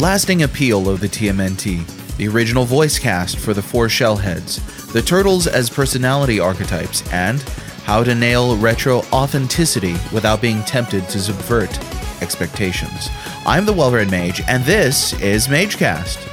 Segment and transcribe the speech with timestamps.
[0.00, 4.58] lasting appeal of the TMNT, the original voice cast for the four shellheads,
[4.92, 7.42] the turtles as personality archetypes, and
[7.84, 11.78] how to nail retro authenticity without being tempted to subvert
[12.22, 13.10] expectations.
[13.44, 16.26] I'm the Well Read Mage, and this is MageCast.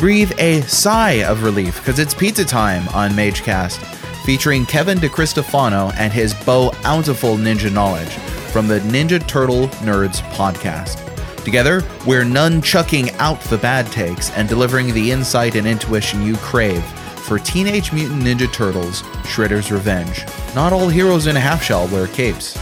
[0.00, 3.78] Breathe a sigh of relief because it's pizza time on MageCast,
[4.24, 8.10] featuring Kevin DeCristofano and his bow bountiful ninja knowledge
[8.50, 11.11] from the Ninja Turtle Nerds podcast.
[11.44, 16.84] Together, we're nunchucking out the bad takes and delivering the insight and intuition you crave
[17.22, 20.24] for Teenage Mutant Ninja Turtles Shredder's Revenge.
[20.54, 22.56] Not all heroes in a half shell wear capes.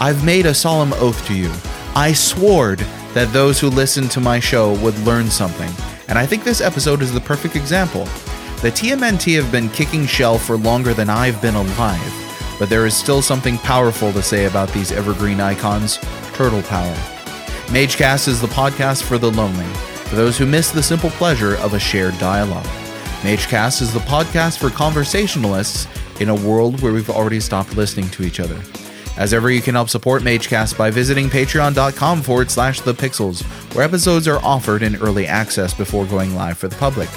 [0.00, 1.52] I've made a solemn oath to you.
[1.94, 2.76] I swore
[3.12, 5.70] that those who listen to my show would learn something,
[6.08, 8.04] and I think this episode is the perfect example.
[8.62, 12.96] The TMNT have been kicking shell for longer than I've been alive, but there is
[12.96, 15.98] still something powerful to say about these evergreen icons
[16.32, 17.13] turtle power.
[17.68, 19.64] MageCast is the podcast for the lonely,
[20.04, 22.66] for those who miss the simple pleasure of a shared dialogue.
[23.22, 25.88] MageCast is the podcast for conversationalists
[26.20, 28.60] in a world where we've already stopped listening to each other.
[29.16, 33.42] As ever, you can help support MageCast by visiting patreon.com forward slash the pixels,
[33.74, 37.08] where episodes are offered in early access before going live for the public.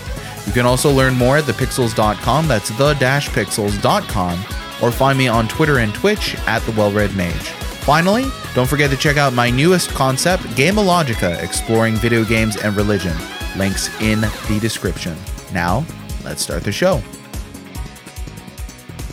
[0.45, 4.39] You can also learn more at thepixels.com, that's the pixels.com,
[4.81, 7.66] or find me on Twitter and Twitch at the Well Read Mage.
[7.87, 13.15] Finally, don't forget to check out my newest concept, Gameologica, exploring video games and religion.
[13.55, 15.15] Links in the description.
[15.53, 15.85] Now,
[16.25, 16.97] let's start the show.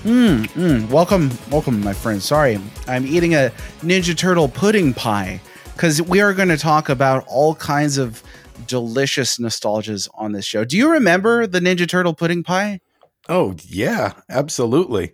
[0.02, 2.24] Mm, mm, welcome, welcome, my friends.
[2.24, 2.58] Sorry,
[2.88, 3.52] I'm eating a
[3.82, 5.40] Ninja Turtle pudding pie
[5.74, 8.24] because we are going to talk about all kinds of
[8.66, 10.64] delicious nostalgias on this show.
[10.64, 12.80] Do you remember the Ninja Turtle pudding pie?
[13.28, 15.12] Oh, yeah, absolutely.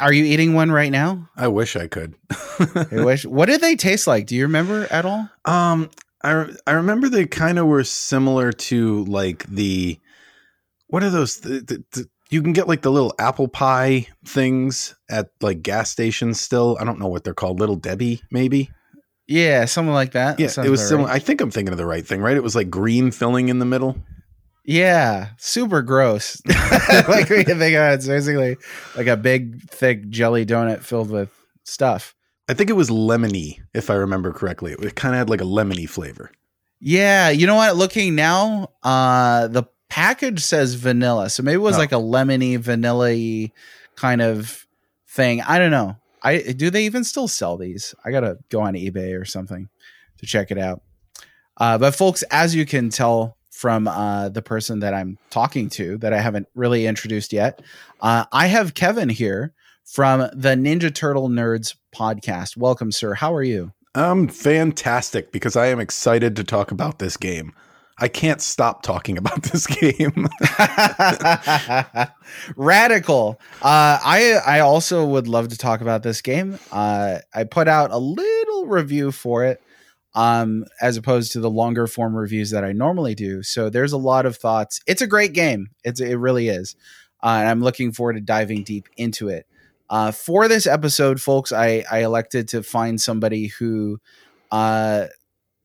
[0.00, 1.28] Are you eating one right now?
[1.36, 2.14] I wish I could.
[2.74, 3.24] I wish.
[3.24, 4.26] What did they taste like?
[4.26, 5.28] Do you remember at all?
[5.44, 5.90] um,
[6.22, 9.98] I I remember they kind of were similar to like the
[10.88, 11.38] what are those?
[11.38, 15.90] The, the, the, you can get like the little apple pie things at like gas
[15.90, 16.40] stations.
[16.40, 17.58] Still, I don't know what they're called.
[17.60, 18.70] Little Debbie, maybe.
[19.26, 20.40] Yeah, something like that.
[20.40, 21.06] Yeah, That it was similar.
[21.08, 21.14] right.
[21.16, 22.36] I think I'm thinking of the right thing, right?
[22.36, 23.96] It was like green filling in the middle.
[24.70, 26.40] Yeah, super gross.
[26.46, 28.56] like when you think of it, it's basically
[28.96, 31.28] like a big, thick jelly donut filled with
[31.64, 32.14] stuff.
[32.48, 34.76] I think it was lemony, if I remember correctly.
[34.78, 36.30] It kind of had like a lemony flavor.
[36.78, 37.74] Yeah, you know what?
[37.74, 41.80] Looking now, uh, the package says vanilla, so maybe it was Oh.
[41.80, 43.50] like a lemony, vanilla
[43.96, 44.68] kind of
[45.08, 45.42] thing.
[45.42, 45.96] I don't know.
[46.22, 47.92] I do they even still sell these?
[48.04, 49.68] I gotta go on eBay or something
[50.18, 50.80] to check it out.
[51.56, 55.98] Uh, but folks, as you can tell from uh, the person that I'm talking to,
[55.98, 57.60] that I haven't really introduced yet,
[58.00, 59.52] uh, I have Kevin here
[59.84, 62.56] from the Ninja Turtle Nerds podcast.
[62.56, 63.12] Welcome, sir.
[63.12, 63.74] How are you?
[63.94, 67.52] I'm fantastic because I am excited to talk about this game.
[67.98, 70.26] I can't stop talking about this game.
[72.56, 73.38] Radical.
[73.60, 76.58] Uh, I I also would love to talk about this game.
[76.72, 79.62] Uh, I put out a little review for it,
[80.14, 83.42] um, as opposed to the longer form reviews that I normally do.
[83.42, 84.80] So there's a lot of thoughts.
[84.86, 85.70] It's a great game.
[85.84, 86.76] It's it really is,
[87.22, 89.46] uh, and I'm looking forward to diving deep into it.
[89.88, 94.00] Uh, for this episode, folks, I I elected to find somebody who,
[94.50, 95.06] uh.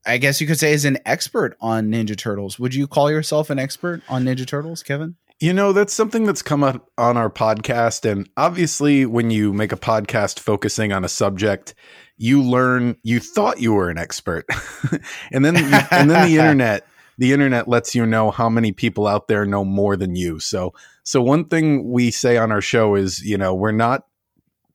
[0.08, 2.60] I guess you could say is an expert on Ninja Turtles.
[2.60, 5.16] Would you call yourself an expert on Ninja Turtles, Kevin?
[5.40, 8.10] You know, that's something that's come up on our podcast.
[8.10, 11.76] And obviously, when you make a podcast focusing on a subject,
[12.18, 14.46] you learn you thought you were an expert.
[15.32, 16.88] and then you, and then the internet
[17.18, 20.40] the internet lets you know how many people out there know more than you.
[20.40, 24.06] So so one thing we say on our show is, you know, we're not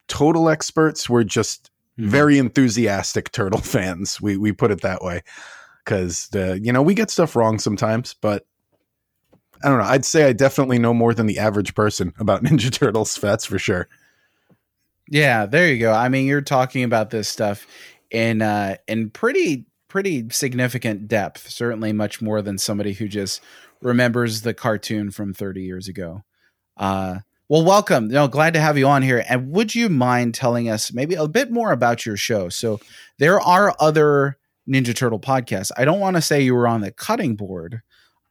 [0.08, 4.20] total experts, we're just very enthusiastic turtle fans.
[4.20, 5.22] We we put it that way
[5.84, 8.46] because uh, you know we get stuff wrong sometimes, but
[9.62, 9.84] I don't know.
[9.84, 13.14] I'd say I definitely know more than the average person about Ninja Turtles.
[13.16, 13.88] That's for sure.
[15.08, 15.92] Yeah, there you go.
[15.92, 17.66] I mean, you're talking about this stuff
[18.10, 23.40] in uh in pretty pretty significant depth, certainly much more than somebody who just
[23.82, 26.22] remembers the cartoon from 30 years ago.
[26.76, 27.18] Uh
[27.48, 28.06] well, welcome.
[28.06, 29.24] You know, glad to have you on here.
[29.28, 32.48] And would you mind telling us maybe a bit more about your show?
[32.48, 32.78] So
[33.18, 34.38] there are other
[34.68, 35.72] Ninja Turtle podcasts.
[35.76, 37.82] I don't want to say you were on the cutting board,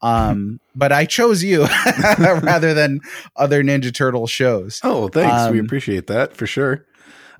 [0.01, 1.65] um, but I chose you
[2.19, 3.01] rather than
[3.35, 4.79] other Ninja Turtle shows.
[4.83, 5.51] Oh, thanks.
[5.51, 6.85] we Um, appreciate that for sure.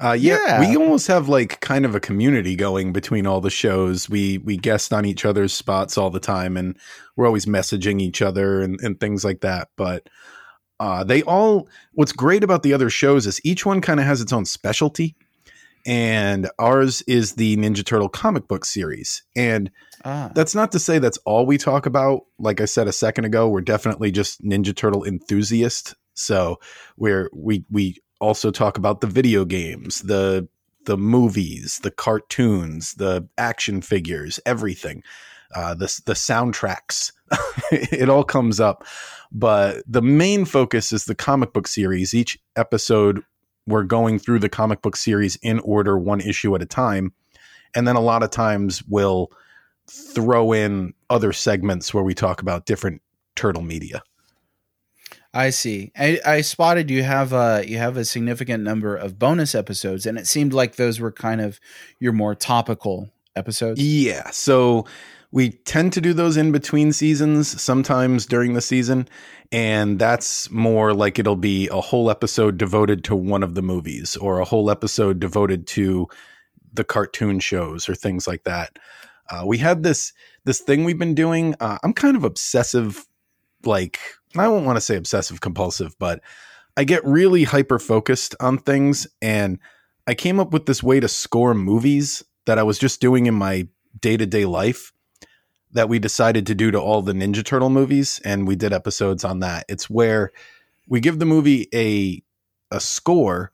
[0.02, 0.60] Uh, yeah, Yeah.
[0.62, 4.10] we almost have like kind of a community going between all the shows.
[4.10, 6.78] We we guest on each other's spots all the time, and
[7.18, 9.68] we're always messaging each other and, and things like that.
[9.76, 10.08] But
[10.80, 14.22] uh, they all, what's great about the other shows is each one kind of has
[14.22, 15.16] its own specialty.
[15.86, 19.24] And ours is the Ninja Turtle comic book series.
[19.36, 19.72] And
[20.06, 20.31] Ah.
[20.34, 22.22] that's not to say that's all we talk about.
[22.38, 25.94] Like I said a second ago, we're definitely just Ninja Turtle enthusiasts.
[26.14, 26.60] So
[26.98, 30.48] we're we we also talk about the video games, the
[30.86, 35.04] the movies, the cartoons, the action figures, everything.
[35.56, 37.12] Uh, the the soundtracks,
[37.72, 38.86] it all comes up.
[39.32, 42.14] But the main focus is the comic book series.
[42.14, 43.24] Each episode,
[43.68, 47.14] we're going through the comic book series in order, one issue at a time,
[47.76, 49.32] and then a lot of times we'll
[49.90, 53.02] throw in other segments where we talk about different
[53.36, 54.02] turtle media.
[55.34, 55.92] I see.
[55.98, 60.18] I, I spotted you have a you have a significant number of bonus episodes, and
[60.18, 61.60] it seemed like those were kind of
[62.00, 63.82] your more topical episodes.
[63.82, 64.32] Yeah.
[64.32, 64.86] So
[65.31, 69.08] we tend to do those in between seasons, sometimes during the season.
[69.52, 74.18] And that's more like it'll be a whole episode devoted to one of the movies
[74.18, 76.08] or a whole episode devoted to
[76.74, 78.80] the cartoon shows or things like that.
[79.30, 80.14] Uh, we had this
[80.46, 81.56] this thing we've been doing.
[81.60, 83.06] Uh, I'm kind of obsessive,
[83.64, 84.00] like
[84.36, 86.22] I won't want to say obsessive compulsive, but
[86.75, 89.60] I get really hyper focused on things, and
[90.08, 93.36] I came up with this way to score movies that I was just doing in
[93.36, 93.68] my
[94.00, 94.92] day to day life
[95.71, 99.24] that we decided to do to all the Ninja Turtle movies, and we did episodes
[99.24, 99.66] on that.
[99.69, 100.31] It's where
[100.88, 102.24] we give the movie a
[102.71, 103.51] a score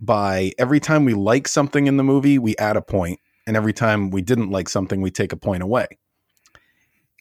[0.00, 3.72] by every time we like something in the movie, we add a point, and every
[3.72, 5.86] time we didn't like something, we take a point away.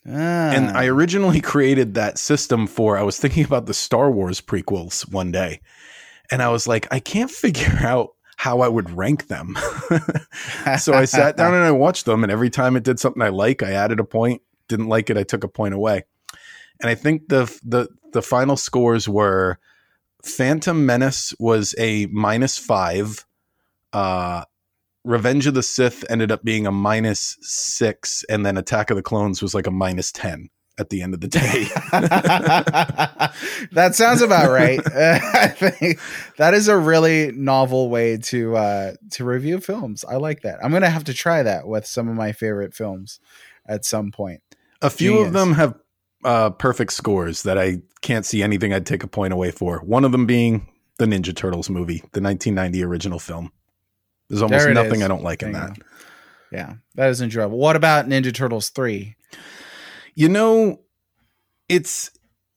[0.08, 0.52] Ah.
[0.52, 5.12] And I originally created that system for I was thinking about the Star Wars prequels
[5.12, 5.62] one day.
[6.32, 9.58] And I was like, I can't figure out how I would rank them.
[10.80, 13.30] so I sat down and I watched them and every time it did something I
[13.30, 14.44] like, I added a point.
[14.68, 16.06] Didn't like it, I took a point away.
[16.80, 19.58] And I think the the the final scores were
[20.24, 23.26] Phantom Menace was a minus 5.
[23.92, 24.44] Uh
[25.04, 29.04] Revenge of the Sith ended up being a minus 6 and then Attack of the
[29.04, 31.66] Clones was like a minus 10 at the end of the day.
[33.72, 34.80] that sounds about right.
[34.96, 36.00] I think
[36.38, 40.06] that is a really novel way to uh, to review films.
[40.08, 40.60] I like that.
[40.64, 43.20] I'm gonna have to try that with some of my favorite films
[43.68, 44.42] at some point.
[44.82, 45.28] A few Genius.
[45.28, 45.76] of them have
[46.24, 49.80] uh, perfect scores that I can't see anything I'd take a point away for.
[49.80, 50.68] One of them being
[51.00, 53.52] the Ninja Turtles movie, the 1990 original film.
[54.30, 55.04] There's almost There nothing is.
[55.04, 55.78] I don't like in that.
[56.52, 57.58] Yeah, that is enjoyable.
[57.58, 59.16] What about Ninja Turtles three?
[60.18, 60.82] You know,
[61.70, 62.10] it's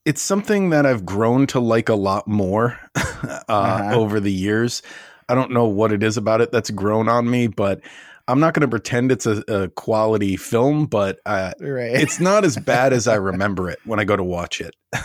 [0.06, 3.96] it's something that I've grown to like a lot more uh, Uh-huh.
[4.00, 4.80] over the years.
[5.28, 7.82] I don't know what it is about it that's grown on me, but
[8.28, 11.94] I'm not going to pretend it's a, a quality film, but uh, Right.
[11.96, 14.74] it's not as bad as I remember it when I go to watch it.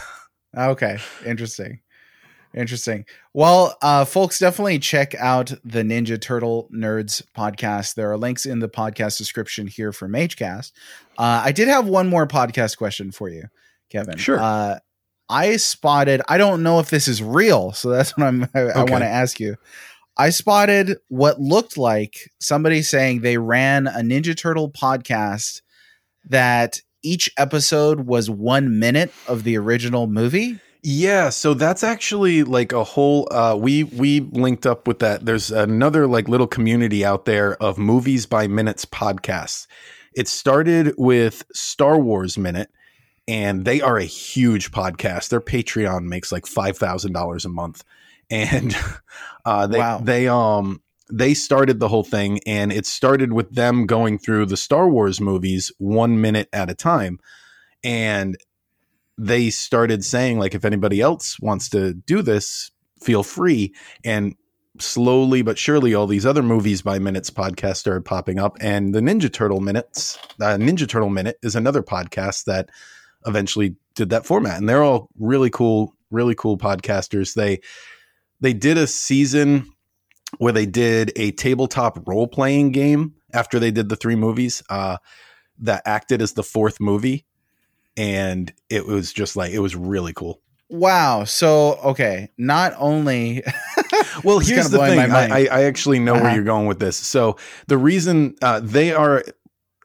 [0.57, 1.81] Okay, interesting.
[2.55, 3.05] Interesting.
[3.33, 7.95] Well, uh, folks, definitely check out the Ninja Turtle Nerds podcast.
[7.95, 10.71] There are links in the podcast description here for MageCast.
[11.17, 13.43] Uh, I did have one more podcast question for you,
[13.89, 14.17] Kevin.
[14.17, 14.39] Sure.
[14.39, 14.79] Uh,
[15.27, 16.21] I spotted.
[16.29, 18.43] I don't know if this is real, so that's what I'm.
[18.53, 19.57] I, I want to ask you.
[20.17, 25.61] I spotted what looked like somebody saying they ran a Ninja Turtle podcast
[26.29, 30.59] that each episode was one minute of the original movie.
[30.87, 35.25] Yeah, so that's actually like a whole uh we we linked up with that.
[35.25, 39.65] There's another like little community out there of movies by minutes podcasts.
[40.13, 42.69] It started with Star Wars Minute
[43.27, 45.29] and they are a huge podcast.
[45.29, 47.83] Their Patreon makes like $5,000 a month.
[48.29, 48.77] And
[49.45, 50.01] uh they Wow.
[50.03, 54.57] they um they started the whole thing and it started with them going through the
[54.57, 57.17] Star Wars movies 1 minute at a time.
[57.83, 58.37] And
[59.17, 63.73] they started saying like if anybody else wants to do this feel free.
[64.03, 64.35] And
[64.79, 68.57] slowly but surely all these other movies by minutes podcasts started popping up.
[68.59, 72.69] And the ninja turtle minutes uh, ninja turtle minute is another podcast that
[73.25, 74.57] eventually did that format.
[74.57, 77.35] And they're all really cool really cool podcasters.
[77.35, 77.61] They
[78.41, 79.71] they did a season
[80.39, 84.61] where they did a tabletop role playing game after they did the three movies.
[84.69, 84.97] Uh,
[85.59, 87.25] that acted as the fourth movie
[87.97, 90.41] and it was just like it was really cool.
[90.69, 91.23] Wow.
[91.25, 93.43] So okay, not only
[94.23, 94.99] Well, here's the thing.
[94.99, 95.45] I.
[95.45, 96.23] I, actually know Uh-huh.
[96.23, 96.97] where you're going with this.
[96.97, 97.37] So
[97.67, 99.23] the reason uh, they are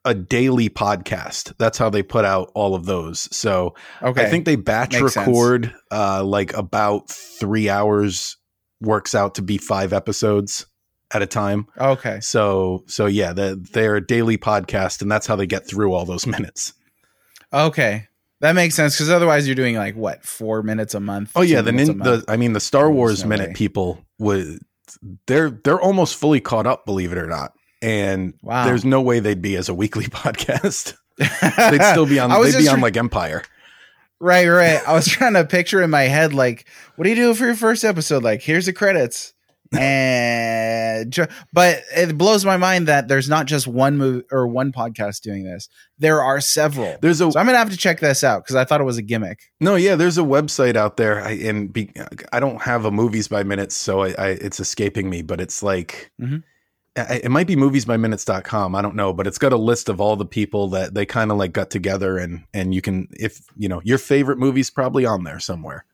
[0.05, 1.53] a daily podcast.
[1.59, 3.29] That's how they put out all of those.
[3.37, 8.37] So okay, I think they batch Makes record uh, like about three hours.
[8.81, 10.65] Works out to be five episodes
[11.13, 11.67] at a time.
[11.79, 15.93] okay, So so yeah, the, they're a daily podcast, and that's how they get through
[15.93, 16.73] all those minutes.
[17.53, 18.09] Okay,
[18.41, 21.33] that makes sense because otherwise you're doing like what four minutes a month.
[21.37, 22.25] Oh yeah, the nin- the?
[22.29, 23.55] I mean the Star Wars no minute way.
[23.55, 24.61] people would
[25.27, 27.53] they're they're almost fully caught up, believe it or not.
[27.83, 28.65] And Wow.
[28.67, 30.95] there's no way they'd be as a weekly podcast.
[31.19, 32.31] they'd still be on.
[32.31, 33.43] They'd be on try- like Empire.
[34.21, 34.81] Right, right.
[34.87, 36.67] I was trying to picture in my head, like,
[36.97, 38.23] what do you do for your first episode?
[38.23, 39.33] Like, here's the credits.
[39.73, 45.21] And, but it blows my mind that there's not just one movie or one podcast
[45.23, 45.69] doing this.
[45.99, 46.97] There are several.
[47.01, 48.99] There's a So I'm gonna have to check this out because I thought it was
[48.99, 49.41] a gimmick.
[49.61, 49.95] no, yeah.
[49.97, 51.91] There's a website out there, I, and be,
[52.33, 55.23] I don't have a movies by minutes, so I, I it's escaping me.
[55.23, 56.43] But it's like Mhm.
[56.97, 58.75] I- it might be movies by moviesbyminutes.com.
[58.75, 61.31] I don't know, but it's got a list of all the people that they kind
[61.31, 65.07] of like got together, and and you can if you know your favorite movie's probably
[65.07, 65.85] on there somewhere.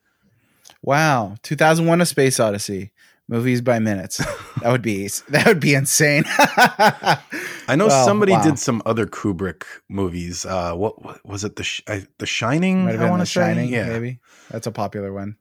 [0.82, 2.92] Wow, 2001: A Space Odyssey.
[3.28, 4.18] Movies by minutes.
[4.62, 6.24] That would be that would be insane.
[6.28, 8.42] I know Well, somebody wow.
[8.42, 10.46] did some other Kubrick movies.
[10.46, 11.56] Uh, what, what was it?
[11.56, 12.88] The Sh- I, The Shining.
[12.88, 13.40] I want to say.
[13.40, 13.88] Shining, Yeah.
[13.88, 14.20] maybe.
[14.50, 15.36] That's a popular one.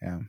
[0.00, 0.20] Yeah.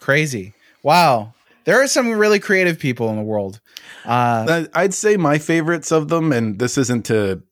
[0.00, 0.54] Crazy.
[0.82, 1.34] Wow.
[1.66, 3.60] There are some really creative people in the world.
[4.04, 7.42] Uh, I'd say my favorites of them, and this isn't to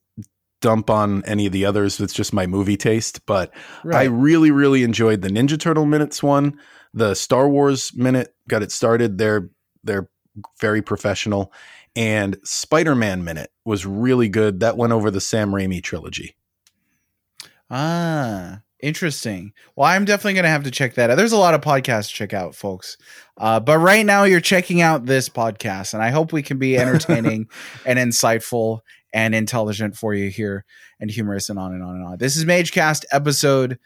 [0.60, 2.00] dump on any of the others.
[2.00, 3.52] It's just my movie taste, but
[3.92, 6.58] I really, really enjoyed the Ninja Turtle minutes one,
[6.94, 9.18] the Star Wars minute got it started.
[9.18, 9.50] They're
[9.84, 10.08] they're
[10.60, 11.52] very professional,
[11.94, 14.60] and Spider Man minute was really good.
[14.60, 16.34] That went over the Sam Raimi trilogy.
[17.70, 19.52] Ah, interesting.
[19.76, 21.16] Well, I'm definitely going to have to check that out.
[21.16, 22.96] There's a lot of podcasts to check out, folks.
[23.36, 26.78] Uh, but right now, you're checking out this podcast, and I hope we can be
[26.78, 27.48] entertaining
[27.86, 28.80] and insightful
[29.12, 30.64] and intelligent for you here
[31.00, 32.18] and humorous and on and on and on.
[32.18, 33.78] This is Magecast episode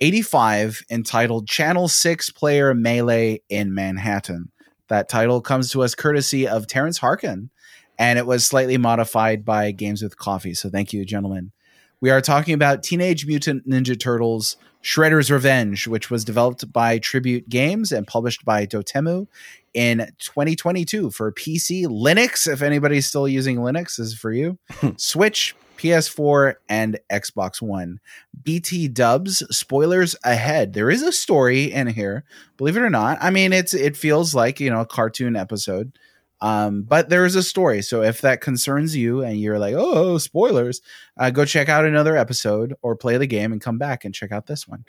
[0.00, 4.50] 85 entitled Channel 6 Player Melee in Manhattan.
[4.88, 7.50] That title comes to us courtesy of Terrence Harkin,
[7.98, 10.54] and it was slightly modified by Games with Coffee.
[10.54, 11.52] So thank you, gentlemen.
[12.00, 17.50] We are talking about Teenage Mutant Ninja Turtles Shredder's Revenge, which was developed by Tribute
[17.50, 19.26] Games and published by Dotemu
[19.74, 24.58] in 2022 for PC, Linux, if anybody's still using Linux, this is for you,
[24.96, 28.00] Switch, PS4, and Xbox One.
[28.42, 30.74] BT dubs, spoilers ahead.
[30.74, 32.24] There is a story in here,
[32.58, 33.18] believe it or not.
[33.20, 35.98] I mean, it's it feels like, you know, a cartoon episode.
[36.42, 37.82] Um, but there is a story.
[37.82, 40.80] So if that concerns you and you're like, oh, spoilers,
[41.18, 44.32] uh, go check out another episode or play the game and come back and check
[44.32, 44.84] out this one.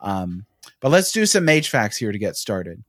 [0.00, 0.46] Um,
[0.80, 2.82] but let's do some mage facts here to get started.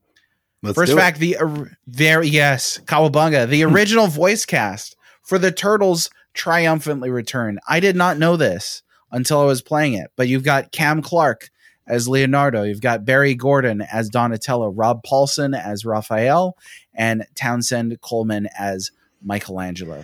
[0.62, 1.02] Let's First do it.
[1.02, 7.60] fact: the or- very yes, Cowabunga, the original voice cast for the Turtles triumphantly return.
[7.68, 11.50] I did not know this until I was playing it, but you've got Cam Clarke
[11.88, 16.58] as Leonardo, you've got Barry Gordon as Donatello, Rob Paulsen as Raphael,
[16.94, 18.92] and Townsend Coleman as
[19.24, 20.04] Michelangelo.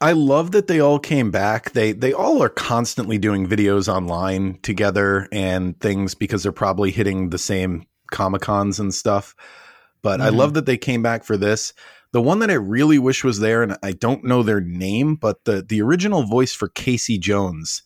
[0.00, 1.70] I love that they all came back.
[1.70, 7.30] They they all are constantly doing videos online together and things because they're probably hitting
[7.30, 9.34] the same Comic Cons and stuff.
[10.02, 10.36] But I Mhm.
[10.36, 11.72] love that they came back for this.
[12.14, 15.44] The one that I really wish was there, and I don't know their name, but
[15.46, 17.82] the the original voice for Casey Jones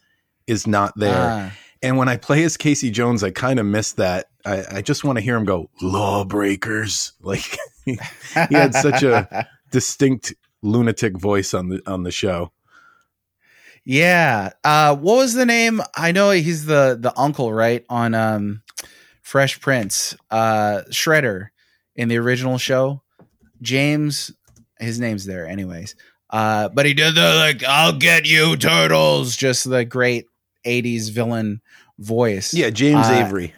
[0.46, 1.50] is not there.
[1.50, 1.56] Ah.
[1.82, 4.26] And when I play as Casey Jones, I kind of miss that.
[4.44, 7.12] I, I just want to hear him go lawbreakers.
[7.22, 7.56] Like
[7.86, 7.96] he
[8.50, 12.52] had such a distinct lunatic voice on the on the show.
[13.82, 14.50] Yeah.
[14.62, 15.80] Uh what was the name?
[15.96, 17.82] I know he's the the uncle, right?
[17.88, 18.60] On um
[19.22, 20.14] Fresh Prince.
[20.30, 21.48] Uh Shredder
[21.96, 23.00] in the original show.
[23.62, 24.30] James
[24.78, 25.94] his name's there anyways.
[26.30, 30.26] Uh but he did the like I'll get you turtles just the great
[30.66, 31.60] 80s villain
[31.98, 32.52] voice.
[32.54, 33.54] Yeah, James Uh, Avery.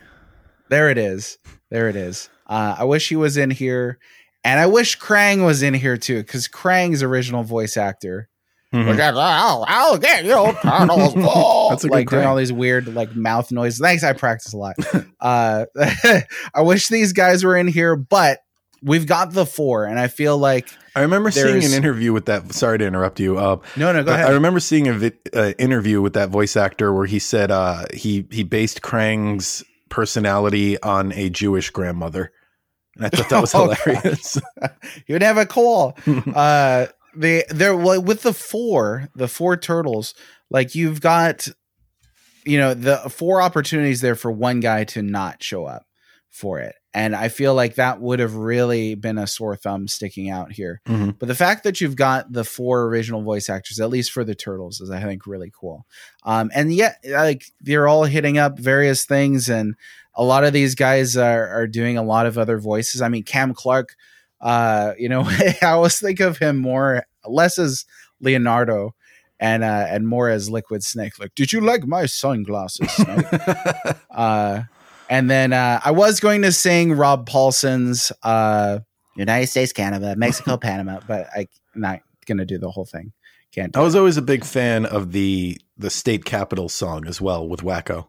[0.69, 1.39] There it is.
[1.71, 2.29] There it is.
[2.47, 3.99] Uh I wish he was in here
[4.45, 8.29] and I wish Krang was in here too cuz Krang's original voice actor
[8.73, 8.87] Mhm.
[8.87, 10.31] like, I'll, I'll get you
[10.63, 11.15] turtles.
[11.71, 13.81] That's a good like doing all these weird like mouth noises.
[13.81, 14.77] Thanks, I practice a lot.
[15.21, 15.65] uh,
[16.55, 18.39] I wish these guys were in here, but
[18.83, 22.53] we've got the four, and I feel like I remember seeing an interview with that.
[22.53, 23.39] Sorry to interrupt you.
[23.39, 24.31] Uh, no, no, go I- ahead.
[24.31, 27.85] I remember seeing a vi- uh, interview with that voice actor where he said uh,
[27.95, 32.33] he he based Krang's personality on a Jewish grandmother,
[32.97, 34.39] and I thought that was Oh, hilarious.
[35.07, 35.97] you would have a call.
[36.35, 40.15] uh, they they're well, with the four, the four turtles.
[40.53, 41.47] Like you've got,
[42.45, 45.87] you know, the four opportunities there for one guy to not show up
[46.31, 50.31] for it, and I feel like that would have really been a sore thumb sticking
[50.31, 50.81] out here.
[50.87, 51.19] Mhm.
[51.19, 54.35] But the fact that you've got the four original voice actors, at least for the
[54.35, 55.87] turtles, is I think really cool.
[56.25, 59.75] Um, and yet, like they're all hitting up various things, and
[60.15, 63.01] a lot of these guys are, are doing a lot of other voices.
[63.03, 63.97] I mean, Cam Clarke,
[64.41, 65.23] uh, you know,
[65.63, 67.85] I always think of him more less as
[68.21, 68.95] Leonardo
[69.39, 71.19] and uh, and more as Liquid Snake.
[71.19, 72.89] Like, did you like my sunglasses?
[74.11, 74.63] Uh,
[75.11, 78.79] and then uh, I was going to sing Rob Paulsen's, uh,
[79.17, 81.01] United States, Canada, Mexico, Panama.
[81.07, 83.13] But I'm not gonna do the whole thing.
[83.53, 83.77] Can't.
[83.77, 87.63] I was always a big fan of the the state capital song as well with
[87.63, 88.07] Wakko.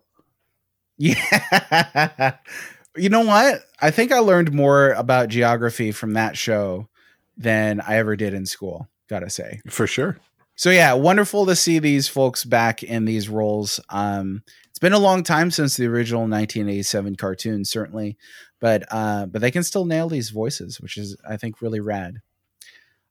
[0.98, 2.36] Yeah.
[2.96, 3.64] you know what?
[3.82, 6.88] I think I learned more about geography from that show
[7.36, 8.88] than I ever did in school.
[9.10, 10.20] Gotta say, for sure.
[10.56, 13.80] So yeah, wonderful to see these folks back in these roles.
[13.90, 18.18] Um, it's been a long time since the original 1987 cartoon, certainly,
[18.60, 22.22] but uh, but they can still nail these voices, which is I think really rad.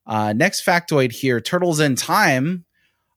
[0.06, 2.66] Uh, next factoid here: Turtles in Time,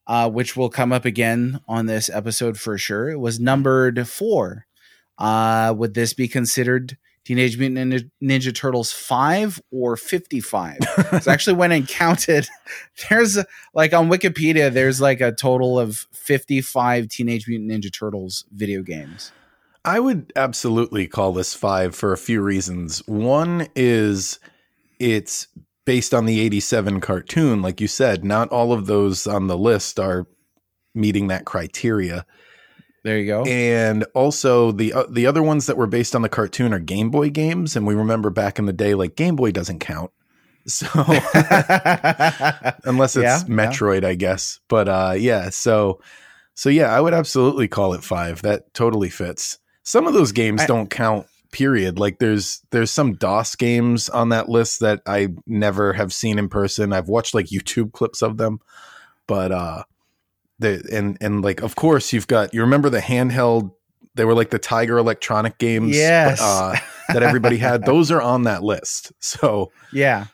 [0.07, 3.09] uh, which will come up again on this episode for sure.
[3.09, 4.67] It was numbered four.
[5.17, 10.77] Uh, would this be considered Teenage Mutant Ninja, Ninja Turtles 5 or 55.
[11.21, 12.47] so I actually went and counted.
[13.09, 13.37] There's
[13.73, 19.31] like on Wikipedia, there's like a total of 55 Teenage Mutant Ninja Turtles video games.
[19.85, 22.99] I would absolutely call this five for a few reasons.
[23.07, 24.39] One is
[24.99, 25.47] it's
[25.85, 27.61] based on the 87 cartoon.
[27.61, 30.27] Like you said, not all of those on the list are
[30.95, 32.25] meeting that criteria.
[33.03, 33.43] There you go.
[33.43, 37.09] And also the uh, the other ones that were based on the cartoon are Game
[37.09, 40.11] Boy games, and we remember back in the day, like Game Boy doesn't count.
[40.65, 40.87] So
[42.85, 44.07] unless it's yeah, Metroid, yeah.
[44.07, 44.61] I guess.
[44.69, 45.99] But uh, yeah, so
[46.53, 48.41] so yeah, I would absolutely call it five.
[48.43, 49.57] That totally fits.
[49.83, 51.27] Some of those games I, don't count.
[51.51, 51.99] Period.
[51.99, 56.47] Like there's there's some DOS games on that list that I never have seen in
[56.47, 56.93] person.
[56.93, 58.59] I've watched like YouTube clips of them,
[59.27, 59.83] but uh
[60.59, 63.71] the and and like of course you've got you remember the handheld
[64.15, 66.41] they were like the Tiger Electronic games yes.
[66.41, 66.75] uh,
[67.09, 67.85] that everybody had.
[67.85, 69.11] Those are on that list.
[69.19, 70.25] So yeah,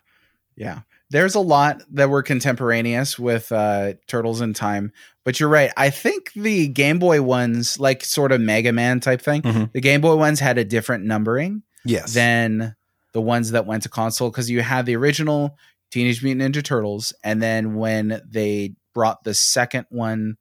[0.56, 0.82] yeah.
[1.12, 4.92] There's a lot that were contemporaneous with uh, Turtles in Time,
[5.26, 5.72] but you're right.
[5.76, 9.64] I think the Game Boy ones, like sort of Mega Man type thing, mm-hmm.
[9.74, 11.64] the Game Boy ones had a different numbering.
[11.86, 12.14] Yes.
[12.14, 12.76] Than
[13.14, 15.58] the ones that went to console because you had the original
[15.90, 20.38] Teenage Mutant Ninja Turtles, and then when they brought the second one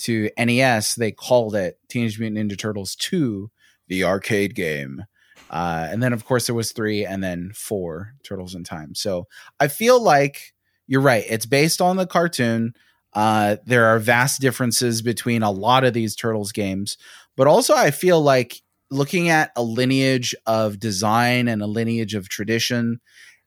[0.00, 3.50] to NES, they called it Teenage Mutant Ninja Turtles 2,
[3.88, 5.04] the arcade game.
[5.50, 8.94] Uh, and then, of course, there was three and then four Turtles in Time.
[8.94, 9.26] So
[9.58, 10.52] I feel like
[10.86, 11.24] you're right.
[11.28, 12.74] It's based on the cartoon.
[13.12, 16.98] Uh, there are vast differences between a lot of these Turtles games,
[17.36, 22.28] but also I feel like looking at a lineage of design and a lineage of
[22.28, 23.00] tradition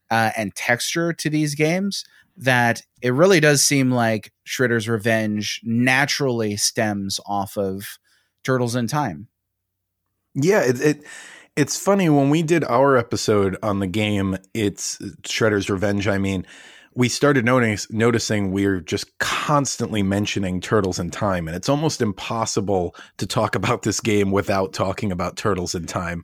[0.10, 2.04] uh, and texture to these games,
[2.42, 7.84] that it really does seem like Shredder's Revenge naturally stems off of
[8.44, 9.28] Turtles in Time.
[10.34, 11.04] Yeah, it, it
[11.56, 14.38] it's funny when we did our episode on the game.
[14.54, 16.08] It's Shredder's Revenge.
[16.08, 16.46] I mean,
[16.94, 22.96] we started notice, noticing we're just constantly mentioning Turtles in Time, and it's almost impossible
[23.18, 26.24] to talk about this game without talking about Turtles in Time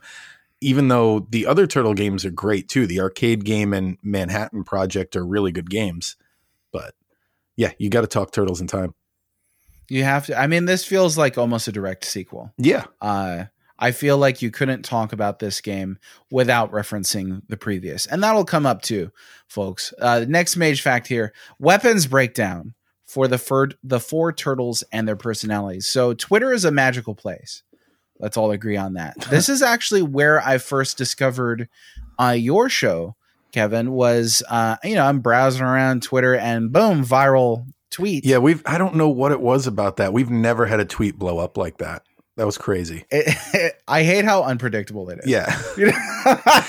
[0.62, 5.16] even though the other turtle games are great too the arcade game and manhattan project
[5.16, 6.16] are really good games
[6.72, 6.94] but
[7.56, 8.94] yeah you got to talk turtles in time.
[9.90, 12.54] You have to i mean this feels like almost a direct sequel.
[12.58, 12.86] Yeah.
[13.02, 13.46] Uh
[13.80, 16.00] i feel like you couldn't talk about this game
[16.32, 19.12] without referencing the previous and that'll come up too
[19.48, 19.94] folks.
[20.00, 22.74] Uh next mage fact here weapons breakdown
[23.06, 25.88] for the fur- the four turtles and their personalities.
[25.88, 27.64] So twitter is a magical place
[28.20, 29.20] Let's all agree on that.
[29.30, 31.70] this is actually where I first discovered
[32.20, 33.16] uh, your show,
[33.52, 33.92] Kevin.
[33.92, 38.26] Was uh, you know I'm browsing around Twitter and boom, viral tweet.
[38.26, 38.62] Yeah, we've.
[38.66, 40.14] I don't know what it was about that.
[40.14, 42.04] We've never had a tweet blow up like that.
[42.38, 43.04] That was crazy.
[43.12, 45.28] It, it, I hate how unpredictable it is.
[45.28, 45.62] Yeah.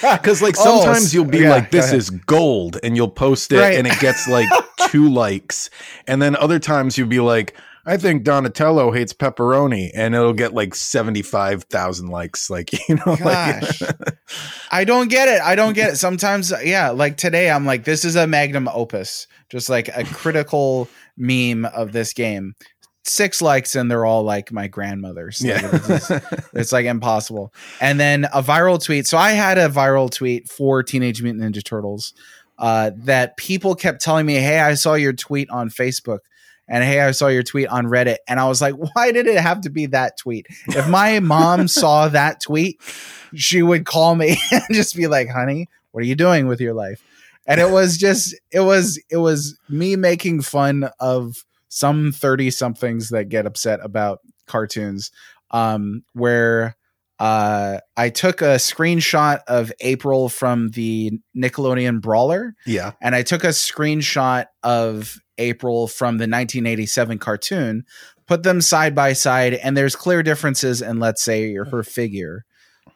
[0.00, 3.58] Because, like, sometimes oh, you'll be yeah, like, this is gold, and you'll post it,
[3.58, 3.76] right.
[3.76, 4.48] and it gets like
[4.88, 5.68] two likes.
[6.06, 7.56] And then other times you'll be like,
[7.88, 12.50] I think Donatello hates pepperoni, and it'll get like seventy five thousand likes.
[12.50, 13.80] Like you know, Gosh.
[13.80, 13.96] like
[14.70, 15.40] I don't get it.
[15.40, 15.96] I don't get it.
[15.96, 20.86] Sometimes, yeah, like today, I'm like, this is a magnum opus, just like a critical
[21.16, 22.54] meme of this game.
[23.04, 25.42] Six likes, and they're all like my grandmother's.
[25.42, 26.10] Yeah, it's,
[26.52, 27.54] it's like impossible.
[27.80, 29.06] And then a viral tweet.
[29.06, 32.12] So I had a viral tweet for Teenage Mutant Ninja Turtles.
[32.58, 36.18] Uh, that people kept telling me, "Hey, I saw your tweet on Facebook."
[36.68, 38.18] And hey, I saw your tweet on Reddit.
[38.28, 40.46] And I was like, why did it have to be that tweet?
[40.68, 42.80] If my mom saw that tweet,
[43.34, 46.74] she would call me and just be like, honey, what are you doing with your
[46.74, 47.02] life?
[47.46, 51.36] And it was just, it was, it was me making fun of
[51.68, 55.10] some 30 somethings that get upset about cartoons,
[55.50, 56.76] um, where
[57.18, 62.54] uh, I took a screenshot of April from the Nickelodeon Brawler.
[62.66, 62.92] Yeah.
[63.00, 67.84] And I took a screenshot of April from the 1987 cartoon,
[68.26, 72.44] put them side by side, and there's clear differences in, let's say, her figure.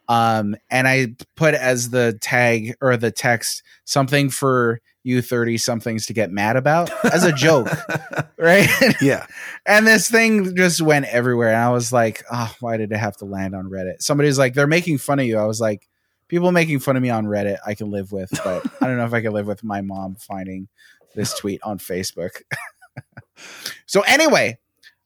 [0.08, 6.06] Um, and I put as the tag or the text something for you 30 somethings
[6.06, 7.68] to get mad about as a joke,
[8.38, 8.68] right?
[9.00, 9.26] yeah.
[9.66, 11.48] and this thing just went everywhere.
[11.48, 14.00] And I was like, oh, why did it have to land on Reddit?
[14.00, 15.38] Somebody's like, they're making fun of you.
[15.38, 15.88] I was like,
[16.28, 19.04] people making fun of me on Reddit, I can live with, but I don't know
[19.04, 20.68] if I can live with my mom finding
[21.14, 22.42] this tweet on Facebook.
[23.86, 24.58] so anyway,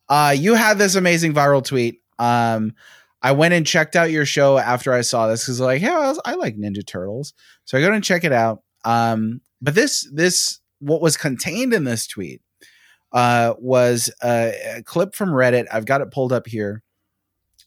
[0.09, 2.01] uh, you had this amazing viral tweet.
[2.19, 2.75] Um,
[3.23, 6.09] I went and checked out your show after I saw this because like, yeah, I,
[6.09, 8.62] was, I, like Ninja Turtles, so I go and check it out.
[8.85, 12.42] Um, but this this what was contained in this tweet
[13.12, 15.66] uh, was a, a clip from Reddit.
[15.73, 16.83] I've got it pulled up here.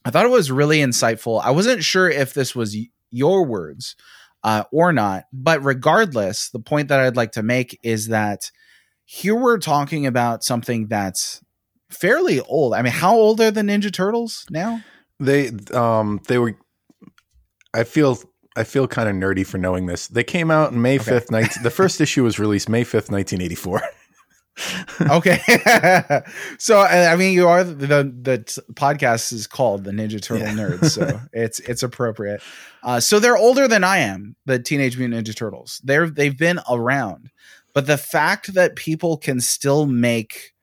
[0.05, 1.41] I thought it was really insightful.
[1.43, 3.95] I wasn't sure if this was y- your words
[4.43, 8.51] uh, or not, but regardless, the point that I'd like to make is that
[9.05, 11.41] here we're talking about something that's
[11.89, 12.73] fairly old.
[12.73, 14.81] I mean, how old are the Ninja Turtles now?
[15.19, 16.55] They um they were
[17.73, 18.19] I feel
[18.55, 20.07] I feel kind of nerdy for knowing this.
[20.07, 21.41] They came out in May fifth, okay.
[21.41, 23.81] 19, the first issue was released May fifth, nineteen eighty four.
[25.01, 25.39] Okay,
[26.57, 30.53] so I mean, you are the the podcast is called the Ninja Turtle yeah.
[30.53, 32.41] Nerds, so it's it's appropriate.
[32.83, 34.35] Uh, so they're older than I am.
[34.45, 35.81] The Teenage Mutant Ninja Turtles.
[35.83, 37.29] They're they've been around,
[37.73, 40.53] but the fact that people can still make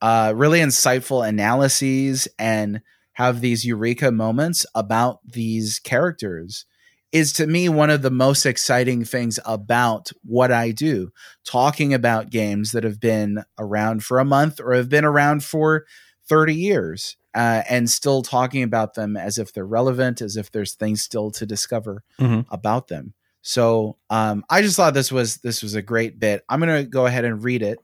[0.00, 2.80] uh, really insightful analyses and
[3.12, 6.66] have these eureka moments about these characters
[7.12, 11.10] is to me one of the most exciting things about what I do.
[11.44, 15.86] Talking about games that have been around for a month or have been around for
[16.28, 20.74] 30 years uh, and still talking about them as if they're relevant, as if there's
[20.74, 22.40] things still to discover mm-hmm.
[22.52, 23.14] about them.
[23.42, 26.42] So um, I just thought this was this was a great bit.
[26.48, 27.78] I'm going to go ahead and read it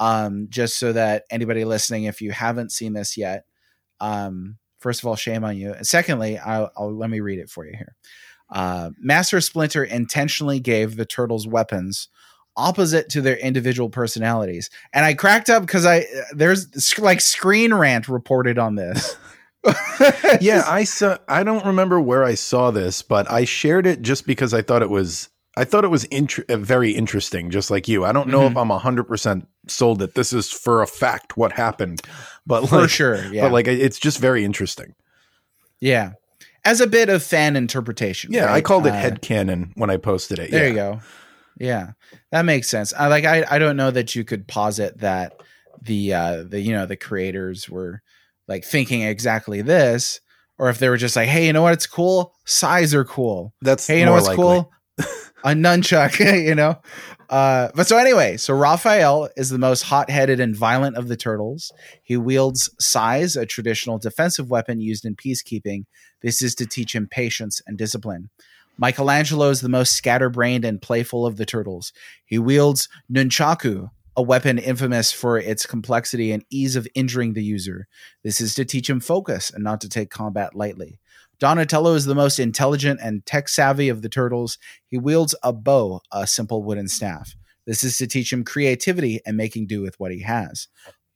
[0.00, 3.44] um, just so that anybody listening, if you haven't seen this yet,
[4.00, 5.72] um, first of all, shame on you.
[5.72, 7.94] And secondly, I'll, I'll let me read it for you here.
[8.50, 12.08] Uh, Master Splinter intentionally gave the turtles weapons
[12.56, 18.08] opposite to their individual personalities, and I cracked up because I there's like Screen Rant
[18.08, 19.16] reported on this.
[20.40, 21.18] yeah, I saw.
[21.28, 24.82] I don't remember where I saw this, but I shared it just because I thought
[24.82, 28.04] it was I thought it was int- uh, very interesting, just like you.
[28.04, 28.52] I don't know mm-hmm.
[28.52, 32.02] if I'm hundred percent sold that this is for a fact what happened,
[32.46, 33.42] but for like, sure, yeah.
[33.42, 34.94] But like, it's just very interesting.
[35.80, 36.12] Yeah,
[36.66, 38.32] as a bit of fan interpretation.
[38.32, 38.56] Yeah, right?
[38.56, 40.50] I called it uh, head canon when I posted it.
[40.50, 40.68] There yeah.
[40.68, 41.00] you go.
[41.58, 41.92] Yeah,
[42.32, 42.92] that makes sense.
[42.92, 43.24] I like.
[43.24, 45.40] I I don't know that you could posit that
[45.80, 48.02] the uh the you know the creators were
[48.48, 50.20] like thinking exactly this
[50.58, 51.72] or if they were just like, hey, you know what?
[51.72, 52.34] It's cool.
[52.44, 53.54] Size are cool.
[53.60, 54.42] That's hey, you know what's likely.
[54.42, 54.72] cool?
[55.44, 56.80] a nunchuck, you know.
[57.28, 61.72] Uh, but so anyway, so Raphael is the most hot-headed and violent of the turtles.
[62.02, 65.84] He wields size, a traditional defensive weapon used in peacekeeping.
[66.26, 68.30] This is to teach him patience and discipline.
[68.78, 71.92] Michelangelo is the most scatterbrained and playful of the turtles.
[72.24, 77.86] He wields nunchaku, a weapon infamous for its complexity and ease of injuring the user.
[78.24, 80.98] This is to teach him focus and not to take combat lightly.
[81.38, 84.58] Donatello is the most intelligent and tech savvy of the turtles.
[84.88, 87.36] He wields a bo, a simple wooden staff.
[87.66, 90.66] This is to teach him creativity and making do with what he has.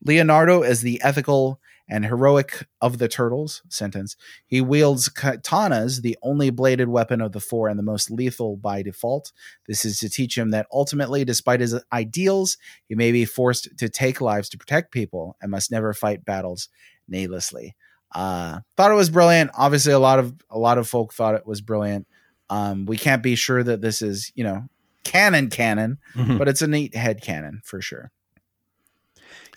[0.05, 3.63] Leonardo is the ethical and heroic of the turtles.
[3.69, 4.17] Sentence.
[4.47, 8.83] He wields katanas, the only bladed weapon of the four and the most lethal by
[8.83, 9.33] default.
[9.67, 13.89] This is to teach him that ultimately, despite his ideals, he may be forced to
[13.89, 16.69] take lives to protect people and must never fight battles
[17.09, 17.75] needlessly.
[18.15, 19.51] Uh, thought it was brilliant.
[19.57, 22.07] Obviously, a lot of a lot of folk thought it was brilliant.
[22.49, 24.65] Um, we can't be sure that this is you know
[25.05, 26.37] canon canon, mm-hmm.
[26.37, 28.11] but it's a neat head canon for sure.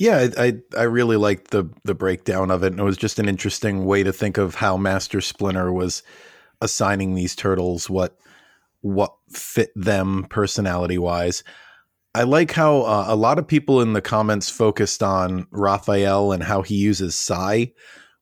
[0.03, 3.29] Yeah, I, I, really liked the the breakdown of it, and it was just an
[3.29, 6.03] interesting way to think of how Master Splinter was
[6.59, 8.17] assigning these turtles what
[8.81, 11.43] what fit them personality wise.
[12.13, 16.43] I like how uh, a lot of people in the comments focused on Raphael and
[16.43, 17.71] how he uses sai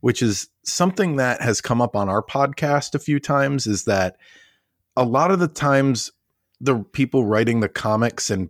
[0.01, 4.17] which is something that has come up on our podcast a few times is that
[4.97, 6.11] a lot of the times
[6.59, 8.49] the people writing the comics and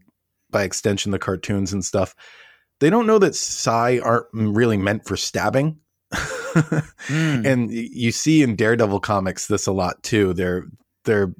[0.49, 2.15] by extension the cartoons and stuff
[2.81, 5.77] they don't know that sai aren't really meant for stabbing.
[6.11, 7.45] Mm.
[7.45, 10.33] and you see in daredevil comics this a lot too.
[10.33, 10.65] They're
[11.05, 11.33] they're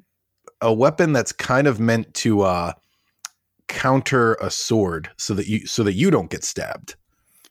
[0.62, 2.72] a weapon that's kind of meant to uh
[3.68, 6.94] counter a sword so that you so that you don't get stabbed.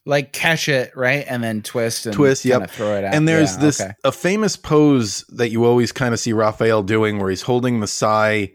[0.05, 1.23] Like catch it right?
[1.27, 2.71] And then twist and twist yep.
[2.71, 3.13] throw it out.
[3.13, 3.91] And there's yeah, this okay.
[4.03, 7.87] a famous pose that you always kind of see raphael doing where he's holding the
[7.87, 8.53] sai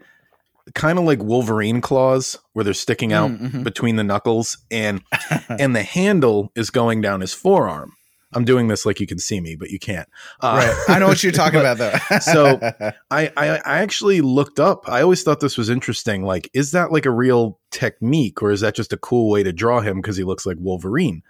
[0.75, 3.63] kind of like wolverine claws where they're sticking out mm, mm-hmm.
[3.63, 5.01] between the knuckles and
[5.49, 7.93] and the handle is going down his forearm
[8.33, 10.07] I'm doing this like you can see me, but you can't.
[10.41, 10.95] Uh, right.
[10.95, 11.93] I know what you're talking about, though.
[12.19, 12.59] so
[13.09, 14.87] I, I I actually looked up.
[14.89, 16.23] I always thought this was interesting.
[16.23, 19.53] Like, is that like a real technique, or is that just a cool way to
[19.53, 21.23] draw him because he looks like Wolverine?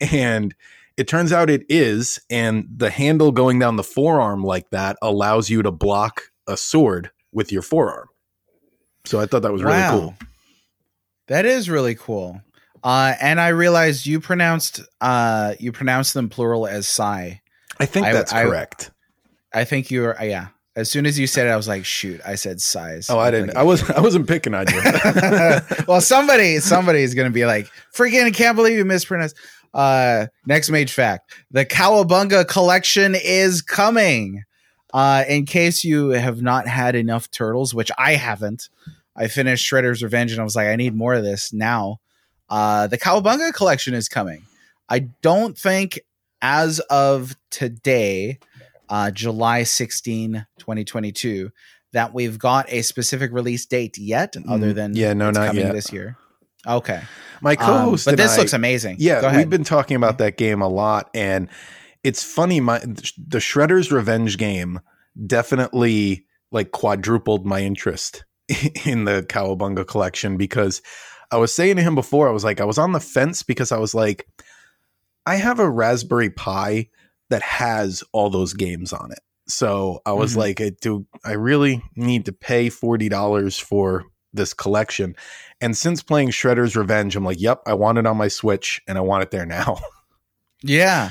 [0.00, 0.54] And
[0.96, 5.50] it turns out it is, and the handle going down the forearm like that allows
[5.50, 8.08] you to block a sword with your forearm.
[9.04, 9.98] So I thought that was really wow.
[9.98, 10.14] cool.
[11.28, 12.40] That is really cool.
[12.82, 17.40] Uh, and I realized you pronounced uh, you pronounced them plural as Sai.
[17.80, 18.90] I think I, that's I, correct.
[19.52, 20.20] I think you are.
[20.20, 20.48] Uh, yeah.
[20.76, 23.10] As soon as you said it, I was like, "Shoot!" I said size.
[23.10, 23.56] Oh, I didn't.
[23.56, 23.88] I was.
[23.90, 24.80] I wasn't picking on you.
[25.88, 28.24] well, somebody, somebody is going to be like, "Freaking!
[28.24, 29.36] I can't believe you mispronounced."
[29.74, 34.44] Uh, next mage fact: the Cowabunga collection is coming.
[34.92, 38.70] Uh, in case you have not had enough turtles, which I haven't,
[39.14, 42.00] I finished Shredder's Revenge and I was like, I need more of this now.
[42.48, 44.44] Uh, the Cowabunga collection is coming.
[44.88, 46.00] I don't think
[46.40, 48.38] as of today,
[48.88, 51.50] uh, July 16, 2022,
[51.92, 55.64] that we've got a specific release date yet, mm, other than yeah, no, not coming
[55.64, 55.74] yet.
[55.74, 56.16] this year.
[56.66, 57.02] Okay,
[57.40, 58.96] my um, co-host, um, but this I, looks amazing.
[58.98, 61.48] Yeah, we've been talking about that game a lot, and
[62.02, 62.60] it's funny.
[62.60, 64.80] My the Shredder's Revenge game
[65.26, 68.24] definitely like quadrupled my interest
[68.84, 70.82] in the Cowabunga collection because
[71.30, 73.72] I was saying to him before, I was like, I was on the fence because
[73.72, 74.26] I was like,
[75.26, 76.88] I have a Raspberry Pi
[77.28, 79.18] that has all those games on it.
[79.46, 80.60] So I was mm-hmm.
[80.60, 85.16] like, do I really need to pay $40 for this collection?
[85.60, 88.96] And since playing Shredder's Revenge, I'm like, yep, I want it on my Switch and
[88.96, 89.78] I want it there now.
[90.62, 91.10] yeah.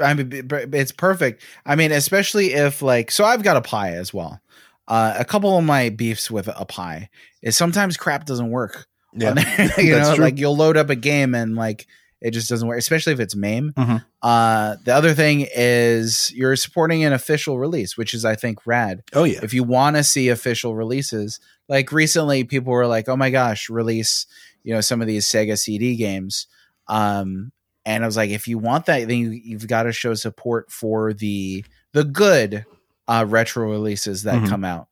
[0.00, 1.42] I mean, it's perfect.
[1.64, 4.40] I mean, especially if like, so I've got a Pi as well.
[4.86, 7.08] Uh, a couple of my beefs with a Pi
[7.42, 8.86] is sometimes crap doesn't work.
[9.14, 9.34] Yeah,
[9.78, 10.24] you know, true.
[10.24, 11.86] like you'll load up a game and like
[12.20, 13.72] it just doesn't work, especially if it's MAME.
[13.76, 13.96] Mm-hmm.
[14.22, 19.02] Uh, the other thing is you're supporting an official release, which is I think rad.
[19.12, 19.40] Oh yeah.
[19.42, 23.70] If you want to see official releases, like recently, people were like, "Oh my gosh,
[23.70, 24.26] release!"
[24.62, 26.46] You know, some of these Sega CD games.
[26.88, 27.52] Um,
[27.86, 30.70] and I was like, if you want that, then you, you've got to show support
[30.70, 32.64] for the the good
[33.06, 34.46] uh, retro releases that mm-hmm.
[34.46, 34.88] come out.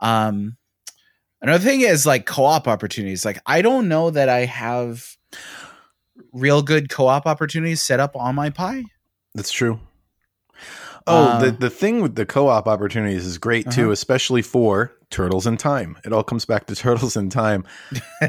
[0.00, 0.56] Um,
[1.42, 3.24] Another thing is like co-op opportunities.
[3.24, 5.16] Like I don't know that I have
[6.32, 8.84] real good co-op opportunities set up on my Pi.
[9.34, 9.80] That's true.
[11.04, 13.74] Oh, uh, the the thing with the co-op opportunities is great uh-huh.
[13.74, 15.98] too, especially for Turtles in Time.
[16.04, 17.64] It all comes back to Turtles in Time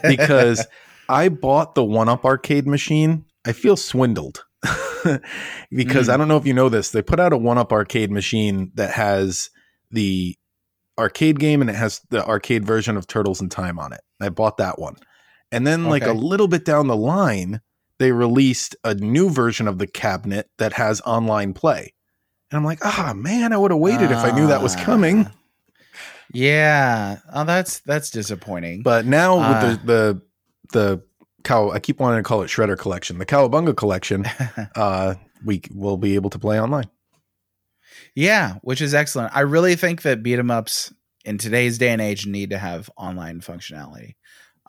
[0.02, 0.65] because
[1.10, 3.26] I bought the One Up arcade machine.
[3.45, 4.45] I feel swindled
[5.71, 6.10] because mm.
[6.10, 6.91] I don't know if you know this.
[6.91, 9.49] They put out a One Up arcade machine that has
[9.91, 10.38] the
[10.97, 14.01] arcade game and it has the arcade version of Turtles in Time on it.
[14.21, 14.95] I bought that one.
[15.51, 15.89] And then okay.
[15.89, 17.62] like a little bit down the line,
[17.99, 21.93] they released a new version of the cabinet that has online play.
[22.49, 24.75] And I'm like, ah, man, I would have waited uh, if I knew that was
[24.75, 25.25] coming.
[25.27, 25.34] Ah.
[26.34, 27.19] Yeah.
[27.32, 28.82] Oh, that's that's disappointing.
[28.82, 29.86] But now uh, with the ah.
[29.86, 30.21] the
[30.71, 31.03] the
[31.43, 34.25] cow, I keep wanting to call it Shredder Collection, the Cowabunga Collection.
[34.75, 36.89] uh, we will be able to play online.
[38.15, 39.36] Yeah, which is excellent.
[39.36, 40.93] I really think that beat 'em ups
[41.25, 44.15] in today's day and age need to have online functionality.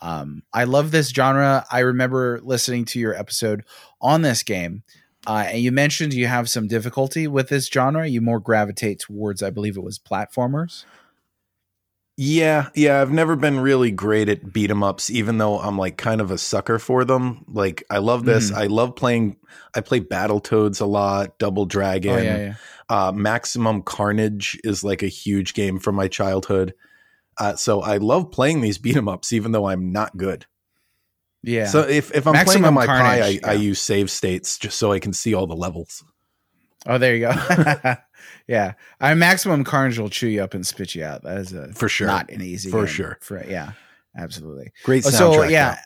[0.03, 1.65] Um, I love this genre.
[1.71, 3.65] I remember listening to your episode
[4.01, 4.83] on this game,
[5.27, 8.07] uh, and you mentioned you have some difficulty with this genre.
[8.07, 10.85] You more gravitate towards, I believe it was platformers.
[12.17, 15.97] Yeah, yeah, I've never been really great at beat 'em ups, even though I'm like
[15.97, 17.45] kind of a sucker for them.
[17.49, 18.51] Like I love this.
[18.51, 18.61] Mm-hmm.
[18.61, 19.37] I love playing.
[19.75, 22.13] I play Battletoads a lot, Double Dragon.
[22.13, 22.55] Oh, yeah, yeah.
[22.89, 26.75] Uh, Maximum Carnage is like a huge game from my childhood.
[27.37, 30.47] Uh, so I love playing these beat 'em ups, even though I'm not good.
[31.43, 31.67] Yeah.
[31.67, 33.41] So if, if I'm Maximum playing on my Carnage, Pi, I, yeah.
[33.51, 36.05] I use save states just so I can see all the levels.
[36.87, 37.33] Oh, there you go.
[38.47, 41.23] yeah, I maximum carnage will chew you up and spit you out.
[41.23, 43.19] That is a for sure not an easy for sure.
[43.21, 43.73] For yeah,
[44.17, 45.05] absolutely great.
[45.05, 45.79] Soundtrack, so yeah.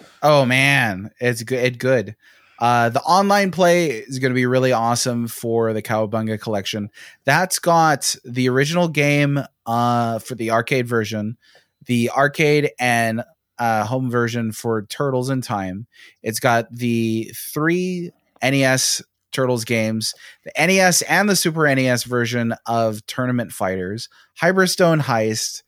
[0.00, 0.06] Though.
[0.22, 1.64] Oh man, it's good.
[1.64, 2.16] It's good.
[2.58, 6.90] Uh, the online play is going to be really awesome for the Cowabunga collection.
[7.24, 11.38] That's got the original game uh, for the arcade version,
[11.86, 13.24] the arcade and
[13.58, 15.88] uh, home version for Turtles in Time.
[16.22, 19.02] It's got the three NES
[19.32, 20.14] Turtles games,
[20.44, 24.08] the NES and the Super NES version of Tournament Fighters,
[24.40, 25.62] Hyperstone Heist,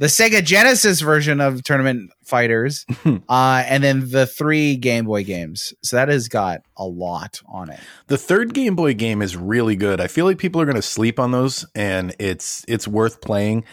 [0.00, 2.86] the Sega Genesis version of Tournament Fighters,
[3.28, 5.74] uh, and then the three Game Boy games.
[5.82, 7.78] So that has got a lot on it.
[8.06, 10.00] The third Game Boy game is really good.
[10.00, 13.64] I feel like people are going to sleep on those, and it's it's worth playing.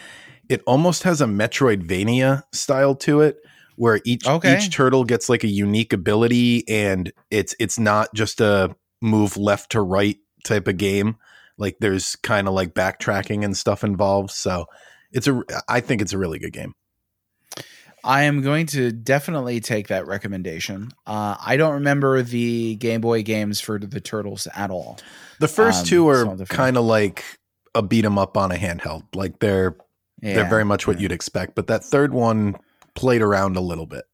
[0.50, 3.38] It almost has a Metroidvania style to it,
[3.76, 4.58] where each okay.
[4.58, 9.72] each turtle gets like a unique ability, and it's it's not just a move left
[9.72, 11.16] to right type of game.
[11.56, 14.30] Like there's kind of like backtracking and stuff involved.
[14.30, 14.66] So
[15.12, 16.74] it's a I think it's a really good game.
[18.04, 20.90] I am going to definitely take that recommendation.
[21.06, 24.98] Uh, I don't remember the Game Boy games for the Turtles at all.
[25.40, 27.24] The first um, two are kind of like
[27.74, 29.02] a beat 'em up on a handheld.
[29.14, 29.76] Like they're
[30.22, 31.02] yeah, they're very much what yeah.
[31.02, 31.54] you'd expect.
[31.54, 32.56] But that third one
[32.94, 34.04] played around a little bit.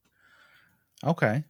[1.05, 1.45] Okay.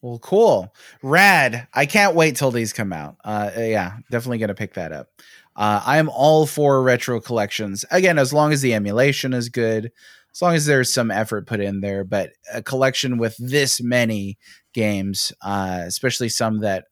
[0.00, 0.72] Well, cool.
[1.02, 1.66] Rad.
[1.74, 3.16] I can't wait till these come out.
[3.24, 5.08] Uh, yeah, definitely going to pick that up.
[5.56, 7.84] Uh, I am all for retro collections.
[7.90, 9.90] Again, as long as the emulation is good,
[10.32, 12.04] as long as there's some effort put in there.
[12.04, 14.38] But a collection with this many
[14.72, 16.84] games, uh, especially some that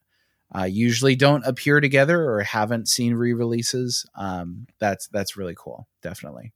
[0.53, 5.87] uh, usually don't appear together or haven't seen re-releases, um, that's that's really cool.
[6.01, 6.51] Definitely.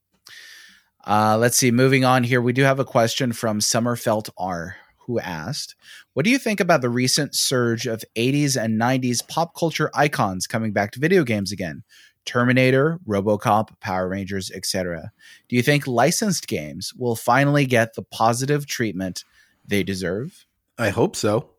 [1.07, 1.71] Uh, let's see.
[1.71, 5.75] Moving on here, we do have a question from Summerfelt R who asked,
[6.13, 10.47] What do you think about the recent surge of 80s and 90s pop culture icons
[10.47, 11.83] coming back to video games again?
[12.25, 15.11] Terminator, Robocop, Power Rangers, etc.
[15.49, 19.23] Do you think licensed games will finally get the positive treatment
[19.65, 20.45] they deserve?
[20.77, 21.49] I hope so.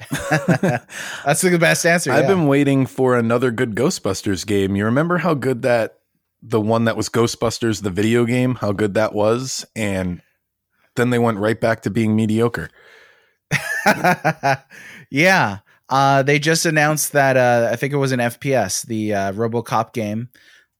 [0.30, 2.10] That's the best answer.
[2.10, 2.28] I've yeah.
[2.28, 4.76] been waiting for another good Ghostbusters game.
[4.76, 5.98] You remember how good that
[6.42, 10.22] the one that was Ghostbusters the video game, how good that was and
[11.00, 12.70] then they went right back to being mediocre.
[15.10, 15.58] yeah.
[15.88, 19.92] Uh, they just announced that uh, I think it was an FPS, the uh, RoboCop
[19.92, 20.28] game.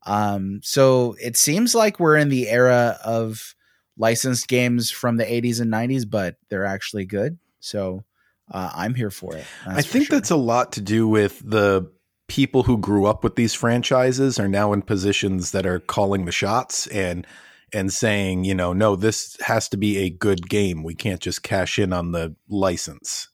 [0.06, 3.54] Um, so it seems like we're in the era of
[3.98, 7.38] licensed games from the 80s and 90s, but they're actually good.
[7.58, 8.04] So
[8.50, 9.44] uh, I'm here for it.
[9.66, 10.16] I think sure.
[10.16, 11.90] that's a lot to do with the
[12.28, 16.32] people who grew up with these franchises are now in positions that are calling the
[16.32, 17.26] shots and
[17.72, 20.82] and saying, you know, no, this has to be a good game.
[20.82, 23.28] We can't just cash in on the license.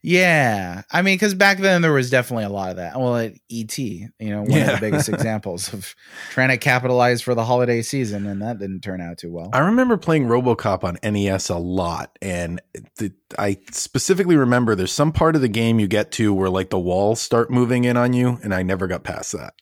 [0.00, 2.98] Yeah, I mean, because back then there was definitely a lot of that.
[2.98, 4.74] Well, at ET, you know, one yeah.
[4.74, 5.92] of the biggest examples of
[6.30, 9.50] trying to capitalize for the holiday season, and that didn't turn out too well.
[9.52, 12.60] I remember playing RoboCop on NES a lot, and
[12.96, 16.70] the, I specifically remember there's some part of the game you get to where like
[16.70, 19.54] the walls start moving in on you, and I never got past that.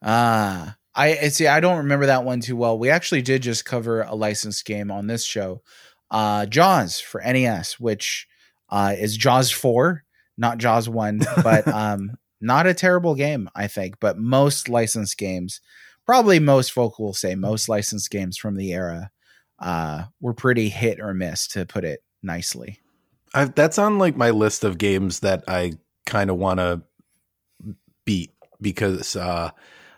[0.00, 1.46] Ah, I see.
[1.46, 2.78] I don't remember that one too well.
[2.78, 5.62] We actually did just cover a licensed game on this show,
[6.10, 8.28] uh, Jaws for NES, which
[8.68, 10.04] uh, is Jaws four,
[10.36, 14.00] not Jaws one, but um, not a terrible game, I think.
[14.00, 15.60] But most licensed games,
[16.04, 19.10] probably most folk will say most licensed games from the era,
[19.58, 22.80] uh, were pretty hit or miss, to put it nicely.
[23.32, 25.72] I've, that's on like my list of games that I
[26.04, 26.82] kind of want to
[28.04, 29.16] beat because.
[29.16, 29.52] Uh,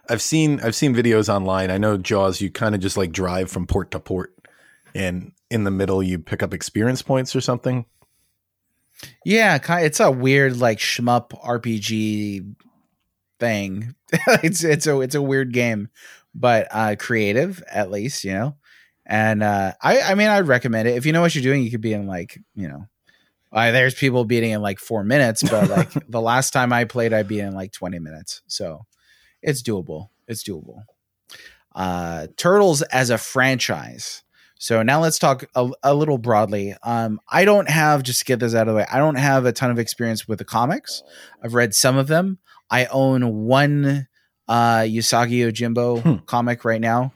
[0.09, 1.71] I've seen I've seen videos online.
[1.71, 2.41] I know Jaws.
[2.41, 4.35] You kind of just like drive from port to port,
[4.95, 7.87] and in the middle you pick up experience points or something.
[9.25, 12.55] Yeah, it's a weird like shmup RPG
[13.41, 13.95] thing.
[14.13, 15.89] it's it's a it's a weird game,
[16.35, 18.57] but uh, creative at least, you know.
[19.07, 21.63] And uh, I I mean I'd recommend it if you know what you're doing.
[21.63, 22.87] You could be in like you know.
[23.53, 27.13] Uh, there's people beating in like four minutes, but like the last time I played,
[27.13, 28.43] I beat in like 20 minutes.
[28.49, 28.85] So
[29.45, 30.09] it's doable.
[30.27, 30.85] It's doable.
[31.75, 34.23] Uh, Turtles as a franchise.
[34.59, 36.75] So now let's talk a, a, little broadly.
[36.83, 38.87] Um, I don't have just to get this out of the way.
[38.91, 41.03] I don't have a ton of experience with the comics.
[41.43, 42.39] I've read some of them.
[42.71, 44.09] I own one
[44.49, 46.15] uh, Usagi Yojimbo hmm.
[46.25, 47.13] comic right now,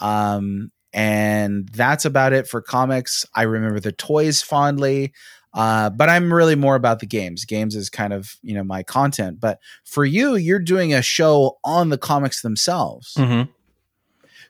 [0.00, 3.24] um, and that's about it for comics.
[3.34, 5.12] I remember the toys fondly.
[5.52, 7.44] Uh, but I'm really more about the games.
[7.44, 9.40] Games is kind of you know my content.
[9.40, 13.14] But for you, you're doing a show on the comics themselves.
[13.14, 13.50] Mm-hmm.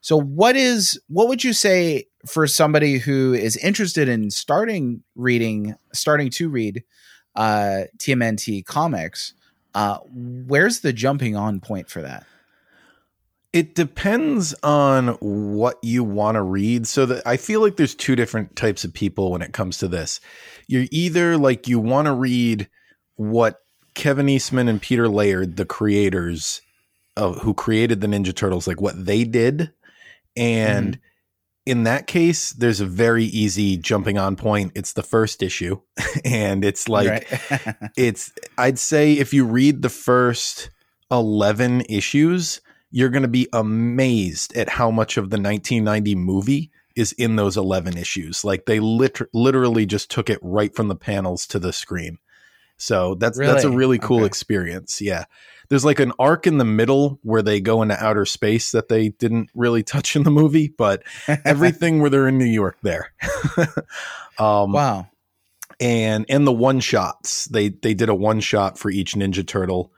[0.01, 5.75] So what is what would you say for somebody who is interested in starting reading,
[5.93, 6.85] starting to read
[7.37, 9.35] uh, TMNT comics?
[9.75, 12.27] Uh, where's the jumping on point for that?
[13.53, 16.87] It depends on what you want to read.
[16.87, 19.89] So that I feel like there's two different types of people when it comes to
[19.89, 20.21] this.
[20.71, 22.69] You're either like you want to read
[23.17, 23.59] what
[23.95, 26.63] Kevin Eastman and Peter Laird, the creators
[27.17, 29.73] of who created the Ninja Turtles, like what they did.
[30.37, 31.01] And mm.
[31.67, 34.71] in that case, there's a very easy jumping on point.
[34.77, 35.81] It's the first issue.
[36.25, 37.77] and it's like right.
[37.97, 40.71] it's I'd say if you read the first
[41.11, 42.61] 11 issues,
[42.93, 46.71] you're going to be amazed at how much of the 1990 movie
[47.01, 48.45] is in those 11 issues.
[48.45, 52.19] Like they lit- literally just took it right from the panels to the screen.
[52.77, 53.53] So that's really?
[53.53, 54.27] that's a really cool okay.
[54.27, 55.01] experience.
[55.01, 55.25] Yeah.
[55.69, 59.11] There's like an arc in the middle where they go into outer space that they
[59.11, 61.03] didn't really touch in the movie, but
[61.45, 63.13] everything where they're in New York there.
[64.39, 65.07] um, wow.
[65.79, 67.45] and and the one shots.
[67.47, 69.93] They they did a one shot for each Ninja Turtle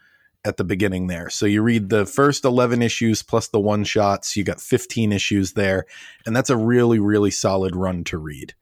[0.45, 1.31] at the beginning there.
[1.31, 5.53] So you read the first 11 issues plus the one shots, you got 15 issues
[5.53, 5.87] there,
[6.27, 8.55] and that's a really really solid run to read.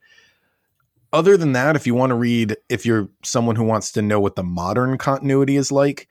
[1.13, 4.21] Other than that, if you want to read if you're someone who wants to know
[4.21, 6.09] what the modern continuity is like,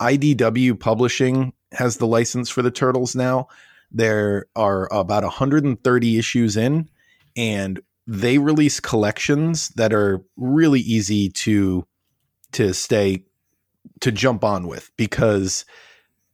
[0.00, 3.48] IDW Publishing has the license for the Turtles now.
[3.90, 6.88] There are about 130 issues in
[7.36, 11.86] and they release collections that are really easy to
[12.52, 13.24] to stay
[14.00, 15.64] to jump on with because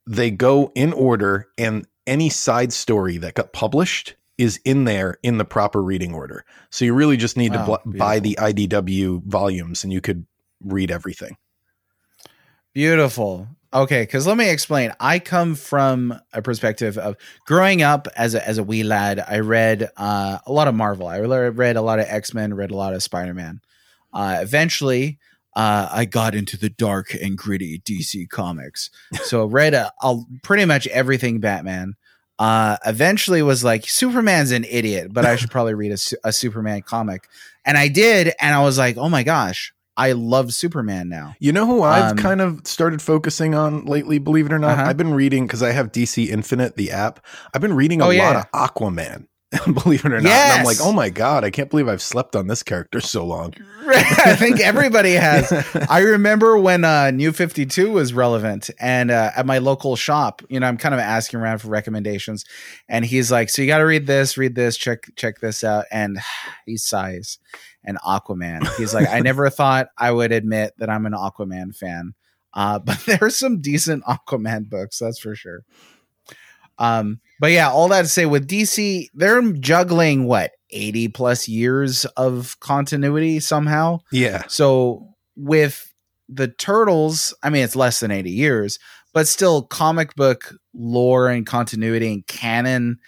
[0.07, 5.39] they go in order and any side story that got published is in there in
[5.39, 6.45] the proper reading order.
[6.71, 10.27] So you really just need wow, to bl- buy the IDW volumes and you could
[10.63, 11.37] read everything.
[12.73, 13.49] Beautiful.
[13.73, 14.93] Okay, because let me explain.
[15.01, 19.23] I come from a perspective of growing up as a as a wee lad.
[19.27, 21.07] I read uh, a lot of Marvel.
[21.09, 22.55] I read a lot of X Men.
[22.55, 23.61] Read a lot of Spider Man.
[24.13, 25.19] Uh, eventually,
[25.57, 28.91] uh, I got into the dark and gritty DC comics.
[29.25, 31.95] So read a, a, pretty much everything Batman.
[32.39, 36.83] Uh, eventually was like Superman's an idiot, but I should probably read a, a Superman
[36.83, 37.29] comic,
[37.65, 41.35] and I did, and I was like, oh my gosh, I love Superman now.
[41.39, 44.79] You know who I've um, kind of started focusing on lately, believe it or not?
[44.79, 44.91] Uh-huh.
[44.91, 47.25] I've been reading because I have DC Infinite, the app.
[47.55, 48.31] I've been reading a oh, yeah.
[48.31, 49.29] lot of Aquaman.
[49.73, 50.25] believe it or not.
[50.25, 50.53] Yes.
[50.53, 53.25] And I'm like, oh my God, I can't believe I've slept on this character so
[53.25, 53.55] long.
[53.87, 55.53] I think everybody has.
[55.89, 60.59] I remember when uh, New 52 was relevant and uh, at my local shop, you
[60.59, 62.45] know, I'm kind of asking around for recommendations.
[62.89, 65.85] And he's like, so you got to read this, read this, check, check this out.
[65.93, 66.19] And
[66.67, 67.39] he sighs
[67.85, 68.69] and Aquaman.
[68.77, 72.15] He's like, I never thought I would admit that I'm an Aquaman fan,
[72.53, 75.61] uh, but there's some decent Aquaman books, that's for sure.
[76.79, 82.05] Um, but yeah, all that to say, with DC, they're juggling what 80 plus years
[82.17, 84.01] of continuity somehow.
[84.11, 84.45] Yeah.
[84.49, 85.93] So with
[86.29, 88.79] the Turtles, I mean, it's less than 80 years,
[89.13, 92.99] but still, comic book lore and continuity and canon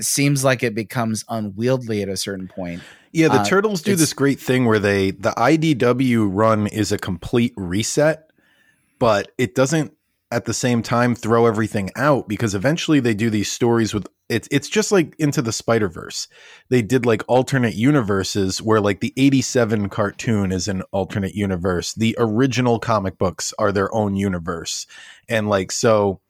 [0.00, 2.82] seems like it becomes unwieldy at a certain point.
[3.12, 6.98] Yeah, the uh, Turtles do this great thing where they the IDW run is a
[6.98, 8.28] complete reset,
[8.98, 9.94] but it doesn't
[10.30, 14.48] at the same time throw everything out because eventually they do these stories with it's
[14.50, 16.28] it's just like into the Spider Verse.
[16.70, 21.92] They did like alternate universes where like the '87 cartoon is an alternate universe.
[21.92, 24.86] The original comic books are their own universe,
[25.28, 26.20] and like so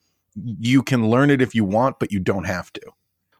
[0.42, 2.82] you can learn it if you want, but you don't have to.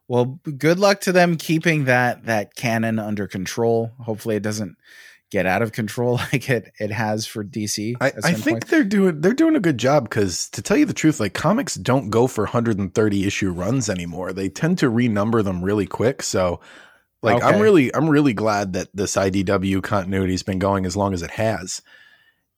[0.07, 3.91] Well, good luck to them keeping that that canon under control.
[4.01, 4.77] Hopefully, it doesn't
[5.35, 7.97] get out of control like it it has for DC.
[8.01, 8.69] I, I think point.
[8.69, 11.75] they're doing they're doing a good job because to tell you the truth, like comics
[11.75, 14.33] don't go for 130 issue runs anymore.
[14.33, 16.23] They tend to renumber them really quick.
[16.23, 16.61] So,
[17.21, 17.47] like, okay.
[17.47, 21.23] I'm really I'm really glad that this IDW continuity has been going as long as
[21.23, 21.83] it has.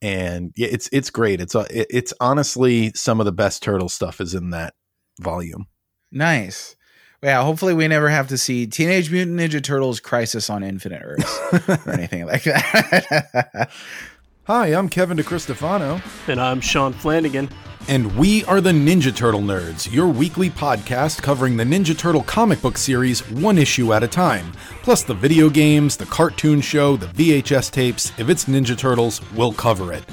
[0.02, 1.40] And yeah, it's it's great.
[1.40, 4.74] It's uh, it's honestly some of the best turtle stuff is in that
[5.18, 5.66] volume.
[6.12, 6.75] Nice
[7.22, 11.86] yeah, hopefully we never have to see Teenage Mutant Ninja Turtles Crisis on Infinite Earths
[11.86, 13.70] or anything like that.
[14.44, 16.00] Hi, I'm Kevin DeCristofano.
[16.28, 17.48] And I'm Sean Flanagan.
[17.88, 22.60] And we are the Ninja Turtle Nerds, your weekly podcast covering the Ninja Turtle comic
[22.60, 24.52] book series one issue at a time.
[24.82, 28.12] Plus the video games, the cartoon show, the VHS tapes.
[28.18, 30.04] If it's Ninja Turtles, we'll cover it.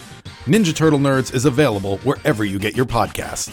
[0.45, 3.51] Ninja Turtle Nerds is available wherever you get your podcast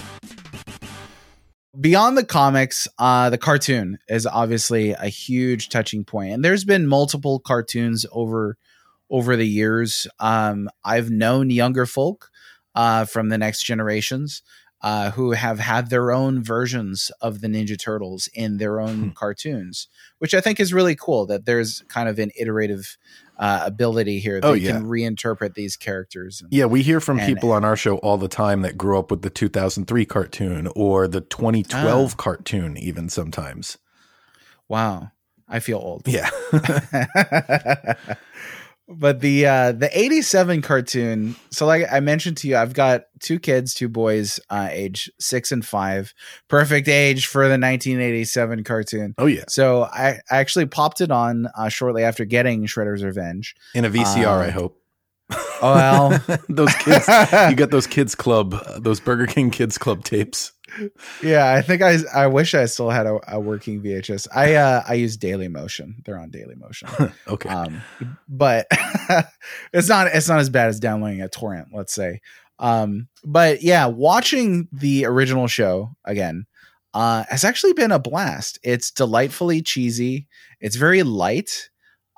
[1.79, 6.87] beyond the comics, uh, the cartoon is obviously a huge touching point, and there's been
[6.87, 8.57] multiple cartoons over
[9.11, 10.07] over the years.
[10.19, 12.31] Um, I've known younger folk
[12.75, 14.43] uh, from the next generations
[14.83, 19.11] uh, who have had their own versions of the Ninja Turtles in their own hmm.
[19.11, 21.27] cartoons, which I think is really cool.
[21.27, 22.97] That there's kind of an iterative
[23.41, 24.41] uh, ability here.
[24.41, 24.73] They oh, yeah.
[24.73, 26.43] can reinterpret these characters.
[26.43, 28.99] And, yeah, we hear from and, people on our show all the time that grew
[28.99, 32.17] up with the 2003 cartoon or the 2012 ah.
[32.17, 33.79] cartoon, even sometimes.
[34.69, 35.11] Wow.
[35.49, 36.07] I feel old.
[36.07, 36.29] Yeah.
[38.91, 43.39] but the uh the 87 cartoon so like i mentioned to you i've got two
[43.39, 46.13] kids two boys uh age six and five.
[46.49, 49.15] Perfect age for the 1987 cartoon.
[49.19, 49.45] Oh yeah.
[49.49, 53.55] So i, I actually popped it on uh shortly after getting shredder's revenge.
[53.75, 54.80] In a vcr um, i hope
[55.63, 57.07] oh well those kids
[57.49, 60.53] you got those kids club those burger king kids club tapes
[61.23, 64.29] yeah, I think I I wish I still had a, a working VHS.
[64.35, 66.03] I uh I use Daily Motion.
[66.05, 66.89] They're on Daily Motion.
[67.29, 67.49] okay.
[67.49, 67.83] Um,
[68.29, 68.67] but
[69.73, 72.21] it's not it's not as bad as downloading a torrent, let's say.
[72.59, 76.47] Um, but yeah, watching the original show again
[76.93, 78.59] uh has actually been a blast.
[78.63, 80.29] It's delightfully cheesy.
[80.61, 81.71] It's very light.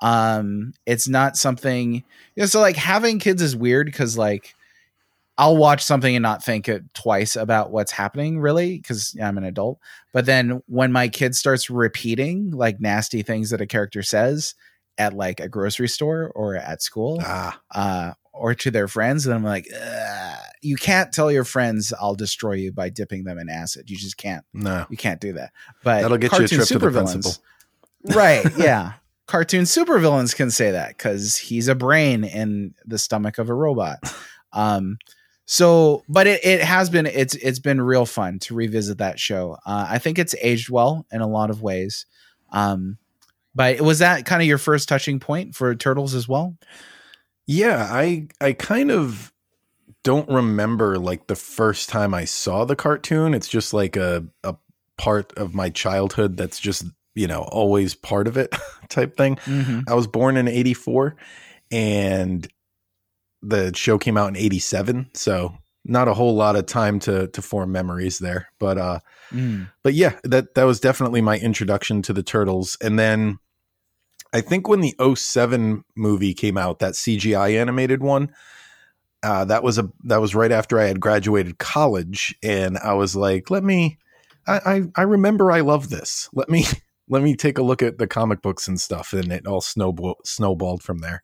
[0.03, 1.93] Um, it's not something.
[1.95, 2.03] You
[2.35, 4.53] know, so like having kids is weird because like
[5.37, 9.45] I'll watch something and not think it twice about what's happening, really, because I'm an
[9.45, 9.79] adult.
[10.11, 14.53] But then when my kid starts repeating like nasty things that a character says
[14.99, 19.35] at like a grocery store or at school, Ah, uh, or to their friends, then
[19.35, 23.49] I'm like, "Ugh." you can't tell your friends I'll destroy you by dipping them in
[23.49, 23.89] acid.
[23.89, 24.45] You just can't.
[24.53, 24.85] no.
[24.89, 25.51] You can't do that.
[25.83, 27.33] But That'll get you a trip to the principal.
[28.15, 28.45] right?
[28.57, 28.93] Yeah,
[29.33, 33.97] cartoon supervillains can say that because he's a brain in the stomach of a robot.
[34.55, 34.99] Um,
[35.47, 39.57] so, but it, it has been it's it's been real fun to revisit that show.
[39.65, 42.05] Uh, I think it's aged well in a lot of ways.
[42.51, 42.99] Um,
[43.55, 46.55] but was that kind of your first touching point for Turtles as well?
[47.47, 49.33] Yeah, I I kind of
[50.03, 53.33] don't remember like the first time I saw the cartoon.
[53.33, 54.53] It's just like a a
[54.99, 56.85] part of my childhood that's just,
[57.15, 58.53] you know, always part of it
[58.89, 59.35] type thing.
[59.37, 59.81] Mm-hmm.
[59.87, 61.15] I was born in 84
[61.71, 62.47] and
[63.41, 67.41] the show came out in 87, so not a whole lot of time to to
[67.41, 68.47] form memories there.
[68.59, 68.99] But uh
[69.31, 69.69] Mm.
[69.81, 72.77] but yeah, that that was definitely my introduction to the turtles.
[72.81, 73.39] And then
[74.31, 78.31] I think when the 07 movie came out, that CGI animated one,
[79.23, 83.15] uh, that was a that was right after I had graduated college, and I was
[83.15, 83.97] like, let me,
[84.45, 86.29] I I, I remember I love this.
[86.33, 86.65] Let me
[87.07, 90.17] let me take a look at the comic books and stuff, and it all snowball
[90.23, 91.23] snowballed from there.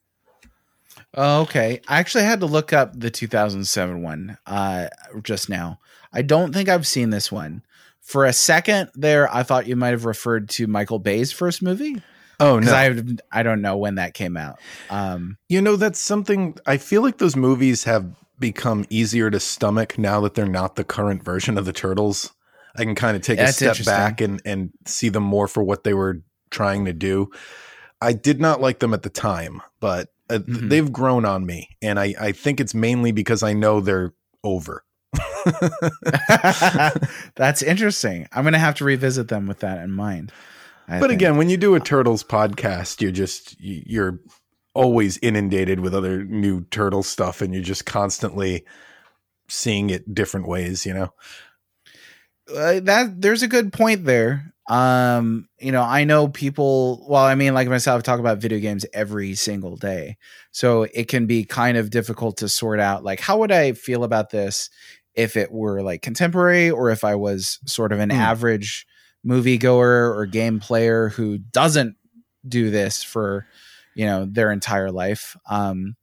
[1.14, 1.82] Oh, okay.
[1.88, 4.88] I actually had to look up the 2007 one uh,
[5.24, 5.80] just now.
[6.12, 7.64] I don't think I've seen this one.
[8.02, 12.02] For a second there, I thought you might have referred to Michael Bay's first movie
[12.40, 13.02] Oh no, I
[13.32, 14.60] I don't know when that came out.
[14.90, 19.98] Um, You know, that's something I feel like those movies have become easier to stomach
[19.98, 22.32] now that they're not the current version of the Turtles.
[22.80, 25.84] I can kind of take a step back and and see them more for what
[25.84, 27.30] they were trying to do.
[28.02, 30.70] I did not like them at the time, but uh, Mhm.
[30.70, 34.14] they've grown on me, and I I think it's mainly because I know they're
[34.44, 34.84] over.
[37.36, 38.28] that's interesting.
[38.32, 40.32] I'm gonna have to revisit them with that in mind.
[40.88, 41.22] I but think.
[41.22, 44.20] again, when you do a Turtles podcast, you're just you're
[44.74, 48.66] always inundated with other new turtle stuff, and you're just constantly
[49.48, 50.86] seeing it different ways.
[50.86, 51.14] You know.
[52.56, 54.54] Uh, that there's a good point there.
[54.70, 57.06] Um, you know, I know people.
[57.10, 60.18] Well, I mean, like myself, talk about video games every single day,
[60.52, 63.04] so it can be kind of difficult to sort out.
[63.04, 64.70] Like, how would I feel about this
[65.16, 68.18] if it were like contemporary, or if I was sort of an Hmm.
[68.18, 68.86] average
[69.26, 71.96] moviegoer or game player who doesn't
[72.48, 73.46] do this for
[73.96, 75.36] you know their entire life.
[75.50, 75.96] Um,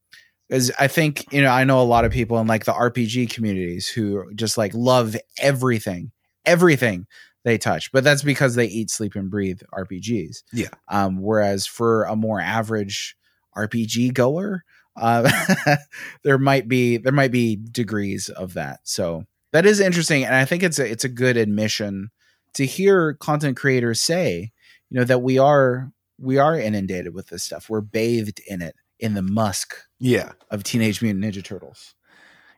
[0.48, 3.30] because I think you know I know a lot of people in like the RPG
[3.30, 6.12] communities who just like love everything,
[6.46, 7.06] everything
[7.44, 10.42] they touch, but that's because they eat, sleep, and breathe RPGs.
[10.52, 10.68] Yeah.
[10.88, 13.16] Um, whereas for a more average
[13.56, 14.64] RPG goer,
[14.96, 15.30] uh,
[16.24, 18.80] there might be there might be degrees of that.
[18.84, 22.10] So that is interesting, and I think it's a it's a good admission
[22.54, 24.50] to hear content creators say,
[24.90, 27.68] you know, that we are we are inundated with this stuff.
[27.68, 30.32] We're bathed in it in the musk Yeah.
[30.50, 31.94] of Teenage Mutant Ninja Turtles.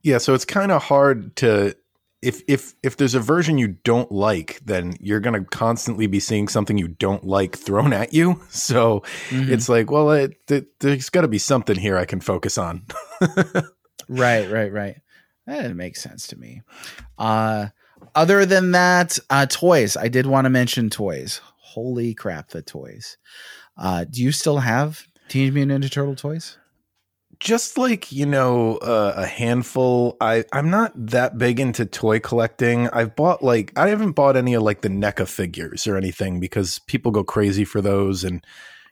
[0.05, 0.19] Yeah.
[0.19, 1.75] So it's kind of hard to
[2.23, 6.49] if if if there's a version you don't like, then you're gonna constantly be seeing
[6.49, 8.43] something you don't like thrown at you.
[8.51, 9.01] So
[9.31, 9.53] Mm-hmm.
[9.53, 12.85] it's like, well, it, th- there's got to be something here I can focus on.
[14.09, 14.97] right, right, right.
[15.47, 16.63] That makes sense to me.
[17.19, 17.69] Uh,
[18.15, 19.97] other than that, uh, toys.
[19.97, 21.41] I did want to mention toys.
[21.57, 23.17] Holy crap, the toys.
[23.77, 26.59] Uh, do you still have Teenage Mutant Ninja Turtle toys?
[27.41, 30.17] Just like you know, uh, a handful.
[30.21, 32.89] I I'm not that big into toy collecting.
[32.89, 36.81] I've bought like I haven't bought any of like the NECA figures or anything because
[36.81, 38.45] people go crazy for those, and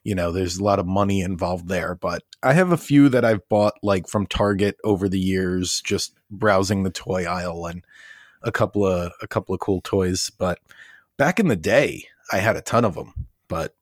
[0.04, 1.96] you know, there's a lot of money involved there.
[1.96, 6.14] But I have a few that I've bought like from Target over the years, just
[6.30, 7.84] browsing the toy aisle and
[8.44, 10.30] a couple of a couple of cool toys.
[10.38, 10.60] But
[11.16, 13.26] back in the day, I had a ton of them.
[13.48, 13.74] But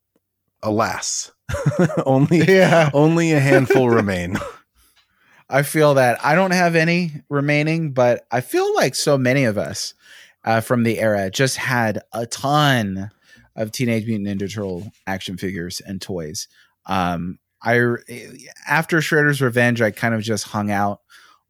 [0.65, 1.31] alas,
[2.05, 2.89] only Yeah.
[2.93, 4.37] only a handful remain.
[5.49, 9.57] I feel that I don't have any remaining, but I feel like so many of
[9.57, 9.93] us
[10.43, 13.11] uh, from the era just had a ton
[13.55, 16.47] of Teenage Mutant Ninja Turtle action figures and toys.
[16.87, 17.75] Um, I
[18.67, 21.01] after Shredder's Revenge, I kind of just hung out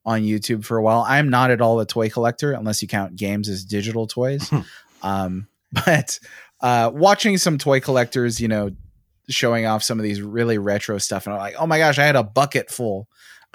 [0.05, 1.03] on YouTube for a while.
[1.07, 4.51] I'm not at all a toy collector unless you count games as digital toys.
[5.03, 5.47] um,
[5.85, 6.19] but
[6.61, 8.71] uh, watching some toy collectors, you know,
[9.29, 12.03] showing off some of these really retro stuff, and I'm like, oh my gosh, I
[12.05, 13.07] had a bucket full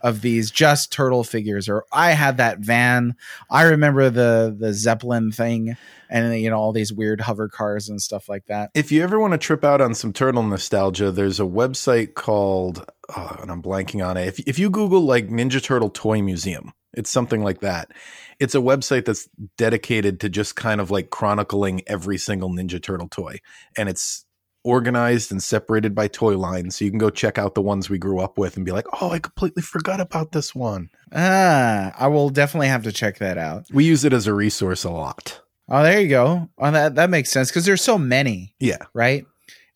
[0.03, 1.68] of these just turtle figures.
[1.68, 3.14] Or I had that van.
[3.51, 5.77] I remember the the Zeppelin thing,
[6.09, 8.71] and you know all these weird hover cars and stuff like that.
[8.75, 12.85] If you ever want to trip out on some turtle nostalgia, there's a website called,
[13.16, 14.29] oh, and I'm blanking on it.
[14.29, 17.91] If if you Google like Ninja Turtle Toy Museum, it's something like that.
[18.39, 23.09] It's a website that's dedicated to just kind of like chronicling every single Ninja Turtle
[23.09, 23.39] toy,
[23.77, 24.25] and it's
[24.65, 26.77] organized and separated by toy lines.
[26.77, 28.87] So you can go check out the ones we grew up with and be like,
[29.01, 30.91] oh, I completely forgot about this one.
[31.13, 33.67] Ah, I will definitely have to check that out.
[33.73, 35.41] We use it as a resource a lot.
[35.69, 36.49] Oh, there you go.
[36.59, 38.55] Oh, that that makes sense because there's so many.
[38.59, 38.85] Yeah.
[38.93, 39.25] Right.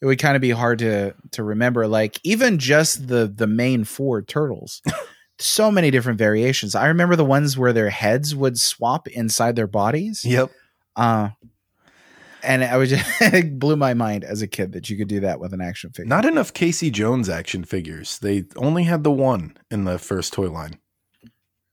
[0.03, 1.87] It would kind of be hard to to remember.
[1.87, 4.83] Like even just the the main four turtles.
[5.39, 6.75] so many different variations.
[6.75, 10.25] I remember the ones where their heads would swap inside their bodies.
[10.25, 10.51] Yep.
[10.97, 11.31] Uh
[12.45, 15.21] and I was just it blew my mind as a kid that you could do
[15.21, 16.09] that with an action figure.
[16.09, 18.19] Not enough Casey Jones action figures.
[18.19, 20.79] They only had the one in the first toy line.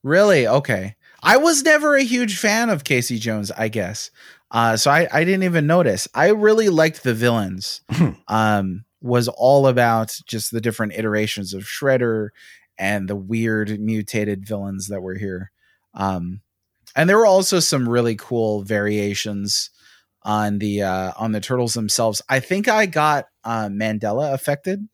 [0.04, 0.48] Really?
[0.48, 0.96] Okay.
[1.22, 4.10] I was never a huge fan of Casey Jones, I guess.
[4.50, 6.08] Uh, so I, I didn't even notice.
[6.14, 7.82] I really liked the villains.
[8.28, 12.30] um, was all about just the different iterations of Shredder
[12.78, 15.52] and the weird mutated villains that were here.
[15.94, 16.42] Um,
[16.96, 19.70] and there were also some really cool variations
[20.24, 22.22] on the uh, on the turtles themselves.
[22.30, 24.88] I think I got uh, Mandela affected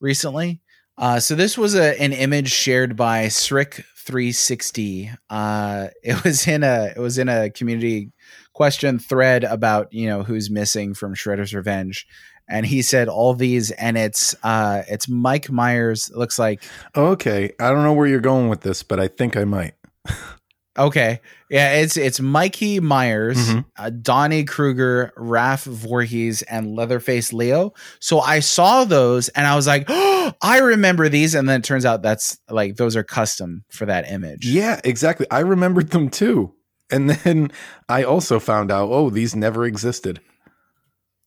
[0.00, 0.60] recently.
[0.96, 5.10] Uh, so this was a, an image shared by Srick 360.
[5.30, 8.10] Uh, it was in a it was in a community
[8.52, 12.06] question thread about you know who's missing from Shredder's Revenge,
[12.48, 16.10] and he said all these, and it's uh, it's Mike Myers.
[16.14, 16.62] Looks like
[16.96, 17.52] Okay.
[17.60, 19.74] I don't know where you're going with this, but I think I might.
[20.78, 21.20] Okay.
[21.50, 23.64] Yeah, it's it's Mikey Myers, Mhm.
[23.78, 27.72] uh, Donnie Kruger, Raph Voorhees, and Leatherface Leo.
[28.00, 31.34] So I saw those and I was like, oh, I remember these.
[31.34, 34.46] And then it turns out that's like those are custom for that image.
[34.46, 35.26] Yeah, exactly.
[35.30, 36.54] I remembered them too.
[36.90, 37.50] And then
[37.88, 40.20] I also found out, oh, these never existed.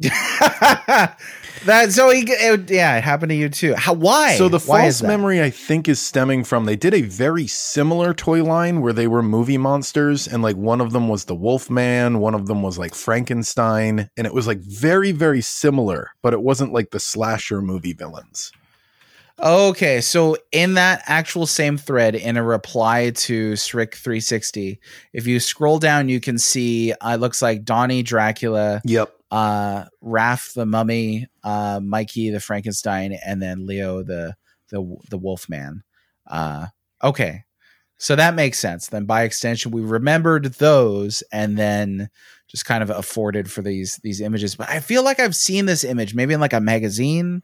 [1.65, 3.75] that so he it, yeah, it happened to you too.
[3.75, 4.35] How why?
[4.35, 8.13] So the Why false memory, I think, is stemming from they did a very similar
[8.13, 12.19] toy line where they were movie monsters, and like one of them was the Wolfman,
[12.19, 16.41] one of them was like Frankenstein, and it was like very, very similar, but it
[16.41, 18.51] wasn't like the slasher movie villains.
[19.41, 24.79] Okay, so in that actual same thread, in a reply to Srick 360,
[25.13, 29.11] if you scroll down, you can see uh, it looks like Donnie Dracula, Yep.
[29.31, 34.35] Uh, Raph the Mummy, uh, Mikey the Frankenstein, and then Leo the
[34.69, 35.83] the the Wolfman.
[36.27, 36.67] Uh,
[37.03, 37.45] okay,
[37.97, 38.87] so that makes sense.
[38.87, 42.09] Then by extension, we remembered those, and then
[42.47, 44.55] just kind of afforded for these these images.
[44.55, 47.41] But I feel like I've seen this image, maybe in like a magazine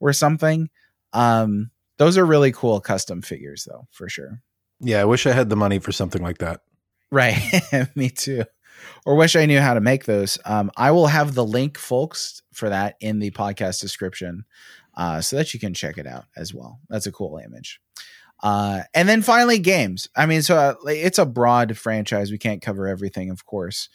[0.00, 0.70] or something.
[1.12, 4.42] Um, those are really cool custom figures, though, for sure.
[4.80, 6.60] Yeah, I wish I had the money for something like that.
[7.10, 7.38] Right.
[7.94, 8.44] Me too.
[9.04, 10.38] Or wish I knew how to make those.
[10.44, 14.44] Um, I will have the link, folks, for that in the podcast description
[14.96, 16.80] uh, so that you can check it out as well.
[16.88, 17.80] That's a cool image.
[18.42, 20.08] Uh, and then finally, games.
[20.16, 22.30] I mean, so uh, it's a broad franchise.
[22.30, 23.88] We can't cover everything, of course.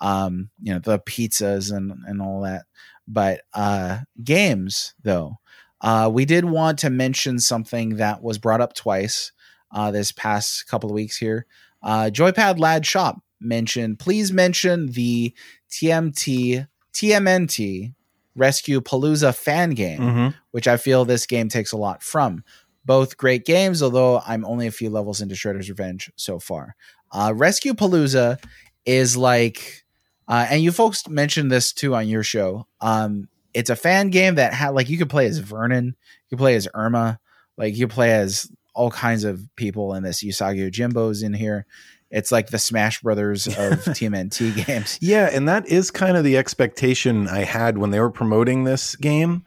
[0.00, 2.66] Um, you know, the pizzas and, and all that.
[3.08, 5.38] But uh, games, though,
[5.80, 9.32] uh, we did want to mention something that was brought up twice
[9.72, 11.46] uh, this past couple of weeks here.
[11.82, 15.34] Uh, Joypad Lad Shop mentioned, please mention the
[15.70, 17.94] TMT, TMNT
[18.34, 20.28] Rescue Palooza fan game, Mm-hmm.
[20.50, 22.44] which I feel this game takes a lot from.
[22.84, 26.76] Both great games, although I'm only a few levels into Shredder's Revenge so far.
[27.10, 28.38] Uh, Rescue Palooza
[28.84, 29.84] is like,
[30.28, 32.66] uh, and you folks mentioned this too on your show.
[32.80, 36.38] Um, it's a fan game that had like you could play as Vernon, you could
[36.42, 37.18] play as Irma,
[37.56, 40.22] like you play as all kinds of people in this.
[40.22, 41.64] Usagi Yojimbo's in here.
[42.10, 44.98] It's like the Smash Brothers of TMNT games.
[45.00, 48.94] Yeah, and that is kind of the expectation I had when they were promoting this
[48.96, 49.44] game.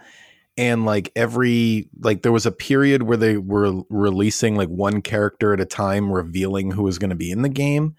[0.58, 5.54] And like every like there was a period where they were releasing like one character
[5.54, 7.96] at a time, revealing who was going to be in the game.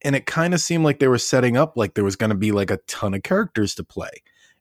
[0.00, 2.36] And it kind of seemed like they were setting up like there was going to
[2.36, 4.10] be like a ton of characters to play.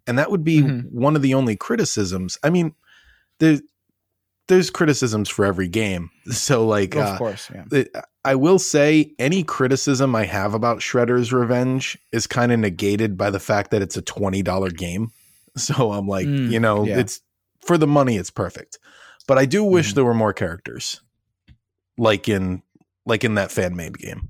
[0.05, 0.91] And that would be Mhm.
[0.91, 2.37] one of the only criticisms.
[2.43, 2.73] I mean,
[3.39, 3.61] there's
[4.51, 6.09] there's criticisms for every game.
[6.31, 7.63] So like of uh, course, yeah.
[7.71, 13.17] it, I will say any criticism I have about Shredder's Revenge is kind of negated
[13.17, 15.11] by the fact that it's a $20 game.
[15.57, 16.99] So I'm like, Mm, you know, yeah.
[16.99, 17.19] it's
[17.65, 18.77] for the money it's perfect.
[19.27, 19.95] But I do wish Mhm.
[19.95, 21.01] there were more characters.
[21.97, 22.61] Like in
[23.05, 24.29] like in that fan made game.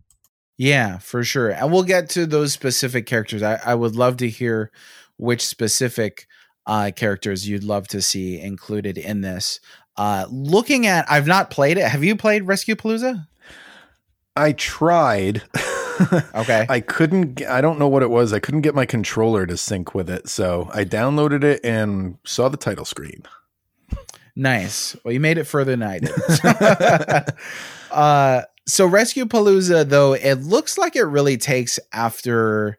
[0.58, 1.50] Yeah, for sure.
[1.50, 3.44] And we'll get to those specific characters.
[3.44, 4.72] I, I would love to hear
[5.18, 6.28] which specific
[6.68, 9.60] uh, characters you'd love to see included in this.
[9.98, 11.88] Uh, looking at, I've not played it.
[11.88, 13.28] Have you played Rescue Palooza?
[14.36, 15.44] I tried.
[16.34, 16.66] Okay.
[16.68, 17.46] I couldn't.
[17.46, 18.34] I don't know what it was.
[18.34, 22.50] I couldn't get my controller to sync with it, so I downloaded it and saw
[22.50, 23.22] the title screen.
[24.36, 24.96] Nice.
[25.04, 26.12] Well, you made it further than I did.
[27.92, 32.78] uh, so Rescue Palooza, though, it looks like it really takes after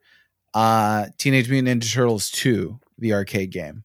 [0.55, 3.85] uh, Teenage Mutant Ninja Turtles 2, the arcade game.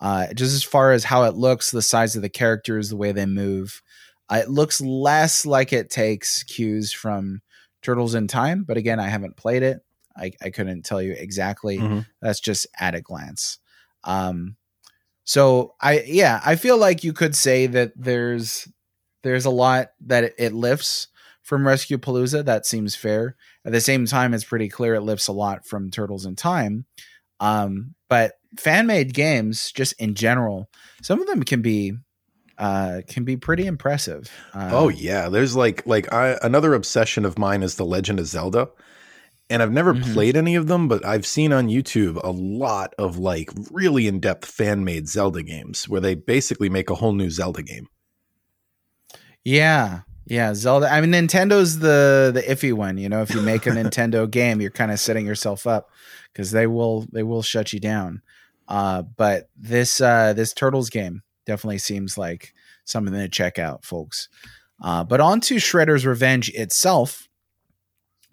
[0.00, 3.12] Uh, just as far as how it looks, the size of the characters, the way
[3.12, 3.82] they move,
[4.28, 7.40] uh, it looks less like it takes cues from
[7.82, 8.64] Turtles in Time.
[8.64, 9.80] But again, I haven't played it.
[10.16, 11.78] I, I couldn't tell you exactly.
[11.78, 12.06] Mhm.
[12.20, 13.58] That's just at a glance.
[14.04, 14.56] Um,
[15.24, 18.68] so I yeah, I feel like you could say that there's
[19.22, 21.08] there's a lot that it, it lifts
[21.42, 22.44] from Rescue Palooza.
[22.44, 23.36] That seems fair.
[23.64, 26.86] At the same time, it's pretty clear it lifts a lot from Turtles in Time.
[27.40, 30.68] Um, but fan made games, just in general,
[31.02, 31.92] some of them can be
[32.58, 34.30] uh can be pretty impressive.
[34.54, 38.26] Uh, Oh yeah, there's like like I another obsession of mine is the Legend of
[38.26, 38.68] Zelda.
[39.48, 40.12] And I've never Mhm.
[40.12, 44.44] played any of them, but I've seen on YouTube a lot of like really in-depth
[44.44, 47.86] fan-made Zelda games where they basically make a whole new Zelda game.
[49.44, 50.00] Yeah.
[50.28, 50.92] Yeah, Zelda.
[50.92, 52.98] I mean, Nintendo's the the iffy one.
[52.98, 55.88] You know, if you make a Nintendo game, you're kind of setting yourself up
[56.32, 58.22] because they will they will shut you down.
[58.68, 62.52] Uh, but this uh, this Turtles game definitely seems like
[62.84, 64.28] something to check out, folks.
[64.82, 67.28] Uh, but on to Shredder's Revenge itself.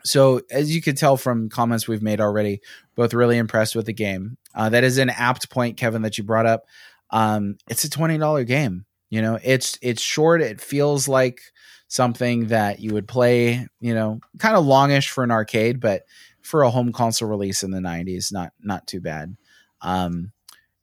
[0.03, 2.61] So, as you can tell from comments we've made already,
[2.95, 4.37] both really impressed with the game.
[4.53, 6.65] Uh, that is an apt point, Kevin, that you brought up.
[7.09, 8.85] Um, it's a twenty dollar game.
[9.09, 10.41] You know, it's it's short.
[10.41, 11.39] It feels like
[11.87, 13.67] something that you would play.
[13.79, 16.03] You know, kind of longish for an arcade, but
[16.41, 19.37] for a home console release in the '90s, not not too bad.
[19.83, 20.31] Um,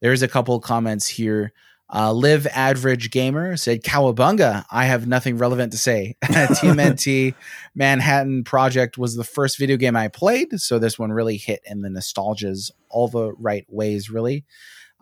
[0.00, 1.52] there's a couple comments here.
[1.92, 6.14] Uh, Live Average Gamer said, Cowabunga, I have nothing relevant to say.
[6.22, 7.34] TMNT
[7.74, 11.82] Manhattan Project was the first video game I played, so this one really hit in
[11.82, 14.44] the nostalgias all the right ways, really.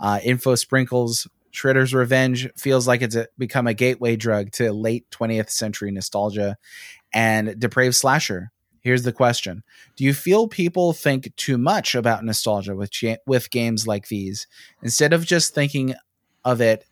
[0.00, 5.10] Uh, Info Sprinkles, Shredder's Revenge feels like it's a, become a gateway drug to late
[5.10, 6.56] 20th century nostalgia.
[7.12, 8.50] And Depraved Slasher,
[8.82, 9.62] here's the question
[9.96, 14.46] Do you feel people think too much about nostalgia with, cha- with games like these
[14.82, 15.94] instead of just thinking
[16.44, 16.84] of it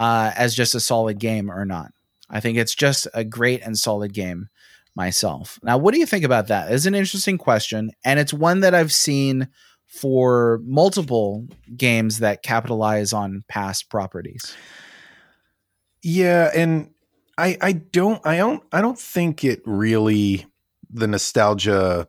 [0.00, 1.92] uh, as just a solid game or not.
[2.30, 4.48] I think it's just a great and solid game
[4.96, 5.58] myself.
[5.62, 6.72] Now, what do you think about that?
[6.72, 9.48] It's an interesting question, and it's one that I've seen
[9.86, 14.56] for multiple games that capitalize on past properties.
[16.02, 16.90] Yeah, and
[17.36, 20.46] I I don't I don't I don't think it really
[20.92, 22.08] the nostalgia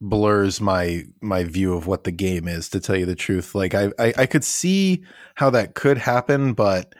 [0.00, 3.54] blurs my my view of what the game is to tell you the truth.
[3.54, 6.94] Like I I, I could see how that could happen, but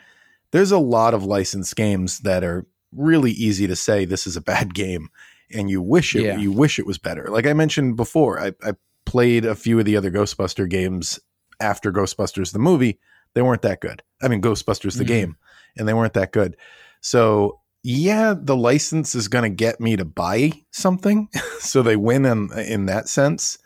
[0.52, 4.40] there's a lot of licensed games that are really easy to say this is a
[4.40, 5.08] bad game
[5.52, 6.38] and you wish it Yeah.
[6.38, 7.26] you wish it was better.
[7.28, 8.72] Like I mentioned before, I, I
[9.04, 11.18] played a few of the other Ghostbuster games
[11.60, 12.98] after Ghostbusters the movie.
[13.34, 14.02] They weren't that good.
[14.22, 15.08] I mean Ghostbusters the Mhm.
[15.08, 15.36] game
[15.76, 16.56] and they weren't that good.
[17.00, 21.28] So yeah, the license is going to get me to buy something,
[21.60, 23.58] so they win in in that sense.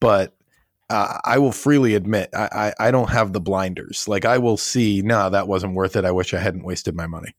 [0.00, 0.34] But
[0.88, 4.08] uh, I will freely admit I, I I don't have the blinders.
[4.08, 6.06] Like I will see, no, that wasn't worth it.
[6.06, 7.34] I wish I hadn't wasted my money.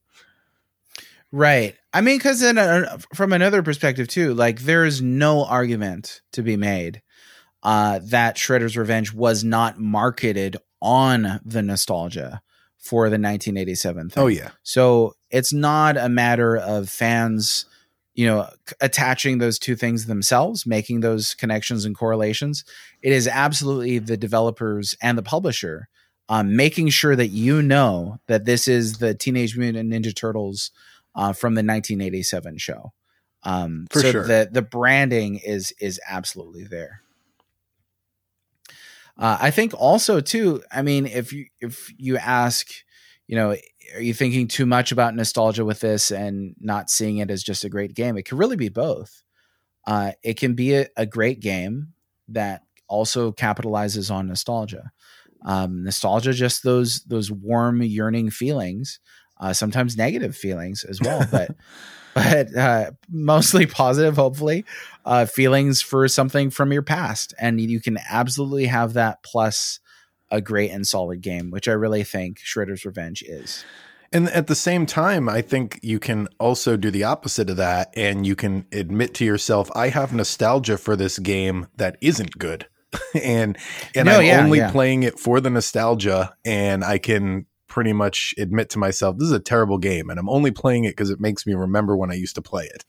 [1.31, 1.75] Right.
[1.93, 6.57] I mean, because uh, from another perspective too, like there is no argument to be
[6.57, 7.01] made
[7.63, 12.41] uh, that Shredder's Revenge was not marketed on the nostalgia
[12.79, 14.23] for the 1987 thing.
[14.23, 17.65] Oh yeah, So it's not a matter of fans,
[18.15, 18.49] you know,
[18.81, 22.65] attaching those two things themselves, making those connections and correlations.
[23.01, 25.89] It is absolutely the developers and the publisher
[26.29, 30.71] um, making sure that you know that this is the Teenage Mutant Ninja Turtles
[31.15, 32.93] uh, from the 1987 show.
[33.43, 34.27] Um, For so sure.
[34.27, 37.01] the the branding is is absolutely there.
[39.19, 40.63] Uh, I think also too.
[40.71, 42.67] I mean, if you if you ask,
[43.27, 43.55] you know,
[43.93, 47.65] are you thinking too much about nostalgia with this and not seeing it as just
[47.65, 48.17] a great game?
[48.17, 49.21] It can really be both.
[49.85, 51.93] Uh, it can be a, a great game
[52.29, 54.91] that also capitalizes on nostalgia.
[55.45, 59.01] Um, nostalgia, just those those warm, yearning feelings,
[59.39, 61.51] uh, sometimes negative feelings as well, but
[62.13, 64.65] but uh, mostly positive, hopefully,
[65.05, 69.79] uh, feelings for something from your past, and you can absolutely have that plus
[70.31, 73.65] a great and solid game, which I really think Shredder's Revenge is.
[74.11, 77.93] and at the same time, I think you can also do the opposite of that,
[77.95, 82.67] and you can admit to yourself, I have nostalgia for this game that isn't good.
[83.23, 83.55] and
[83.95, 84.71] and No, I'm yeah, only yeah.
[84.71, 89.31] playing it for the nostalgia and I can pretty much admit to myself this is
[89.31, 92.15] a terrible game and I'm only playing it because it makes me remember when I
[92.15, 92.85] used to play it.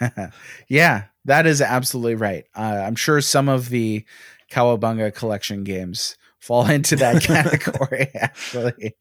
[0.68, 2.44] yeah, that is absolutely right.
[2.54, 4.04] Uh, I'm sure some of the
[4.50, 8.10] Cowabunga collection games fall into that category.
[8.14, 8.94] actually,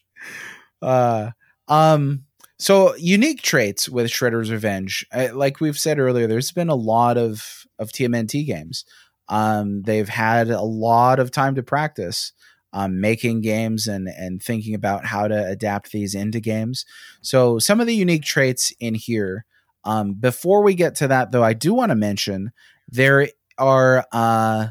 [0.82, 1.32] uh,
[1.68, 2.24] um,
[2.60, 7.18] so unique traits with Shredder's Revenge, uh, like we've said earlier, there's been a lot
[7.18, 8.86] of of TMNT games.
[9.30, 12.34] Um, they've had a lot of time to practice.
[12.76, 16.86] Um, making games and and thinking about how to adapt these into games.
[17.22, 19.46] So some of the unique traits in here
[19.86, 22.52] um, before we get to that, though, I do want to mention
[22.90, 24.68] there are, uh,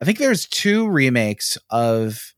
[0.00, 2.34] I think there's two remakes of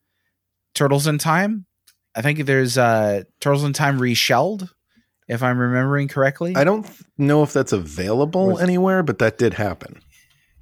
[0.74, 1.66] Turtles in Time.
[2.14, 4.72] I think there's uh, Turtles in Time reshelled,
[5.28, 6.54] if I'm remembering correctly.
[6.56, 6.88] I don't
[7.18, 10.00] know if that's available anywhere, but that did happen.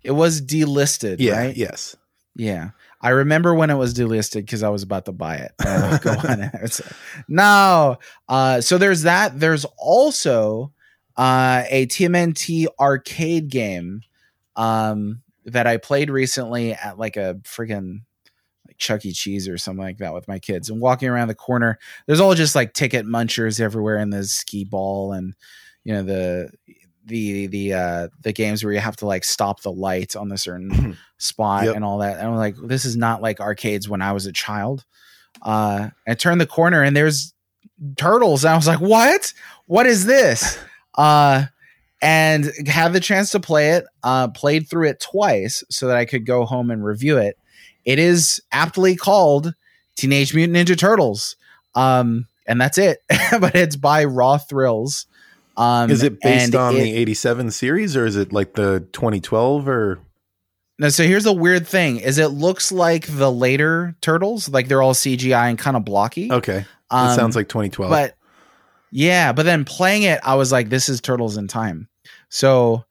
[0.03, 1.57] it was delisted, Yeah, right?
[1.57, 1.97] yes.
[2.37, 2.71] Yeah.
[3.01, 5.53] I remember when it was delisted because I was about to buy it.
[5.65, 6.51] Would go on.
[7.29, 7.99] No.
[8.29, 9.39] Uh, so there's that.
[9.39, 10.73] There's also
[11.17, 14.03] uh, a TMNT arcade game
[14.57, 18.01] um, that I played recently at like a freaking
[18.67, 19.13] like Chuck E.
[19.13, 20.69] Cheese or something like that with my kids.
[20.69, 25.13] And walking around the corner, there's all just like ticket munchers everywhere in the Skee-Ball
[25.13, 25.35] and
[25.85, 26.51] you know the
[27.09, 30.39] the the uh the games where you have to like stop the light on a
[30.39, 31.77] certain spot Yep.
[31.77, 32.19] and all that.
[32.19, 34.85] And I'm like, this is not like arcades when I was a child.
[35.43, 37.33] Uh I turned the corner and there's
[37.97, 38.45] turtles.
[38.45, 39.33] And I was like, what?
[39.67, 40.59] What is this?
[40.95, 41.47] Uh
[42.03, 46.05] and had the chance to play it, uh, played through it twice so that I
[46.05, 47.37] could go home and review it.
[47.85, 49.53] It is aptly called
[49.97, 51.35] Teenage Mutant Ninja Turtles.
[51.75, 52.99] Um, and that's it.
[53.41, 55.07] but it's by Raw Thrills.
[55.59, 59.69] Um, Is it based on it- the 87 series or is it like the 2012
[59.69, 59.99] or
[60.79, 64.81] No, so here's a weird thing: is it looks like the later turtles, like they're
[64.83, 66.31] all CGI and kind of blocky.
[66.33, 66.65] Okay.
[66.91, 67.91] Um, It sounds like 2012.
[67.91, 68.15] but
[68.93, 71.89] yeah, but then playing it, I was like, this is Turtles in Time.
[72.31, 72.85] So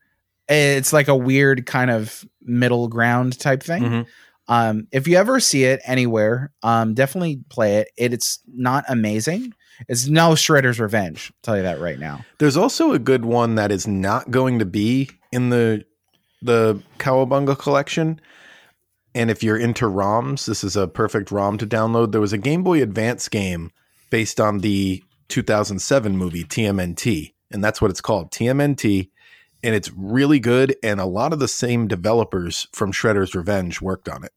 [0.50, 3.84] it's like a weird kind of middle ground type thing.
[3.84, 4.06] Mhm.
[4.50, 7.90] Um, if you ever see it anywhere, um, definitely play it.
[7.98, 8.14] it.
[8.14, 9.54] It's not amazing.
[9.88, 11.32] It's no Shredder's Revenge.
[11.32, 12.26] I'll tell you that right now.
[12.40, 15.86] There's also a good one that is not going to be in the
[16.42, 18.22] the Cowabunga collection.
[19.16, 22.12] And if you're into ROMs, this is a perfect ROM to download.
[22.12, 23.72] There was a Game Boy Advance game
[24.12, 29.10] based on the 2007 movie TMNT, and that's what it's called, TMNT.
[29.64, 34.08] And it's really good, and a lot of the same developers from Shredder's Revenge worked
[34.08, 34.32] on it.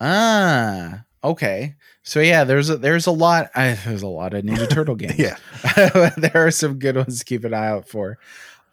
[0.00, 1.74] Ah, okay.
[2.02, 3.50] So yeah, there's a, there's a lot.
[3.54, 5.18] I, there's a lot of Ninja Turtle games.
[5.18, 5.36] Yeah.
[6.16, 8.18] there are some good ones to keep an eye out for.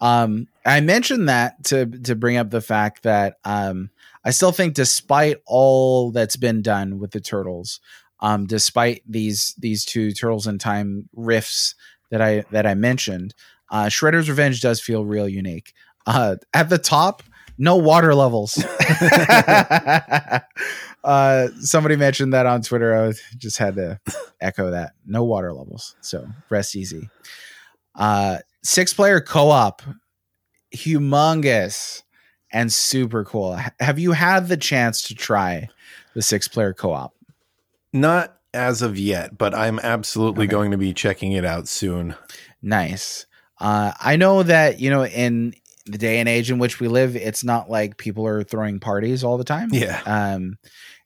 [0.01, 3.89] Um, I mentioned that to to bring up the fact that um,
[4.23, 7.79] I still think, despite all that's been done with the turtles,
[8.21, 11.75] um, despite these these two turtles in time riffs
[12.11, 13.33] that I that I mentioned,
[13.71, 15.73] uh, Shredder's Revenge does feel real unique.
[16.05, 17.23] Uh, at the top,
[17.59, 18.57] no water levels.
[21.03, 22.95] uh, somebody mentioned that on Twitter.
[22.95, 23.99] I just had to
[24.41, 24.93] echo that.
[25.05, 25.95] No water levels.
[26.01, 27.09] So rest easy.
[27.95, 29.81] Uh, six player co op,
[30.75, 32.03] humongous
[32.51, 33.57] and super cool.
[33.59, 35.69] H- have you had the chance to try
[36.15, 37.13] the six player co op?
[37.93, 40.51] Not as of yet, but I'm absolutely Okay.
[40.51, 42.15] going to be checking it out soon.
[42.61, 43.25] Nice.
[43.59, 45.53] Uh, I know that, you know, in
[45.91, 49.23] the day and age in which we live, it's not like people are throwing parties
[49.23, 49.69] all the time.
[49.71, 50.01] Yeah.
[50.05, 50.57] Um,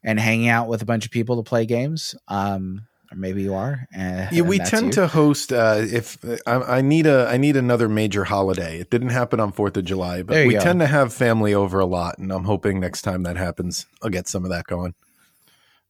[0.03, 2.15] and hanging out with a bunch of people to play games.
[2.27, 3.87] Um, or maybe you are.
[3.95, 4.91] Uh, Yeah, we and tend you.
[4.93, 5.53] to host.
[5.53, 6.17] Uh, if
[6.47, 8.79] I, I need a, I need another major holiday.
[8.79, 10.59] It didn't happen on Fourth of July, but we go.
[10.59, 14.09] tend to have family over a lot, and I'm hoping next time that happens, I'll
[14.09, 14.95] get some of that going.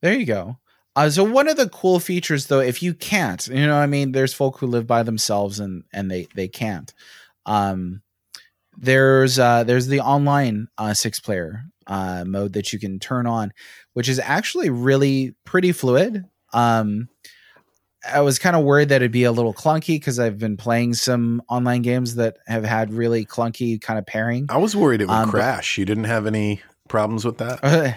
[0.01, 0.57] There you go.
[0.95, 4.11] Uh, so one of the cool features, though, if you can't, you know, I mean,
[4.11, 6.93] there's folk who live by themselves and and they they can't.
[7.47, 8.02] Um,
[8.77, 13.53] there's uh, there's the online uh, six player uh, mode that you can turn on,
[13.93, 16.25] which is actually really pretty fluid.
[16.53, 17.09] Um,
[18.11, 20.93] I was kind of worried that it'd be a little clunky because I've been playing
[20.95, 24.45] some online games that have had really clunky kind of pairing.
[24.49, 25.77] I was worried it would Um, crash.
[25.77, 27.63] You didn't have any problems with that?
[27.63, 27.93] Uh,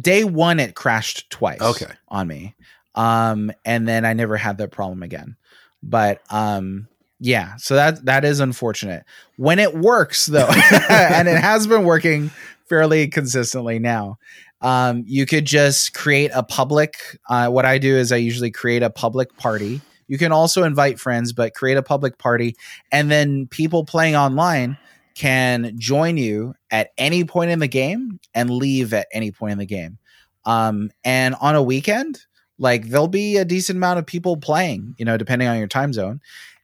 [0.00, 1.92] day one it crashed twice Okay.
[2.08, 2.54] on me
[2.94, 5.36] um and then i never had that problem again
[5.82, 6.88] but um
[7.22, 9.04] yeah so that that is unfortunate
[9.36, 10.48] when it works though
[10.88, 12.30] and it has been working
[12.68, 14.18] fairly consistently now
[14.60, 16.96] um you could just create a public
[17.28, 20.98] uh what i do is i usually create a public party you can also invite
[20.98, 22.54] friends but create a public party
[22.90, 24.76] and then people playing online
[25.14, 29.58] can join you at any point in the game and leave at any point in
[29.58, 29.98] the game.
[30.44, 32.20] Um, and on a weekend,
[32.58, 35.92] like there'll be a decent amount of people playing, you know, depending on your time
[35.92, 36.20] zone.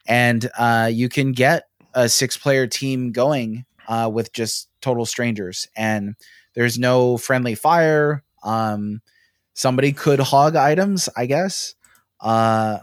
[0.09, 5.69] And uh, you can get a six player team going uh, with just total strangers.
[5.77, 6.17] And
[6.55, 8.25] there's no friendly fire.
[8.43, 9.03] Um,
[9.55, 11.75] somebody could hog items, I guess.
[12.21, 12.79] Uh,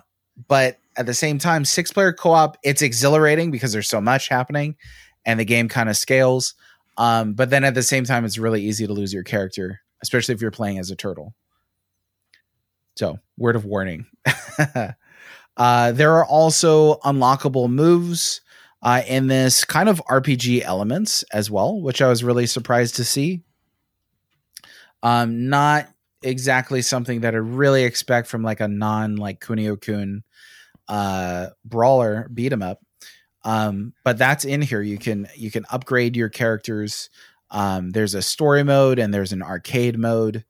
[0.47, 4.29] but at the same time, six player co op, it's exhilarating because there's so much
[4.29, 4.75] happening
[5.25, 6.53] and the game kind of scales.
[6.97, 10.35] Um, but then at the same time, it's really easy to lose your character, especially
[10.35, 11.33] if you're playing as a turtle.
[12.95, 14.05] So, word of warning.
[15.57, 18.41] uh, there are also unlockable moves
[18.81, 23.05] uh, in this kind of RPG elements as well, which I was really surprised to
[23.05, 23.41] see.
[25.01, 25.87] Um, not
[26.21, 30.23] exactly something that I really expect from like a non like Kunio Kun
[30.87, 32.79] uh, brawler beat 'em up.
[33.43, 34.81] Um, but that's in here.
[34.81, 37.09] You can you can upgrade your characters.
[37.51, 40.43] Um, there's a story mode and there's an arcade mode.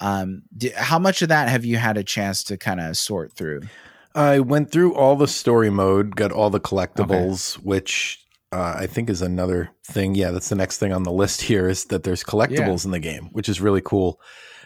[0.00, 3.32] Um, d- how much of that have you had a chance to kind of sort
[3.32, 3.62] through?
[4.14, 7.64] I went through all the story mode, got all the collectibles, okay.
[7.64, 10.14] which uh, I think is another thing.
[10.14, 12.88] Yeah, that's the next thing on the list here is that there's collectibles yeah.
[12.88, 14.20] in the game, which is really cool.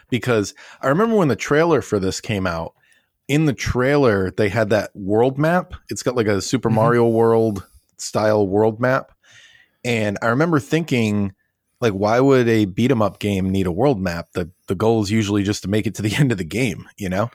[0.09, 2.73] Because I remember when the trailer for this came out,
[3.27, 5.73] in the trailer, they had that world map.
[5.89, 6.75] It's got like a Super mm-hmm.
[6.75, 7.65] Mario World
[7.97, 9.11] style world map.
[9.83, 11.33] And I remember thinking,
[11.81, 14.29] like, why would a beat 'em up game need a world map?
[14.33, 16.87] The the goal is usually just to make it to the end of the game,
[16.97, 17.29] you know?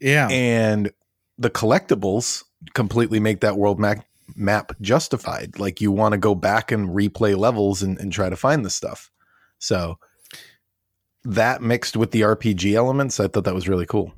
[0.00, 0.28] Yeah.
[0.28, 0.90] And
[1.42, 4.04] the collectibles completely make that world map
[4.36, 5.58] map justified.
[5.58, 8.70] Like you want to go back and replay levels and, and try to find the
[8.70, 9.10] stuff.
[9.58, 9.98] So
[11.24, 14.14] that mixed with the RPG elements, I thought that was really cool.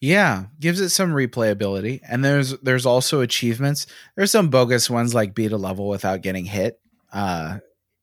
[0.00, 2.00] Yeah, gives it some replayability.
[2.08, 3.86] And there's there's also achievements.
[4.16, 6.80] There's some bogus ones like beat a level without getting hit.
[7.12, 7.58] Uh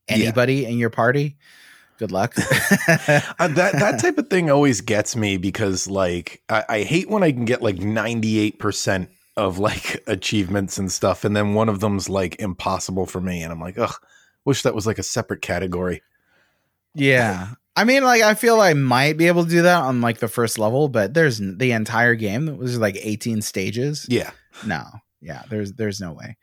[0.07, 0.69] anybody yeah.
[0.69, 1.37] in your party.
[1.99, 2.33] Good luck.
[2.37, 7.23] uh, that that type of thing always gets me because like I, I hate when
[7.23, 12.07] I can get like 98% of like achievements and stuff, and then one of them's
[12.07, 13.93] like impossible for me, and I'm like, ugh,
[14.45, 16.01] wish that was like a separate category.
[16.95, 17.49] Yeah.
[17.75, 20.27] I mean, like, I feel I might be able to do that on like the
[20.29, 22.47] first level, but there's the entire game.
[22.47, 24.05] It was like 18 stages.
[24.09, 24.31] Yeah.
[24.65, 24.83] No.
[25.21, 25.43] Yeah.
[25.49, 26.37] There's there's no way.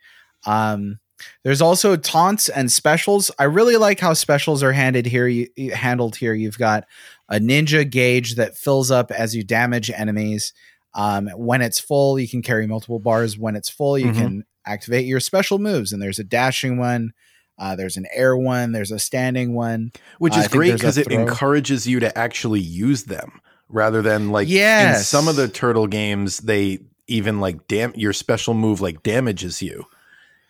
[0.45, 0.99] Um,
[1.43, 3.31] there's also taunts and specials.
[3.39, 5.27] I really like how specials are handed here.
[5.27, 6.33] You, handled here.
[6.33, 6.85] You've got
[7.29, 10.53] a ninja gauge that fills up as you damage enemies.
[10.93, 13.37] Um, when it's full, you can carry multiple bars.
[13.37, 14.19] When it's full, you mm-hmm.
[14.19, 15.93] can activate your special moves.
[15.93, 17.13] And there's a dashing one,
[17.59, 18.71] uh, there's an air one.
[18.71, 23.05] There's a standing one, which is uh, great because it encourages you to actually use
[23.05, 24.97] them rather than like yes.
[24.97, 29.61] in some of the turtle games they even like dam your special move like damages
[29.61, 29.83] you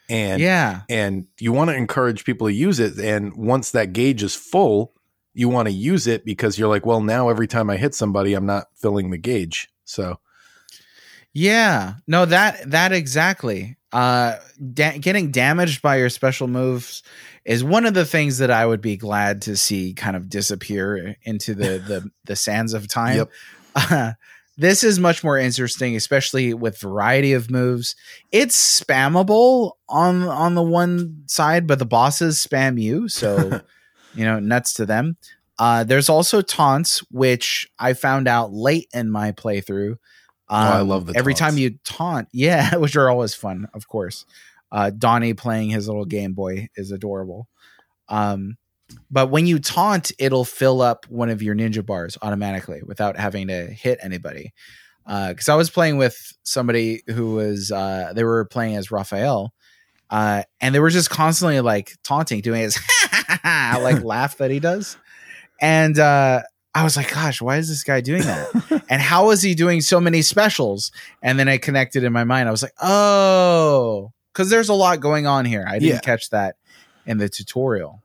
[0.09, 4.23] and yeah and you want to encourage people to use it and once that gauge
[4.23, 4.93] is full
[5.33, 8.33] you want to use it because you're like well now every time i hit somebody
[8.33, 10.19] i'm not filling the gauge so
[11.33, 14.35] yeah no that that exactly uh
[14.73, 17.03] da- getting damaged by your special moves
[17.47, 21.15] is one of the things that I would be glad to see kind of disappear
[21.23, 23.17] into the the, the sands of time.
[23.17, 23.31] Yep.
[23.79, 24.13] Uh,
[24.57, 27.95] this is much more interesting, especially with variety of moves.
[28.31, 33.61] It's spammable on on the one side, but the bosses spam you, so
[34.15, 35.17] you know, nuts to them.
[35.59, 39.97] Uh, there's also taunts, which I found out late in my playthrough
[40.49, 41.55] um, oh, I love the every taunts.
[41.55, 44.25] time you taunt, yeah, which are always fun, of course.
[44.71, 47.47] Uh, Donnie playing his little Game Boy is adorable.
[48.09, 48.57] Um,
[49.09, 53.47] but when you taunt, it'll fill up one of your ninja bars automatically without having
[53.47, 54.53] to hit anybody.
[55.05, 59.53] Because uh, I was playing with somebody who was uh, they were playing as Raphael,
[60.09, 62.77] uh, and they were just constantly like taunting, doing his
[63.45, 64.97] like laugh that he does,
[65.61, 66.41] and uh,
[66.77, 68.83] I was like, gosh, why is this guy doing that?
[68.89, 70.91] and how is he doing so many specials?
[71.23, 72.47] And then I connected in my mind.
[72.47, 75.65] I was like, oh, because there's a lot going on here.
[75.67, 75.99] I didn't yeah.
[76.01, 76.57] catch that
[77.07, 78.03] in the tutorial.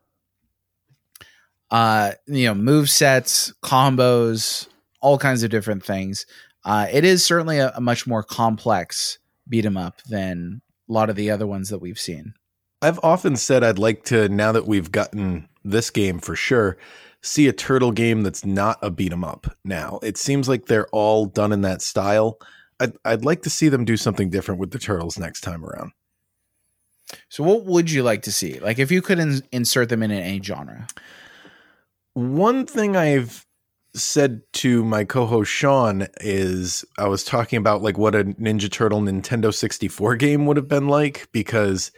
[1.72, 4.68] Uh, you know, move sets, combos,
[5.00, 6.26] all kinds of different things.
[6.64, 9.18] Uh, it is certainly a, a much more complex
[9.48, 12.34] beat 'em up than a lot of the other ones that we've seen.
[12.82, 16.76] I've often said I'd like to now that we've gotten this game for sure
[17.22, 19.98] see a turtle game that's not a beat 'em up now.
[20.02, 22.38] It seems like they're all done in that style.
[22.80, 25.92] I'd, I'd like to see them do something different with the turtles next time around.
[27.28, 28.58] So, what would you like to see?
[28.58, 30.86] Like, if you could in- insert them in any genre?
[32.14, 33.46] One thing I've
[33.94, 39.00] said to my co-host Sean is I was talking about like what a Ninja Turtle
[39.00, 41.92] Nintendo 64 game would have been like because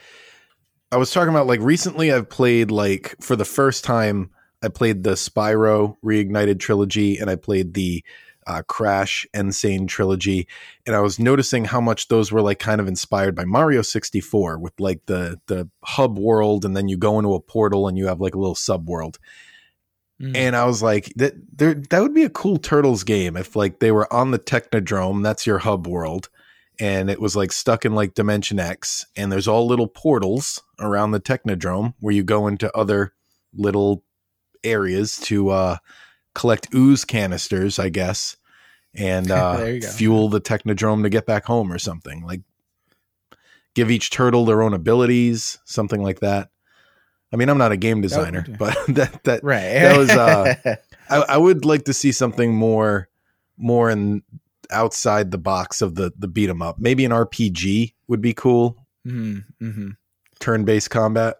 [0.90, 4.30] I was talking about like recently I've played like for the first time
[4.62, 8.04] I played the Spyro Reignited trilogy and I played the
[8.46, 9.52] uh, Crash N.
[9.52, 10.46] Sane trilogy,
[10.86, 14.58] and I was noticing how much those were like kind of inspired by Mario 64
[14.58, 18.06] with like the the hub world, and then you go into a portal and you
[18.06, 19.18] have like a little sub world.
[20.20, 20.36] Mm.
[20.36, 23.80] And I was like, that there that would be a cool Turtles game if like
[23.80, 26.28] they were on the Technodrome, that's your hub world,
[26.78, 31.10] and it was like stuck in like Dimension X, and there's all little portals around
[31.10, 33.12] the Technodrome where you go into other
[33.52, 34.04] little
[34.62, 35.76] areas to uh
[36.34, 38.36] collect ooze canisters, I guess,
[38.94, 39.88] and uh, There you go.
[39.88, 42.24] fuel the Technodrome to get back home or something.
[42.24, 42.42] Like
[43.74, 46.50] give each turtle their own abilities, something like that.
[47.34, 49.60] I mean, I'm not a game designer, would- but that that right.
[49.82, 50.54] that was, uh,
[51.10, 53.08] I, I would like to see something more
[53.58, 54.22] more in
[54.70, 56.78] outside the box of the the beat 'em up.
[56.78, 58.78] Maybe an RPG would be cool.
[59.06, 59.70] mm-hmm.
[59.70, 59.88] hmm
[60.38, 61.36] Turn based combat.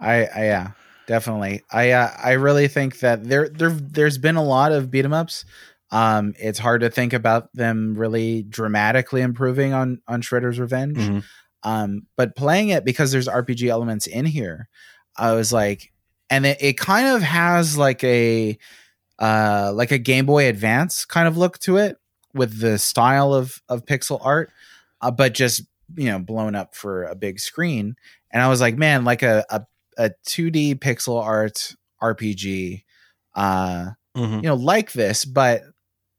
[0.00, 0.70] I, I yeah,
[1.06, 1.62] definitely.
[1.72, 5.12] I uh, I really think that there there there's been a lot of beat 'em
[5.12, 5.44] ups.
[5.90, 10.98] Um, it's hard to think about them really dramatically improving on on Shredder's Revenge.
[10.98, 11.24] Mhm.
[11.62, 14.68] Um, but playing it because there's RPG elements in here,
[15.16, 15.92] I was like,
[16.30, 18.58] and it, it kind of has like a
[19.18, 21.96] uh like a Game Boy Advance kind of look to it
[22.34, 24.50] with the style of of pixel art,
[25.00, 25.62] uh, but just
[25.96, 27.96] you know blown up for a big screen.
[28.30, 29.62] And I was like, man, like a a,
[29.96, 32.84] a 2D pixel art RPG,
[33.34, 34.36] uh, Mhm.
[34.42, 35.62] you know, like this, but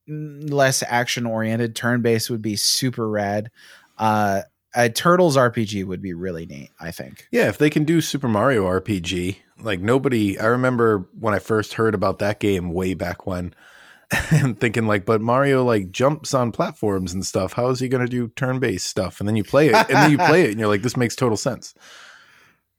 [0.07, 3.51] less action oriented, turn based would be super rad.
[3.97, 4.41] Uh,
[4.76, 7.28] a Turtles RPG would be really neat, I think.
[7.32, 11.74] Yeah, if they can do Super Mario RPG, like nobody, I remember when I first
[11.74, 13.53] heard about that game way back when,
[14.32, 17.53] and thinking like, but Mario like jumps on platforms and stuff.
[17.53, 19.20] How is he going to do turn based stuff?
[19.20, 21.15] And then you play it, and then you play it, and you're like, this makes
[21.15, 21.74] total sense.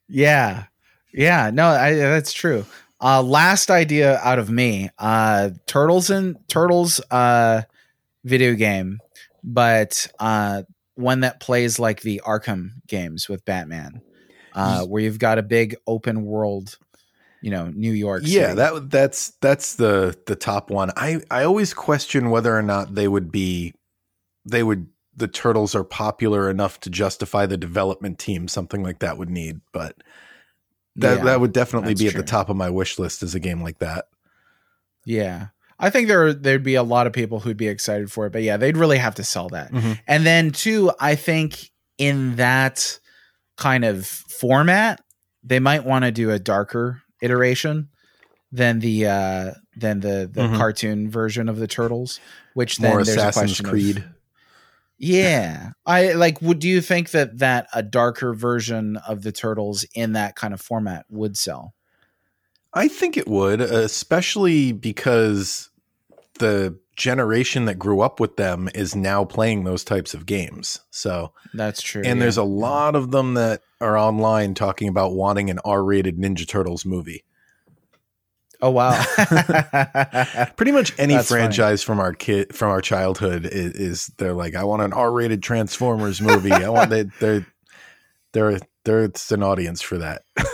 [0.08, 0.64] Yeah.
[1.12, 1.50] Yeah.
[1.52, 2.64] No, I, that's true.
[3.00, 7.62] Uh, last idea out of me, uh, Turtles and Turtles, uh,
[8.24, 8.98] video game,
[9.42, 10.62] but, uh,
[10.94, 14.02] one that plays like the Arkham games with Batman,
[14.54, 16.78] uh, where you've got a big open world,
[17.40, 18.22] you know, New York.
[18.24, 20.90] Yeah, that that's that's the the top one.
[20.96, 23.74] I I always question whether or not they would be,
[24.44, 29.18] they would the turtles are popular enough to justify the development team something like that
[29.18, 29.96] would need, but.
[30.96, 32.22] That Yeah, that would definitely be at true.
[32.22, 34.06] the top of my wish list as a game like that.
[35.04, 35.46] yeah.
[35.80, 38.42] I think there there'd be a lot of people who'd be excited for it, but
[38.42, 39.72] yeah, they'd really have to sell that.
[39.72, 39.98] Mhm.
[40.06, 42.98] And then two, I think in that
[43.56, 45.00] kind of format,
[45.42, 47.88] they might want to do a darker iteration
[48.52, 50.56] than the uh than the the Mhm.
[50.56, 52.20] cartoon version of the turtles,
[52.54, 54.04] which then More there's a Assassin's question of- Creed.
[54.98, 55.70] yeah.
[55.86, 60.12] I like would do you think that that a darker version of the turtles in
[60.12, 61.74] that kind of format would sell?
[62.72, 65.69] I think it would, especially because
[66.40, 70.80] the generation that grew up with them is now playing those types of games.
[70.90, 72.02] So, That's true.
[72.04, 72.24] and yeah.
[72.24, 76.84] there's a lot of them that are online talking about wanting an R-rated Ninja Turtles
[76.84, 77.24] movie.
[78.62, 79.02] Oh wow.
[80.56, 81.40] Pretty much any That's funny.
[81.40, 85.42] franchise from our kid from our childhood is, is they're like, I want an R-rated
[85.42, 86.52] Transformers movie.
[86.52, 87.46] I want they they're
[88.32, 90.22] they're they're it's an audience for that.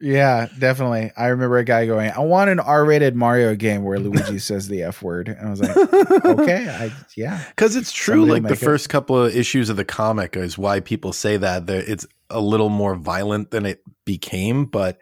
[0.00, 1.10] Yeah, definitely.
[1.16, 4.82] I remember a guy going, "I want an R-rated Mario game where Luigi says the
[4.84, 5.76] F word," and I was like,
[6.24, 8.64] "Okay, I yeah, Because it's true, Somebody like the it.
[8.64, 12.40] first couple of issues of the comic is why people say that that it's a
[12.40, 14.66] little more violent than it became.
[14.66, 14.98] But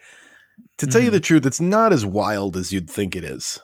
[0.78, 1.12] to tell you Mhm.
[1.14, 3.58] the truth, it's not as wild as you'd think it is.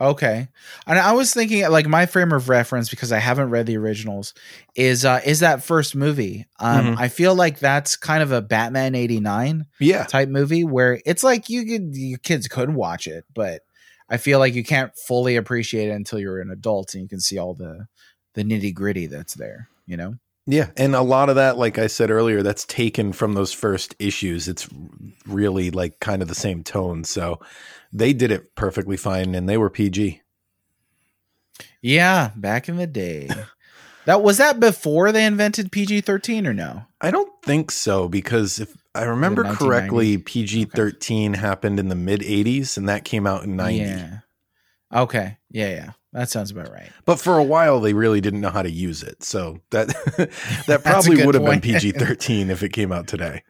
[0.00, 0.48] Okay."
[0.86, 4.34] And I was thinking, like, my frame of reference because I haven't read the originals
[4.74, 6.46] is uh is that first movie.
[6.58, 7.00] Um, Mhm.
[7.00, 11.48] I feel like that's kind of a Batman '89 Yeah, type movie where it's like
[11.48, 13.62] you could your kids could watch it, but
[14.08, 17.20] I feel like you can't fully appreciate it until you're an adult and you can
[17.20, 17.86] see all the
[18.34, 19.68] the nitty gritty that's there.
[19.86, 20.14] You know.
[20.46, 23.94] yeah, and a lot of that, like I said earlier, that's taken from those first
[23.98, 24.48] issues.
[24.48, 24.68] It's
[25.26, 27.40] really like kind of the same tone, so
[27.92, 30.22] they did it perfectly fine, and they were PG.
[31.82, 33.28] Yeah, back in the day.
[34.04, 36.84] that was that before they invented PG thirteen or no?
[37.00, 42.20] I don't think so because if I remember correctly, PG thirteen happened in the mid
[42.20, 43.78] '80s, and that came out in '90.
[43.78, 44.18] Yeah.
[44.92, 45.38] Okay.
[45.50, 45.90] Yeah, yeah.
[46.12, 46.90] That sounds about right.
[47.04, 49.22] But for a while, they really didn't know how to use it.
[49.22, 49.88] So that
[50.66, 51.60] that probably would have been.
[51.60, 53.44] PG thirteen if it came out today.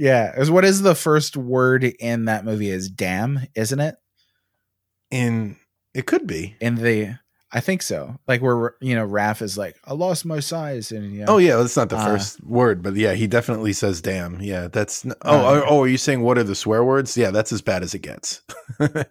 [0.00, 0.32] Yeah.
[0.40, 3.96] Is what is the first word in that movie is damn, isn't it?
[5.10, 5.56] In
[5.94, 6.56] it could be.
[6.60, 7.18] In the
[7.52, 8.16] I think so.
[8.28, 11.38] Like where you know Raph is like, I lost my size, and you know, Oh
[11.38, 15.04] yeah, that's not the Uh, first word, but yeah, he definitely says "damn." Yeah, that's.
[15.04, 17.16] Oh, Uh, oh, oh, are you saying what are the swear words?
[17.16, 18.40] Yeah, that's as bad as it gets.
[18.78, 19.02] doesn't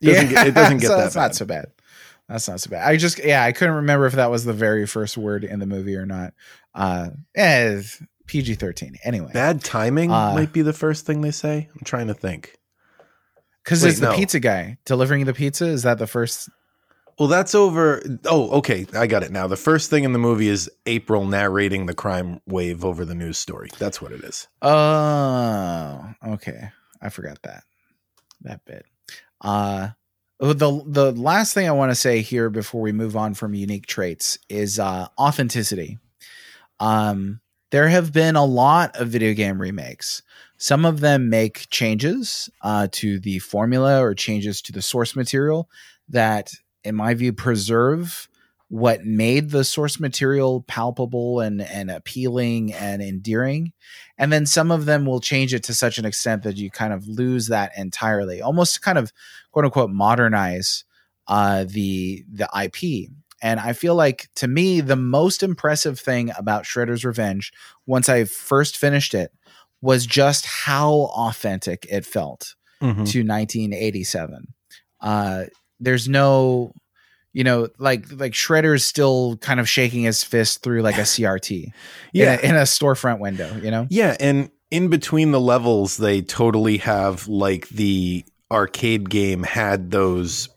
[0.00, 1.20] get, it doesn't get so that that's bad.
[1.22, 1.66] not so bad.
[2.28, 2.86] That's not so bad.
[2.88, 5.66] I just yeah, I couldn't remember if that was the very first word in the
[5.66, 6.34] movie or not.
[6.74, 7.82] Uh, eh,
[8.28, 11.68] PG thirteen anyway, Bad timing Uh, might be the first thing they say.
[11.74, 12.56] I'm trying to think.
[13.64, 14.16] because it's the no.
[14.16, 15.66] pizza guy delivering the pizza.
[15.66, 16.48] Is that the first?
[17.18, 18.00] Well, that's over.
[18.26, 19.48] Oh, okay, I got it now.
[19.48, 23.38] The first thing in the movie is April narrating the crime wave over the news
[23.38, 23.70] story.
[23.76, 24.46] That's what it is.
[24.62, 26.70] Oh, okay.
[27.02, 27.64] I forgot that
[28.42, 28.84] that bit.
[29.40, 29.88] Uh
[30.40, 33.54] oh, the the last thing I want to say here before we move on from
[33.54, 35.98] unique traits is uh authenticity.
[36.80, 40.22] Um there have been a lot of video game remakes.
[40.56, 45.68] Some of them make changes uh, to the formula or changes to the source material
[46.08, 48.28] that, in my view, preserve
[48.68, 53.72] what made the source material palpable and, and appealing and endearing.
[54.18, 56.92] And then some of them will change it to such an extent that you kind
[56.92, 59.12] of lose that entirely, almost kind of
[59.52, 60.84] quote unquote modernize
[61.28, 63.10] uh, the the IP.
[63.42, 67.52] And I feel like to me, the most impressive thing about Shredder's Revenge,
[67.86, 69.30] once I first finished it,
[69.80, 73.08] was just how authentic it felt Mhm.
[73.10, 74.48] to 1987.
[75.00, 75.44] Uh,
[75.80, 76.72] there's no,
[77.32, 81.70] you know, like like Shredder's still kind of shaking his fist through like a CRT,
[82.12, 83.54] Yeah, in a, in a storefront window.
[83.62, 89.42] You know, Yeah, and in between the levels, they totally have like the arcade game
[89.44, 90.48] had those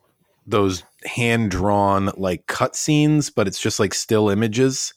[0.47, 4.93] those hand drawn like cutscenes, but it's just like still images,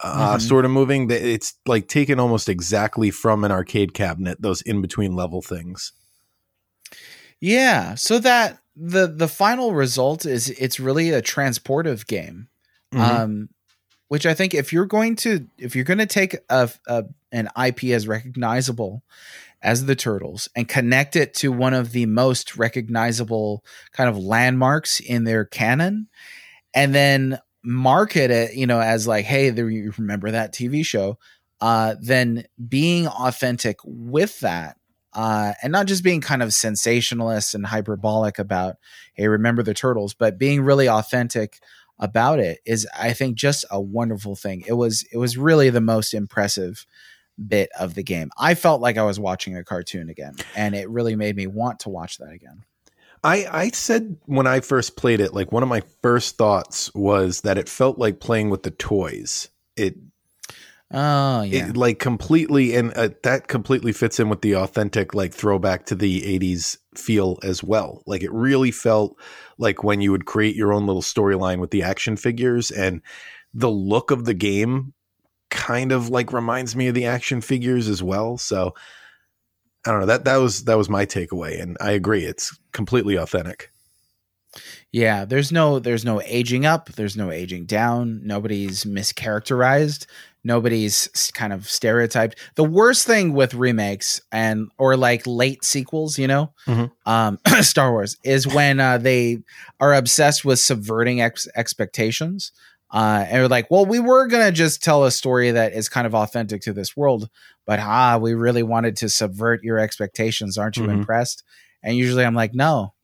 [0.00, 0.40] uh, Mhm.
[0.40, 1.10] sort of moving.
[1.10, 4.40] It's like taken almost exactly from an arcade cabinet.
[4.40, 5.92] Those in between level things.
[7.40, 7.94] yeah.
[7.94, 12.48] So that the the final result is it's really a transportive game.
[12.94, 13.00] Mhm.
[13.00, 13.48] um
[14.08, 17.48] which i think if you're going to if you're going to take a, a an
[17.66, 19.02] ip as recognizable
[19.62, 25.00] as the turtles and connect it to one of the most recognizable kind of landmarks
[25.00, 26.08] in their canon
[26.74, 31.18] and then market it you know as like hey there you remember that tv show
[31.60, 34.76] uh then being authentic with that
[35.16, 38.76] uh, and not just being kind of sensationalist and hyperbolic about,
[39.14, 41.58] hey, remember the turtles, but being really authentic
[41.98, 44.62] about it is I think just a wonderful thing.
[44.66, 46.84] It was it was really the most impressive
[47.44, 48.30] bit of the game.
[48.38, 51.80] I felt like I was watching a cartoon again and it really made me want
[51.80, 52.64] to watch that again.
[53.24, 57.40] I, I said when I first played it, like one of my first thoughts was
[57.42, 59.48] that it felt like playing with the toys.
[59.76, 59.96] It
[60.92, 61.70] Oh yeah.
[61.70, 65.96] it like completely and uh, that completely fits in with the authentic like throwback to
[65.96, 69.18] the 80s feel as well like it really felt
[69.58, 73.02] like when you would create your own little storyline with the action figures and
[73.52, 74.94] the look of the game
[75.50, 78.74] kind of like reminds me of the action figures as well so
[79.86, 83.16] i don't know that that was that was my takeaway and i agree it's completely
[83.16, 83.70] authentic
[84.90, 90.06] Yeah, there's no there's no aging up, there's no aging down, nobody's mischaracterized,
[90.44, 92.38] nobody's kind of stereotyped.
[92.54, 96.90] The worst thing with remakes and or like late sequels, you know, Mhm.
[97.04, 99.42] um Star Wars is when uh, they
[99.78, 102.52] are obsessed with subverting ex- expectations.
[102.92, 106.06] Uh, and they're like, well, we were gonna just tell a story that is kind
[106.06, 107.28] of authentic to this world,
[107.66, 110.56] but ah, we really wanted to subvert your expectations.
[110.56, 110.98] Aren't you Mhm.
[111.00, 111.42] impressed?
[111.82, 112.94] And usually, I'm like, no,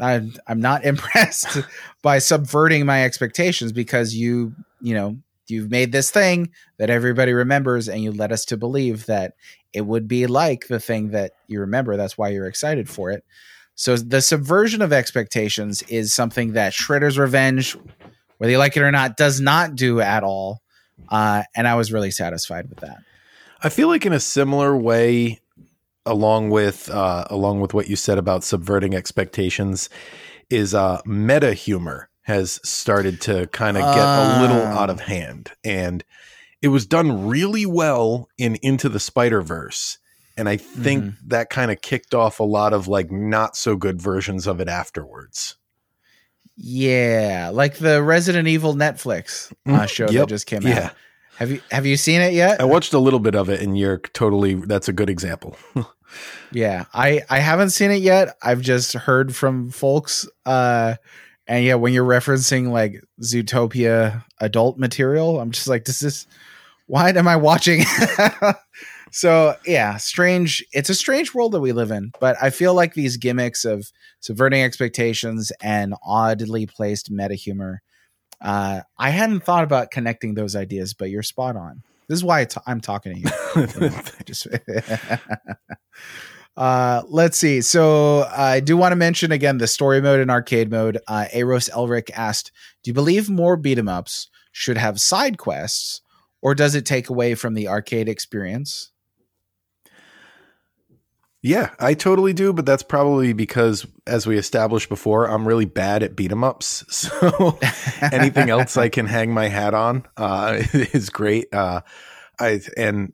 [0.00, 1.58] I'm I'm not impressed
[2.02, 5.16] by subverting my expectations because you you know
[5.48, 9.34] you've made this thing that everybody remembers and you led us to believe that
[9.72, 11.96] it would be like the thing that you remember.
[11.96, 13.24] That's why you're excited for it.
[13.74, 17.76] So the subversion of expectations is something that Shredder's Revenge,
[18.42, 20.62] whether you like it or not, does not do at all.
[21.08, 22.98] Uh, and I was really satisfied with that.
[23.62, 25.38] I feel like in a similar way,
[26.04, 29.88] along with uh, along with what you said about subverting expectations,
[30.50, 34.80] is uh, meta humor has started to kind of get a little Ah.
[34.82, 36.02] out of hand, and
[36.60, 39.98] it was done really well in Into the Spider Verse,
[40.36, 44.02] and I think that kind of kicked off a lot of like not so good
[44.02, 45.56] versions of it afterwards.
[46.64, 50.86] Yeah, like the Resident Evil Netflix uh, Mm, show that just came Yeah.
[50.86, 50.92] out.
[51.38, 52.60] Have you have you seen it yet?
[52.60, 55.56] I watched a little bit of it, and you're totally that's a good example.
[56.52, 58.36] Yeah, I I haven't seen it yet.
[58.42, 60.28] I've just heard from folks.
[60.44, 60.96] Uh,
[61.46, 66.26] and yeah, when you're referencing like Zootopia adult material, I'm just like, this is
[66.86, 67.80] why am I watching?
[69.12, 70.64] so yeah, strange.
[70.72, 73.90] It's a strange world that we live in, but I feel like these gimmicks of
[74.20, 77.82] subverting expectations and oddly placed meta humor
[78.42, 81.82] Uh, I hadn't thought about connecting those ideas, but you're spot on.
[82.08, 83.92] This is why I'm talking to you.
[84.26, 84.48] Just
[86.56, 87.60] uh, let's see.
[87.60, 90.98] So I do want to mention again the story mode and arcade mode.
[91.08, 92.52] Uh, Eros Elric asked,
[92.82, 96.02] "Do you believe more beat 'em ups should have side quests,
[96.42, 98.91] or does it take away from the arcade experience?"
[101.44, 106.04] Yeah, I totally do, but that's probably because, as we established before, I'm really bad
[106.04, 106.84] at beat 'em ups.
[107.12, 107.58] So
[108.00, 111.52] anything else I can hang my hat on uh, is great.
[111.52, 111.80] Uh,
[112.38, 113.12] I and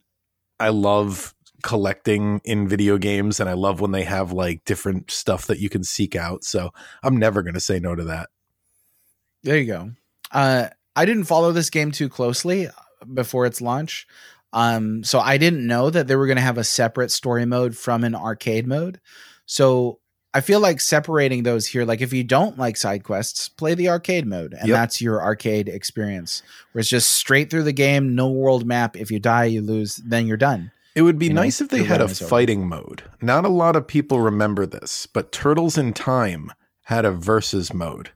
[0.60, 5.46] I love collecting in video games, and I love when they have like different stuff
[5.46, 6.44] that you can seek out.
[6.44, 6.70] So
[7.02, 8.28] I'm never going to say no to that.
[9.42, 9.90] There you go.
[10.30, 12.68] Uh, I didn't follow this game too closely
[13.14, 14.06] before its launch.
[14.53, 17.77] Um, so I didn't know that they were going to have a separate story mode
[17.77, 19.01] from an arcade mode.
[19.47, 19.99] So
[20.35, 23.89] I feel like separating those here, like if you don't like side quests, play the
[23.89, 24.75] arcade mode, and Yep.
[24.77, 26.43] that's your arcade experience,
[26.73, 28.97] where it's just straight through the game, no world map.
[28.97, 30.70] If you die, you lose, then you're done.
[30.95, 32.29] It would be You know, nice if they had a is over.
[32.29, 33.05] fighting mode.
[33.23, 36.53] Not a lot of people remember this, but Turtles in Time
[36.85, 38.11] had a versus mode.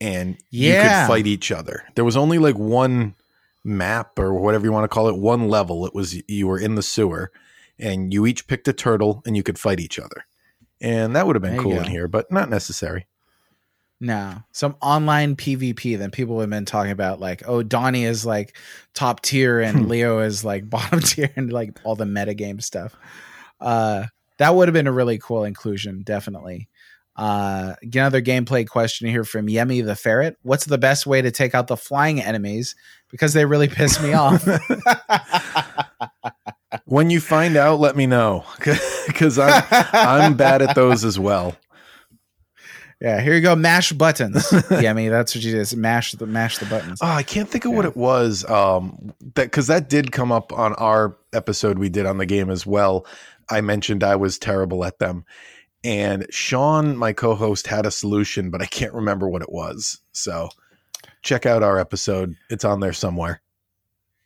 [0.00, 1.84] And you could fight each other.
[1.94, 3.14] There was only like one
[3.64, 5.86] map or whatever you want to call it, one level.
[5.86, 7.30] It was you were in the sewer
[7.78, 10.26] and you each picked a turtle and you could fight each other.
[10.80, 13.06] And that would have been There cool in here, but not necessary.
[14.00, 15.96] No, some online PvP.
[15.96, 18.56] Then people have been talking about like, oh, Donnie is like
[18.94, 22.96] top tier and Leo is like bottom tier and like all the metagame stuff.
[23.60, 24.06] Uh,
[24.38, 26.68] that would have been a really cool inclusion, definitely.
[27.14, 30.36] Uh, another gameplay question here from Yemi the Ferret.
[30.42, 32.74] What's the best way to take out the flying enemies?
[33.10, 34.46] Because they really piss me off.
[36.86, 38.44] When you find out, let me know
[39.06, 39.62] because I'm
[39.92, 41.56] I'm bad at those as well.
[43.00, 43.54] yeah, here you go.
[43.54, 44.36] Mash buttons.
[44.50, 45.76] Yemi, that's what you did.
[45.76, 46.98] Mash the mash the buttons.
[47.02, 48.44] Oh, I can't think of what it was.
[48.48, 52.50] Um, that because that did come up on our episode we did on the game
[52.50, 53.06] as well.
[53.50, 55.24] I mentioned I was terrible at them,
[55.84, 60.00] and Sean, my co-host, had a solution, but I can't remember what it was.
[60.12, 60.48] So
[61.22, 63.40] check out our episode; it's on there somewhere.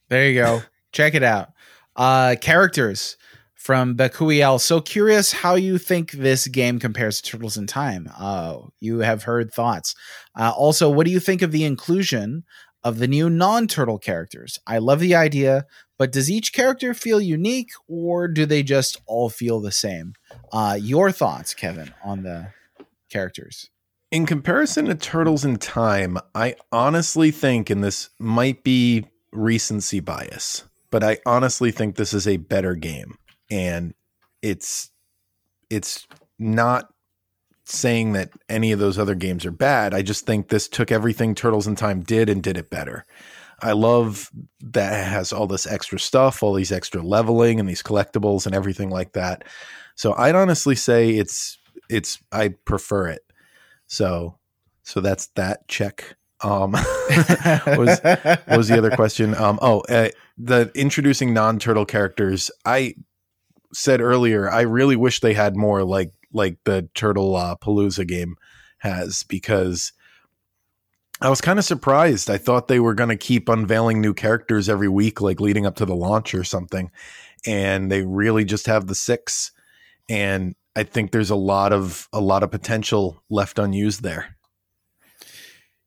[0.09, 0.63] There you go.
[0.93, 1.51] Check it out.
[1.95, 3.17] Uh, characters
[3.55, 4.61] from Bakuiel.
[4.61, 8.09] So curious how you think this game compares to Turtles in Time.
[8.17, 9.95] Uh, you have heard thoughts.
[10.39, 12.45] Uh, also, what do you think of the inclusion
[12.85, 14.61] of the new non-turtle characters?
[14.67, 15.67] I love the idea,
[15.99, 20.15] but does each character feel unique, or do they just all feel the same?
[20.53, 22.49] Uh, your thoughts, Kevin, on the
[23.11, 23.71] characters?
[24.11, 30.65] In comparison to Turtles in Time, I honestly think, and this might be recency bias,
[30.91, 33.19] but I honestly think this is a better game.
[33.51, 33.95] And
[34.43, 34.91] it's
[35.71, 36.07] it's
[36.39, 36.89] not
[37.65, 39.93] saying that any of those other games are bad.
[39.93, 43.05] I just think this took everything Turtles in Time did and did it better.
[43.61, 44.31] I love
[44.61, 48.55] that it has all this extra stuff, all these extra leveling and these collectibles and
[48.55, 49.45] everything like that.
[49.97, 51.59] So I'd honestly say it's
[51.91, 53.23] it's I prefer it.
[53.87, 54.39] So
[54.83, 56.17] so that's that check.
[56.43, 59.35] Um what was what was the other question?
[59.35, 62.51] Um oh uh, the introducing non-turtle characters.
[62.65, 62.95] I
[63.73, 68.37] said earlier I really wish they had more like like the Turtle uh, Palooza game
[68.79, 69.93] has because
[71.23, 72.29] I was kind of surprised.
[72.29, 75.77] I thought they were going to keep unveiling new characters every week like leading up
[75.77, 76.91] to the launch or something
[77.47, 79.53] and they really just have the six
[80.09, 84.37] and I think there's a lot of a lot of potential left unused there.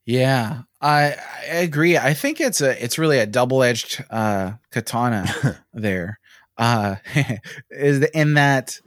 [0.05, 1.15] Yeah, I,
[1.51, 1.97] I agree.
[1.97, 6.19] I think it's a it's really a double edged uh, katana there.
[6.57, 6.95] Uh,
[7.69, 8.79] is in that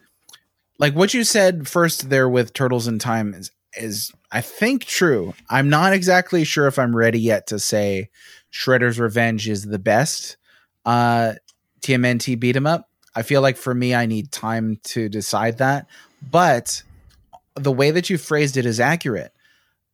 [0.78, 5.34] like what you said first there with turtles in time is is I think true.
[5.48, 8.10] I'm not exactly sure if I'm ready yet to say
[8.52, 10.36] Shredder's Revenge is the best
[10.84, 11.34] uh,
[11.82, 12.88] TMNT beat 'em up.
[13.14, 15.86] I feel like for me, I need time to decide that.
[16.30, 16.82] But
[17.54, 19.32] the way that you phrased it is accurate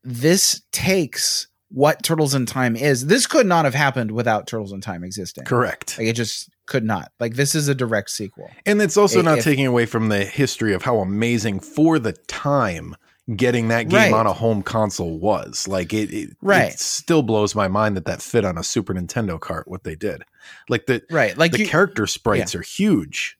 [0.04, 3.06] this takes what Turtles in Time is.
[3.06, 5.44] This could not have happened without Turtles in Time existing.
[5.44, 5.98] Correct.
[5.98, 7.12] Like it just could not.
[7.20, 8.48] Like this is a direct sequel.
[8.64, 11.98] And it's also If- not if- taking away from the history of how amazing for
[11.98, 12.96] the time
[13.36, 14.12] getting that game Right.
[14.12, 15.68] on a home console was.
[15.68, 16.72] Like it, it, Right.
[16.72, 19.68] it still blows my mind that that fit on a Super Nintendo cart.
[19.68, 20.22] What they did,
[20.68, 21.36] like the Right.
[21.36, 23.36] Like the you, character sprites are huge.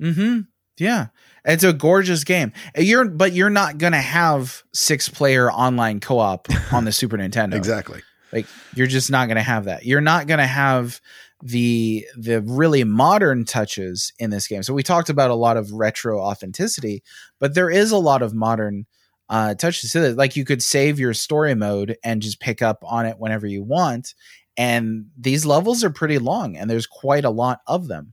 [0.00, 0.40] Mm-hmm.
[0.78, 1.06] Yeah.
[1.44, 2.52] It's a gorgeous game.
[2.76, 7.54] You're but you're not gonna have six player online co-op on the Super Nintendo.
[7.54, 8.00] Exactly.
[8.32, 9.84] Like you're just not to have that.
[9.84, 11.00] You're not to have
[11.42, 14.62] the the really modern touches in this game.
[14.62, 17.02] So we talked about a lot of retro authenticity,
[17.40, 18.86] but there is a lot of modern
[19.32, 20.14] uh, touches to.
[20.14, 23.62] Like you could save your story mode and just pick up on it whenever you
[23.62, 24.14] want.
[24.58, 28.12] And these levels are pretty long, and there's quite a lot of them.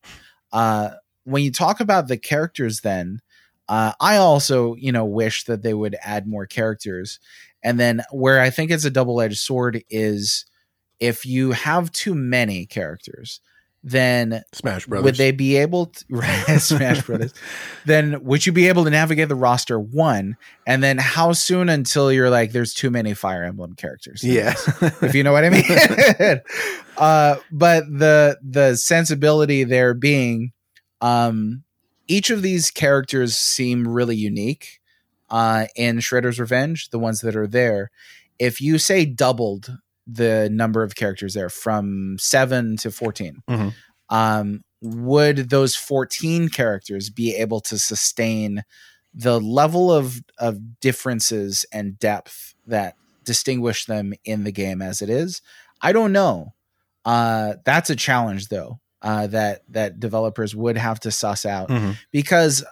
[0.53, 0.91] Uh,
[1.25, 3.19] when you talk about the characters, then
[3.67, 7.19] uh, I also, you know, wish that they would add more characters.
[7.61, 10.45] And then where I think it's a double edged sword is
[11.01, 13.41] if you have too many characters,
[13.83, 15.05] then Smash Brothers.
[15.05, 17.33] would they be able to Smash Brothers?
[17.85, 20.37] Then would you be able to navigate the roster one?
[20.67, 24.23] And then how soon until you're like, there's too many Fire Emblem characters?
[24.23, 24.53] yeah.
[25.01, 26.41] if you know what I mean.
[26.97, 30.51] uh, but the the sensibility there being,
[31.01, 31.63] um,
[32.07, 34.79] each of these characters seem really unique.
[35.31, 37.91] Uh, in Shredder's Revenge, the ones that are there,
[38.39, 39.77] if you say doubled
[40.11, 43.73] the number of characters there from seven to 14 Mhm.
[44.09, 48.63] um, would those 14 characters be able to sustain
[49.13, 52.95] the level of of differences and depth that
[53.25, 55.41] distinguish them in the game as it is
[55.81, 56.53] i don't know
[57.05, 61.97] uh that's a challenge though uh that that developers would have to suss out Mhm.
[62.11, 62.63] because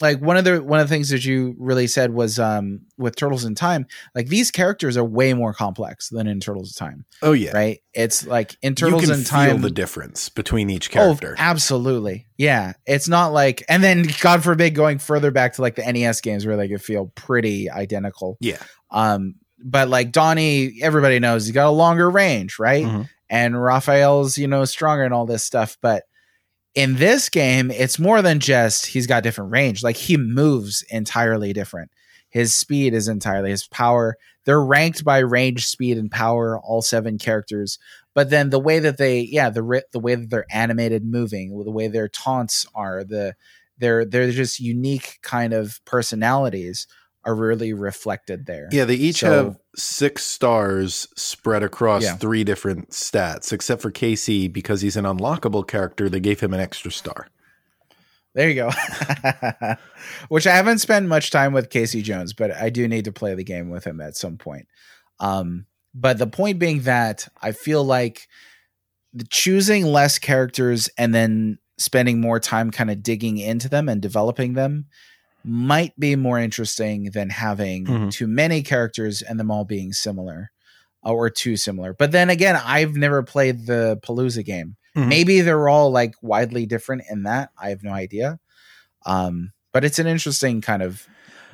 [0.00, 3.14] like one of the one of the things that you really said was um with
[3.16, 7.04] turtles in time like these characters are way more complex than in turtles in time
[7.22, 7.52] Oh yeah.
[7.52, 11.36] right it's like in You turtles can in feel time the difference between each character.
[11.38, 12.26] Oh, absolutely.
[12.36, 12.72] Yeah.
[12.86, 16.44] It's not like, and then God forbid going further back to like the NES games
[16.44, 18.36] where they could feel pretty identical.
[18.40, 18.58] yeah.
[18.90, 22.84] Um, but like Donnie, everybody knows he's got a longer range, right?
[22.84, 23.08] Mhm.
[23.30, 25.78] And Raphael's, you know, stronger and all this stuff.
[25.80, 26.02] But
[26.74, 29.82] in this game, it's more than just he's got different range.
[29.82, 31.90] Like he moves entirely different.
[32.30, 34.16] His speed is entirely his power.
[34.44, 37.78] They're ranked by range, speed, and power, all seven characters.
[38.12, 41.70] But then the way that they, yeah, the the way that they're animated, moving, the
[41.70, 43.34] way their taunts are, the
[43.78, 46.86] they're they're just unique kind of personalities
[47.24, 48.68] are really reflected there.
[48.70, 52.16] Yeah, they each So- have six stars spread across Yeah.
[52.16, 56.08] three different stats, except for Casey because he's an unlockable character.
[56.08, 57.28] They gave him an extra star.
[58.34, 58.70] There you go.
[60.28, 63.34] Which I haven't spent much time with Casey Jones, but I do need to play
[63.34, 64.66] the game with him at some point.
[65.20, 68.26] Um, but the point being that I feel like
[69.12, 74.02] the choosing less characters and then spending more time kind of digging into them and
[74.02, 74.86] developing them
[75.44, 78.10] might be more interesting than having Mhm.
[78.12, 80.50] too many characters and them all being similar
[81.04, 81.92] uh, or too similar.
[81.92, 84.76] But then again, I've never played the Palooza game.
[84.96, 85.08] Mhm.
[85.08, 87.50] Maybe they're all like widely different in that.
[87.60, 88.38] I have no idea.
[89.04, 91.06] Um, but it's an interesting kind of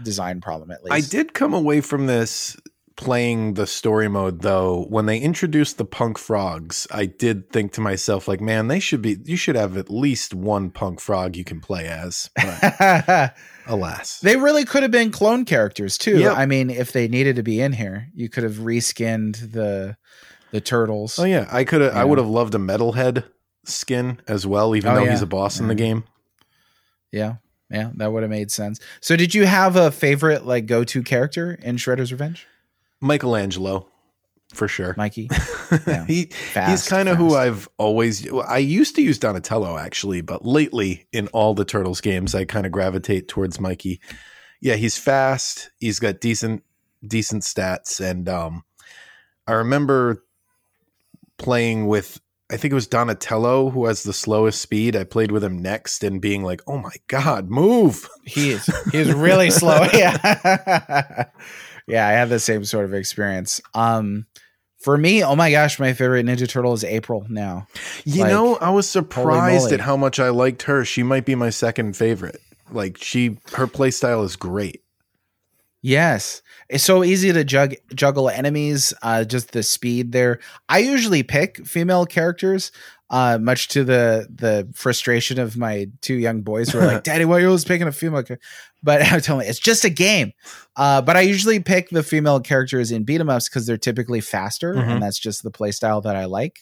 [0.03, 0.93] design problem at least.
[0.95, 2.57] I did come away from this
[2.97, 4.85] playing the story mode though.
[4.91, 9.01] When they introduced the punk frogs, I did think to myself, like, man, they should
[9.01, 9.17] be.
[9.25, 12.29] You should have at least one punk frog you can play as.
[13.71, 16.19] Alas, they really could have been clone characters too.
[16.19, 16.37] Yep.
[16.37, 19.97] I mean, if they needed to be in here, you could have reskinned the
[20.51, 21.19] the turtles.
[21.19, 21.95] oh yeah, I could have.
[21.95, 23.25] I would have loved a metalhead
[23.65, 25.11] skin as well, even Oh, though yeah.
[25.13, 25.79] he's a boss in the Mhm.
[25.79, 26.05] game.
[27.13, 27.35] Yeah.
[27.71, 28.81] Yeah, that would have made sense.
[29.01, 32.49] So did you have a favorite like go-to character in Shredder's Revenge?
[33.01, 33.87] Michelangelo,
[34.53, 34.95] for sure.
[34.97, 35.29] Mikey.
[35.87, 36.05] Yeah.
[36.05, 36.33] he
[36.67, 37.37] he's kind of who.
[37.37, 38.29] I've always.
[38.33, 42.67] I used to use Donatello actually, but lately in all the Turtles games, I kind
[42.67, 44.01] of gravitate towards Mikey.
[44.61, 45.71] Yeah, he's fast.
[45.79, 46.65] He's got decent
[47.07, 48.65] decent stats, and um,
[49.47, 50.25] I remember
[51.39, 52.21] playing with.
[52.53, 54.97] I think it was Donatello who has the slowest speed.
[54.97, 58.99] I played with him next and being like, "Oh my god, move!" He is he
[58.99, 59.87] is really slow.
[59.95, 60.17] Yeah.
[61.87, 63.61] yeah, I had the same sort of experience.
[63.73, 64.27] Um
[64.81, 67.67] for me, oh my gosh, my favorite Ninja Turtle is April now.
[68.05, 70.85] You Like, know, I was surprised at how much I liked her.
[70.85, 72.41] She might be my second favorite.
[72.71, 74.83] Like she, her play style is great.
[75.83, 76.43] Yes.
[76.69, 80.39] It's so easy to jug- juggle enemies, uh, just the speed there.
[80.69, 82.71] I usually pick female characters,
[83.11, 87.25] uh, much to the the frustration of my two young boys who are like, Daddy,
[87.25, 88.39] why are you always picking a female character?
[88.83, 90.33] But I'm telling you, it's just a game.
[90.77, 94.21] Uh, but I usually pick the female characters in beat 'em ups because they're typically
[94.21, 94.89] faster, Mhm.
[94.89, 96.61] and that's just the play style that I like.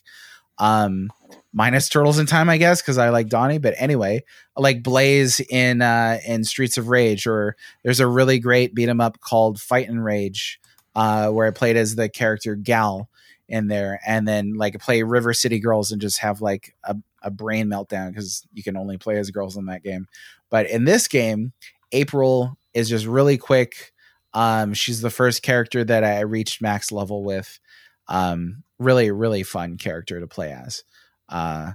[0.61, 1.11] Um,
[1.53, 3.59] minus turtles in time, I guess, because I like Donnie.
[3.59, 4.25] But anyway,
[4.57, 8.89] I like Blaze in uh, in Streets of Rage, or there's a really great beat
[8.89, 10.59] 'em up called Fight'N Rage,
[10.97, 13.09] uh, where I played as the character Gal
[13.49, 17.31] in there, and then like play River City Girls and just have like a, a
[17.31, 20.07] brain meltdown because you can only play as girls in that game.
[20.51, 21.53] But in this game,
[21.93, 23.93] April is just really quick.
[24.35, 27.59] Um, she's the first character that I reached max level with.
[28.07, 30.85] Um, really, really fun character to play as.
[31.29, 31.73] Uh,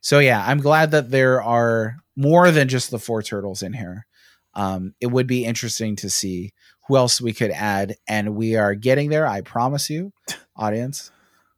[0.00, 4.06] so yeah, I'm glad that there are more than just the four turtles in here.
[4.54, 6.52] Um, it would be interesting to see
[6.88, 9.26] who else we could add, and we are getting there.
[9.26, 10.12] I promise you,
[10.56, 11.10] audience,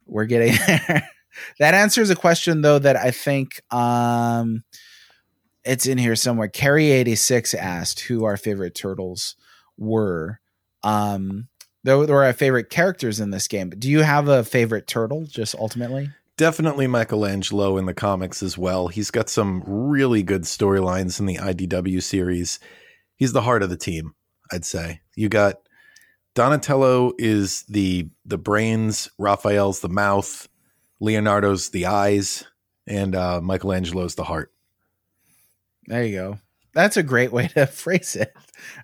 [0.09, 1.09] we're getting there.
[1.59, 4.63] that answers a question though that I think um,
[5.63, 6.47] it's in here somewhere.
[6.47, 9.35] Carrie eighty six asked who our favorite turtles
[9.77, 10.39] were.
[10.83, 11.47] Um,
[11.83, 13.69] there were our favorite characters in this game.
[13.69, 15.25] But do you have a favorite turtle?
[15.25, 16.09] Just ultimately,
[16.39, 18.87] Definitely Michelangelo in the comics as well.
[18.87, 22.59] He's got some really good storylines in the IDW series.
[23.17, 24.13] He's the heart of the team,
[24.49, 25.01] I'd say.
[25.17, 25.55] You got
[26.35, 30.47] Donatello is the the brains, Raphael's the mouth,
[30.99, 32.45] Leonardo's the eyes,
[32.87, 34.51] and uh, Michelangelo's the heart.
[35.87, 36.39] There you go.
[36.73, 38.33] That's a great way to phrase it.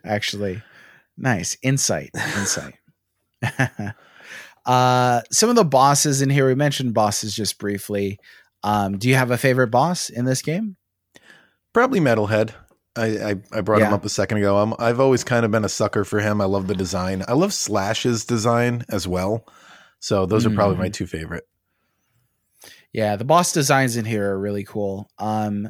[0.03, 0.61] Actually,
[1.17, 2.11] nice insight.
[2.13, 2.75] Insight.
[4.65, 6.47] uh, some of the bosses in here.
[6.47, 8.19] We mentioned bosses just briefly.
[8.63, 10.77] Um, do you have a favorite boss in this game?
[11.73, 12.53] Probably Metalhead.
[12.97, 14.57] I, I, I brought him up a second ago.
[14.57, 16.39] I'm, I've always kind of been a sucker for him.
[16.39, 17.23] I love the design.
[17.27, 19.45] I love Slash's design as well.
[19.99, 21.47] So those are probably my two favorite.
[22.93, 25.09] Yeah, the boss designs in here are really cool.
[25.17, 25.67] Um,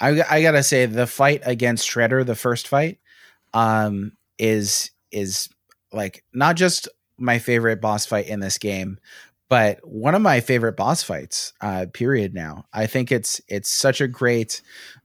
[0.00, 2.98] I I gotta say the fight against Shredder, the first fight,
[3.52, 5.48] um, is is
[5.92, 6.88] like not just
[7.18, 8.98] my favorite boss fight in this game,
[9.52, 11.52] but one of my favorite boss fights.
[11.60, 12.32] Uh, period.
[12.32, 14.62] Now I think it's it's such a great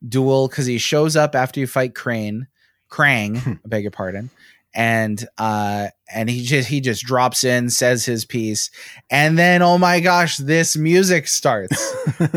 [0.08, 2.48] duel because he shows up after you fight Crane,
[2.90, 3.46] Krang.
[3.46, 4.30] I beg your pardon.
[4.74, 8.72] And uh and he just he just drops in, says his piece,
[9.10, 11.94] and then oh my gosh, this music starts.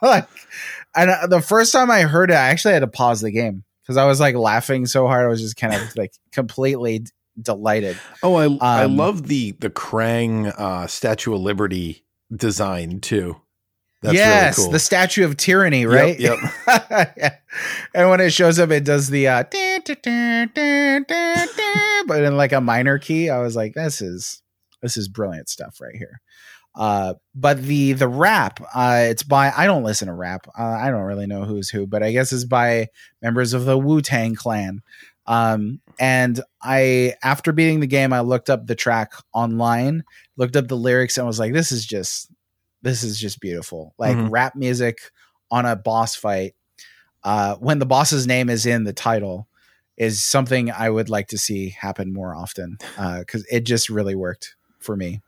[0.00, 0.26] like,
[0.96, 3.62] and uh, the first time I heard it, I actually had to pause the game
[3.82, 5.26] because I was like laughing so hard.
[5.26, 7.04] I was just kind of like completely
[7.40, 7.98] delighted.
[8.22, 12.04] Oh, I I Um, love the the Krang uh, Statue of Liberty
[12.34, 13.36] design too.
[14.02, 14.72] That's yes, really cool.
[14.72, 16.18] the Statue of Tyranny, right?
[16.20, 16.38] Yep.
[17.16, 17.36] Yeah.
[17.94, 19.44] And when it shows up, it does the uh,
[22.06, 23.30] but in like a minor key.
[23.30, 24.42] I was like, this is
[24.82, 26.20] this is brilliant stuff right here.
[26.74, 30.46] Uh, but the the rap, uh, it's by I don't listen to rap.
[30.58, 32.88] Uh, I don't really know who's who, but I guess it's by
[33.22, 34.82] members of the Wu Tang Clan.
[35.26, 40.04] Um, and I after beating the game, I looked up the track online,
[40.36, 42.30] looked up the lyrics, and was like, this is just
[42.82, 43.94] this is just beautiful.
[43.98, 44.30] Like Mhm.
[44.30, 44.98] rap music
[45.50, 46.54] on a boss fight,
[47.22, 49.48] uh, when the boss's name is in the title,
[49.96, 52.76] is something I would like to see happen more often.
[53.18, 55.22] Because it just really worked for me.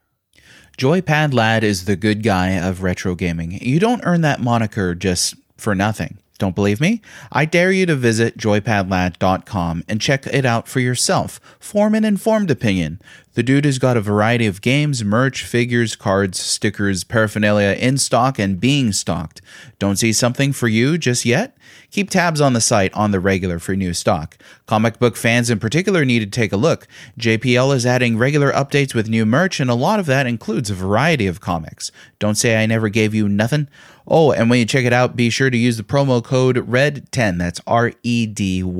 [0.77, 3.53] Joypad Lad is the good guy of retro gaming.
[3.63, 6.19] You don't earn that moniker just for nothing.
[6.39, 7.01] Don't believe me?
[7.33, 11.41] I dare you to visit joypadlad.com and check it out for yourself.
[11.59, 13.01] Form an informed opinion.
[13.37, 18.39] The dude has got a variety of games, merch, figures, cards, stickers, paraphernalia in stock
[18.39, 19.43] and being stocked.
[19.79, 21.55] Don't see something for you just yet?
[21.91, 24.39] Keep tabs on the site on the regular for new stock.
[24.65, 26.89] Comic book fans in particular need to take a look.
[27.21, 30.75] JPL is adding regular updates with new merch, and a lot of that includes a
[30.75, 31.93] variety of comics.
[32.19, 33.69] Don't say I never gave you nothing.
[34.09, 37.37] Oh, and when you check it out, be sure to use the promo code RED10,
[37.37, 38.71] that's R E D 10,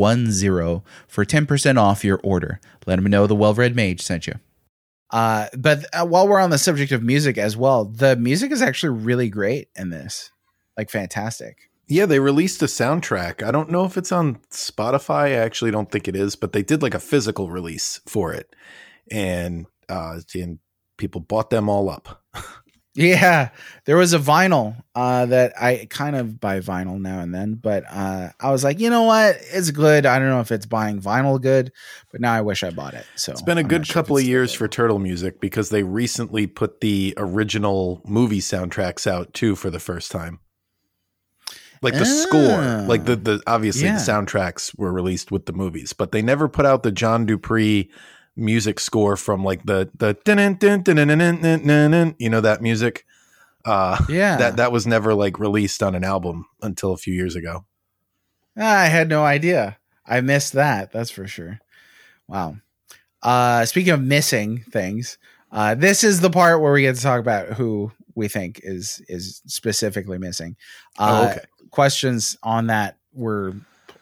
[1.07, 2.59] for 10% off your order.
[2.87, 4.37] Let them know the Well Read Mage sent you.
[5.17, 8.61] Uh, but uh, while we're on the subject of music as well, the music is
[8.61, 10.31] actually really great in this.
[10.77, 11.71] Like fantastic.
[11.89, 13.43] Yeah, they released a soundtrack.
[13.43, 15.29] I don't know if it's on Spotify.
[15.29, 18.55] I actually don't think it is, but they did like a physical release for it,
[19.11, 20.59] and uh, and
[20.99, 22.23] people bought them all up.
[22.97, 23.51] Yeah,
[23.85, 27.85] there was a vinyl uh, that I kind of buy vinyl now and then, but
[27.91, 30.07] uh, I was like, you know what, it's good.
[30.07, 31.73] I don't know if it's buying vinyl good,
[32.11, 33.05] but now I wish I bought it.
[33.15, 35.69] So It's been a I'm good sure couple of years still for Turtle Music because
[35.69, 40.41] they recently put the original movie soundtracks out too for the first time.
[41.83, 42.85] Like the score, Ah.
[42.89, 43.97] like the the obviously Yeah.
[43.99, 47.37] the soundtracks were released with the movies, but they never put out the John Du
[47.37, 47.85] Prez
[48.37, 50.15] music score from like the the
[52.19, 53.05] you know that music?
[53.65, 54.37] Uh yeah.
[54.37, 57.65] that that was never like released on an album until a few years ago.
[58.57, 59.79] Ah, I had no idea.
[60.07, 61.61] I missed that that's for sure.
[62.29, 62.57] Wow.
[63.23, 65.19] Uh speaking of missing things
[65.51, 69.03] uh this is the part where we get to talk about who we think is
[69.09, 70.57] is specifically missing.
[70.99, 71.45] Oh, uh oh, okay.
[71.71, 73.55] questions on that were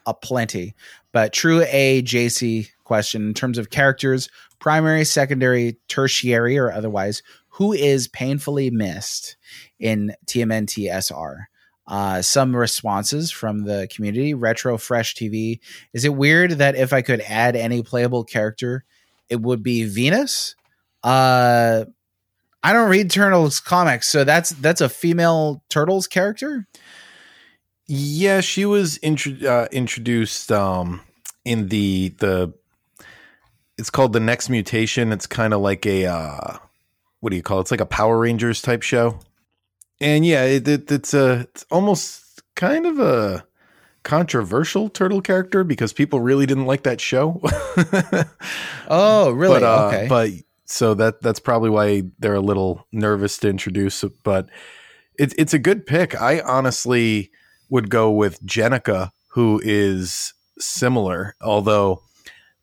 [0.07, 0.75] a plenty
[1.13, 4.29] but true a jc question in terms of characters,
[4.59, 9.37] primary, secondary, tertiary, or otherwise, who is painfully missed
[9.79, 11.49] in TMNT SR?
[11.87, 14.33] Uh, some responses from the community.
[14.33, 15.61] Retro Fresh TV.
[15.93, 18.85] Is it weird that if I could add any playable character,
[19.29, 20.57] it would be Venus?
[21.03, 21.85] Uh,
[22.63, 26.67] I don't read Turtles comics, so that's that's a female Turtles character.
[27.87, 31.03] Yeah, she was intro- uh, introduced um,
[31.45, 32.55] in the the
[33.79, 35.13] it's called the Next Mutation.
[35.13, 36.59] It's kind of like a uh,
[37.21, 37.63] what do you call it?
[37.63, 39.19] It's like a Power Rangers type show.
[40.01, 43.47] And yeah, it, it, it's a it's almost kind of a
[44.03, 47.41] controversial turtle character because people really didn't like that show.
[48.89, 49.61] oh, really?
[49.61, 50.07] But, uh, okay.
[50.09, 50.31] But
[50.67, 54.13] so that that's probably why they're a little nervous to introduce it.
[54.23, 54.49] But
[55.19, 56.21] it's it's a good pick.
[56.21, 57.31] I honestly
[57.71, 61.35] would go with Jennika, who is similar.
[61.41, 62.03] Although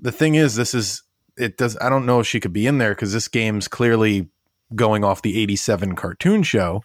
[0.02, 1.04] the thing is, this is
[1.38, 1.78] it does.
[1.80, 4.28] I don't know if she could be in there because this game's clearly
[4.76, 6.84] going off the '87 cartoon show,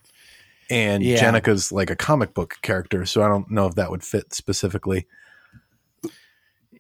[0.71, 1.19] and Yeah.
[1.19, 3.05] Jennika's like a comic book character.
[3.07, 5.07] So I don't know if that would fit specifically.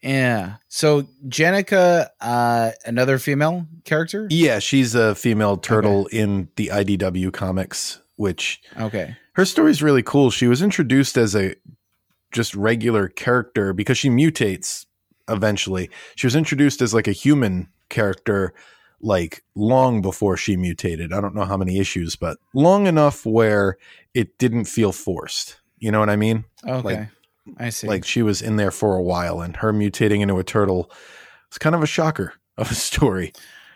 [0.02, 0.56] yeah.
[0.68, 4.26] So Jennika, uh, another female character.
[4.30, 9.16] Yeah, she's a female turtle in the IDW comics, which Okay.
[9.34, 10.30] her story's really cool.
[10.30, 11.54] She was introduced as a
[12.32, 14.85] just regular character because she mutates
[15.28, 15.90] eventually.
[16.14, 18.54] She was introduced as like a human character
[19.00, 21.12] like long before she mutated.
[21.12, 23.76] I don't know how many issues, but long enough where
[24.14, 25.58] it didn't feel forced.
[25.78, 26.44] You know what I mean?
[26.66, 26.80] Okay.
[26.82, 27.08] Like-
[27.58, 27.86] I see.
[27.86, 30.90] Like she was in there for a while and her mutating into a turtle
[31.48, 33.32] was kind of a shocker of a story.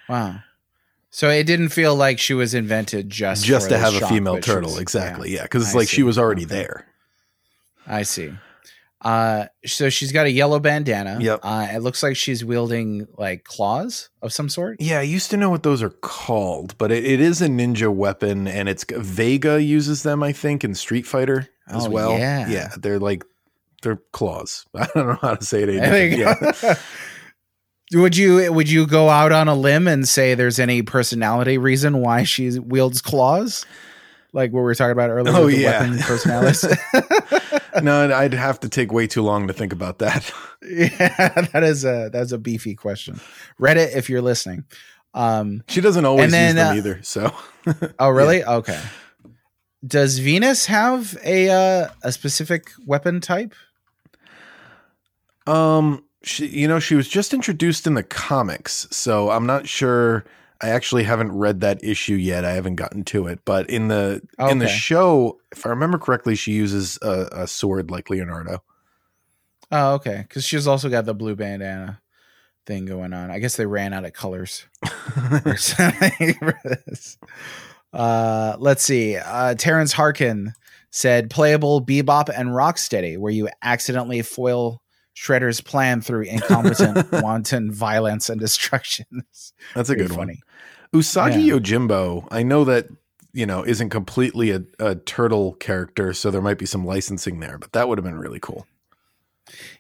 [0.09, 0.40] wow.
[1.12, 4.78] So it didn't feel like she was invented just just to have a female turtle,
[4.78, 5.32] exactly.
[5.35, 5.97] Yeah, because it's I like see.
[5.97, 6.55] she was already Okay.
[6.55, 6.86] there.
[7.86, 8.32] I see.
[9.02, 11.18] Uh, so she's got a yellow bandana.
[11.20, 11.40] Yep.
[11.43, 14.77] Uh, it looks like she's wielding like claws of some sort.
[14.81, 17.93] Yeah, I used to know what those are called, but it, it is a ninja
[17.93, 22.18] weapon, and it's Vega uses them, I think, in Street Fighter as Oh, well.
[22.18, 22.48] yeah.
[22.48, 23.24] yeah, they're like
[23.82, 24.66] they're claws.
[24.74, 25.68] I don't know how to say it.
[25.70, 26.60] any There you different.
[26.60, 26.68] go.
[26.68, 26.74] Yeah.
[27.93, 31.98] Would you would you go out on a limb and say there's any personality reason
[31.98, 33.66] why she wields claws?
[34.32, 35.35] Like what we were talking about earlier.
[35.35, 35.81] Oh, with the yeah.
[35.81, 36.64] weapon personalities.
[37.82, 40.32] no, I'd have to take way too long to think about that.
[40.62, 43.20] yeah, that is a that's a beefy question.
[43.60, 44.64] Reddit, if you're listening.
[45.12, 47.02] Um, She doesn't always then, use them uh, either.
[47.02, 47.34] So
[47.98, 48.44] oh really?
[48.44, 48.80] Okay.
[49.86, 53.55] Does Venus have a uh, a specific weapon type?
[55.47, 60.24] Um, she, you know, she was just introduced in the comics, so I'm not sure.
[60.62, 62.45] I actually haven't read that issue yet.
[62.45, 66.35] I haven't gotten to it, but in the in the show, if I remember correctly,
[66.35, 68.62] she uses a, a sword like Leonardo.
[69.73, 70.24] Oh, okay.
[70.28, 72.01] Because she's also got the blue bandana
[72.66, 73.31] thing going on.
[73.31, 74.66] I guess they ran out of colors.
[75.45, 77.19] or something for this.
[77.93, 79.16] uh, let's see.
[79.16, 80.53] Uh, Terrence Harkin
[80.91, 84.82] said playable Bebop and Rocksteady, where you accidentally foil
[85.16, 89.07] Shredder's plan through incompetent, wanton violence and destruction.
[89.74, 90.19] That's a good one.
[90.19, 90.41] funny.
[90.94, 91.54] Usagi Yeah.
[91.54, 92.26] Yojimbo.
[92.30, 92.88] I know that
[93.32, 97.58] you know isn't completely a, a turtle character, so there might be some licensing there,
[97.58, 98.66] but that would have been really cool.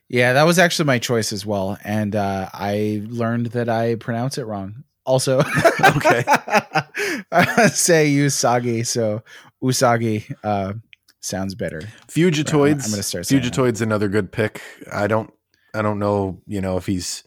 [0.08, 4.38] Yeah, that was actually my choice as well, and uh, I learned that I pronounce
[4.38, 4.84] it wrong.
[5.06, 5.40] Also,
[5.96, 6.24] Okay.
[7.32, 9.22] I say Usagi, so
[9.62, 10.74] Usagi uh,
[11.20, 11.82] sounds better.
[12.08, 12.84] Fugitoids.
[12.84, 13.24] I'm gonna start.
[13.24, 14.60] Fugitoids another good pick.
[14.92, 15.32] I don't
[15.74, 17.22] I don't know, you know, if he's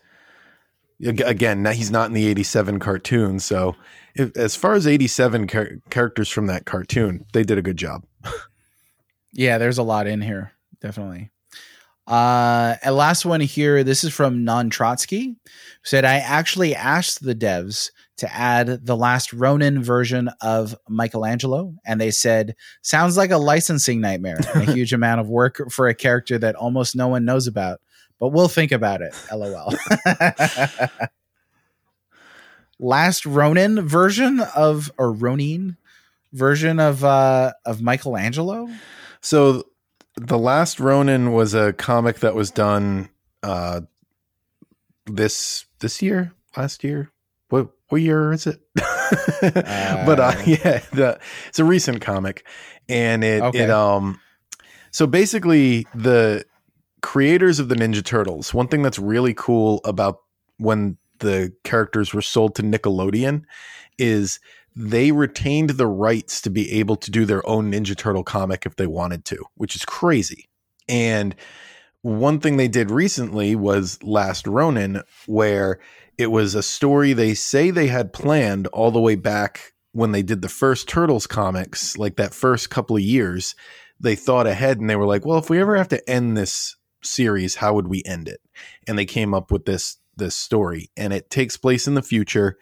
[1.01, 3.75] again, now he's not in the 87 cartoon, so
[4.15, 8.05] if, as far as 87 char- characters from that cartoon, they did a good job.
[9.33, 11.31] Yeah, there's a lot in here, definitely.
[12.05, 13.83] Uh, and last one here.
[13.83, 15.35] This is from Non Trotsky.
[15.83, 21.99] Said I actually asked the devs to add the last Ronin version of Michelangelo, and
[21.99, 26.37] they said sounds like a licensing nightmare, a huge amount of work for a character
[26.37, 27.81] that almost no one knows about.
[28.19, 29.13] But we'll think about it.
[29.31, 29.73] LOL.
[32.79, 35.77] last Ronin version of or Ronin
[36.31, 38.69] version of uh of Michelangelo.
[39.21, 39.63] So
[40.15, 43.09] the last Ronin was a comic that was done
[43.41, 43.81] uh
[45.05, 47.11] this this year, last year.
[47.49, 48.61] What what year is it?
[48.75, 51.19] but uh, Uh, yeah, the,
[51.49, 52.45] it's a recent comic,
[52.89, 53.59] and it Okay.
[53.59, 54.19] it um.
[54.91, 56.45] So basically, the
[57.03, 58.53] creators of the Ninja Turtles.
[58.53, 60.21] One thing that's really cool about
[60.57, 63.43] when the characters were sold to Nickelodeon
[63.99, 64.39] is
[64.75, 68.77] they retained the rights to be able to do their own Ninja Turtle comic if
[68.77, 70.49] they wanted to, which is crazy.
[70.89, 71.35] And
[72.01, 75.79] one thing they did recently was Last Ronin, where
[76.17, 80.23] it was a story they say they had planned all the way back when they
[80.23, 83.55] did the first Turtles comics, like that first couple of years.
[83.99, 86.75] They thought ahead and they were like, well, if we ever have to end this
[87.05, 88.41] series, how would we end it?
[88.87, 92.57] And they came up with this this story and it takes place in the future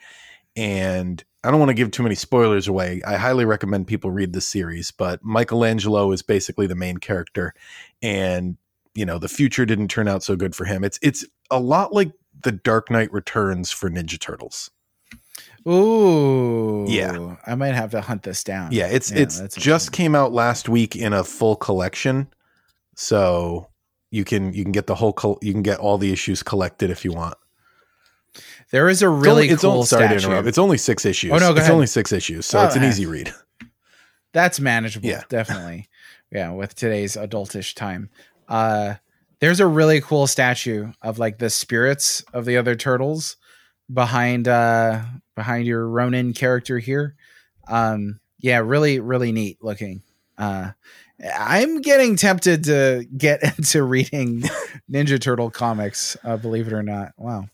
[0.55, 3.01] and I don't want to give too many spoilers away.
[3.05, 7.53] I highly recommend people read this series, but Michelangelo is basically the main character
[8.01, 8.57] and
[8.93, 10.83] you know, the future didn't turn out so good for him.
[10.83, 12.11] It's it's a lot like
[12.43, 14.69] the Dark Knight Returns for Ninja Turtles.
[15.67, 17.35] Ooh, Yeah.
[17.45, 18.71] I might have to hunt this down.
[18.71, 22.27] Yeah, it's Yeah, it's just came out last week in a full collection,
[22.95, 23.67] so
[24.11, 26.89] you can you can get the whole col- you can get all the issues collected
[26.91, 27.35] if you want.
[28.71, 30.27] There is a It's really only- it's cool only, sorry to statue.
[30.27, 30.47] interrupt.
[30.47, 31.31] It's only six issues.
[31.31, 31.71] Oh, no, go it's ahead.
[31.71, 33.33] only six issues, so Oh, it's an easy read.
[34.33, 35.09] That's manageable.
[35.09, 35.23] Yeah.
[35.29, 35.89] definitely.
[36.31, 38.09] Yeah, with today's adultish time.
[38.47, 38.95] Uh
[39.39, 43.37] there's a really cool statue of like the spirits of the other turtles
[43.91, 45.01] behind uh
[45.35, 47.15] behind your Ronin character here.
[47.67, 50.03] Um yeah, really really neat looking.
[50.37, 50.71] Uh
[51.23, 54.43] I'm getting tempted to get into reading
[54.91, 57.11] Ninja Turtle comics, uh, believe it or not.
[57.17, 57.45] Wow.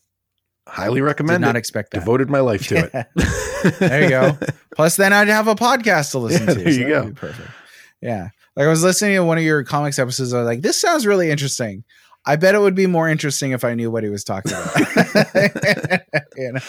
[0.67, 1.59] Highly Did recommend not it.
[1.59, 1.99] expect that.
[1.99, 3.07] Devoted my life to it.
[3.79, 4.37] There you go.
[4.75, 6.59] Plus, then I'd have a podcast to listen Yeah, to.
[6.59, 7.19] there you so that'd go.
[7.19, 7.49] perfect.
[8.01, 8.29] Yeah.
[8.55, 10.31] Like I was listening to one of your comics episodes.
[10.33, 11.83] I was like, this sounds really interesting.
[12.25, 14.75] I bet it would be more interesting if I knew what he was talking about.
[16.37, 16.59] you know?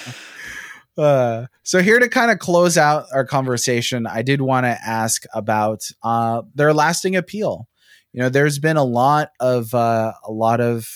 [0.98, 5.22] Uh, so here to kind of close out our conversation, I did want to ask
[5.32, 7.68] about uh, their lasting appeal.
[8.12, 10.88] You know, there's been a lot of uh, a lot of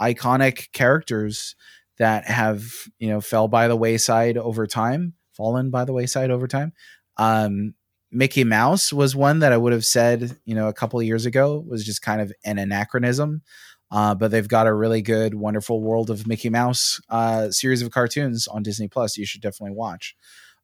[0.00, 1.56] iconic characters
[1.98, 2.64] that have
[2.98, 6.72] you know fell by the wayside over time, fallen by the wayside over time.
[7.16, 7.74] Um,
[8.12, 11.64] Mickey Mouse was one that I would have said you know a couple years ago
[11.66, 13.42] was just kind of an anachronism.
[13.90, 17.90] Uh, but they've got a really good, wonderful world of Mickey Mouse uh, series of
[17.90, 19.16] cartoons on Disney Plus.
[19.16, 20.14] You should definitely watch.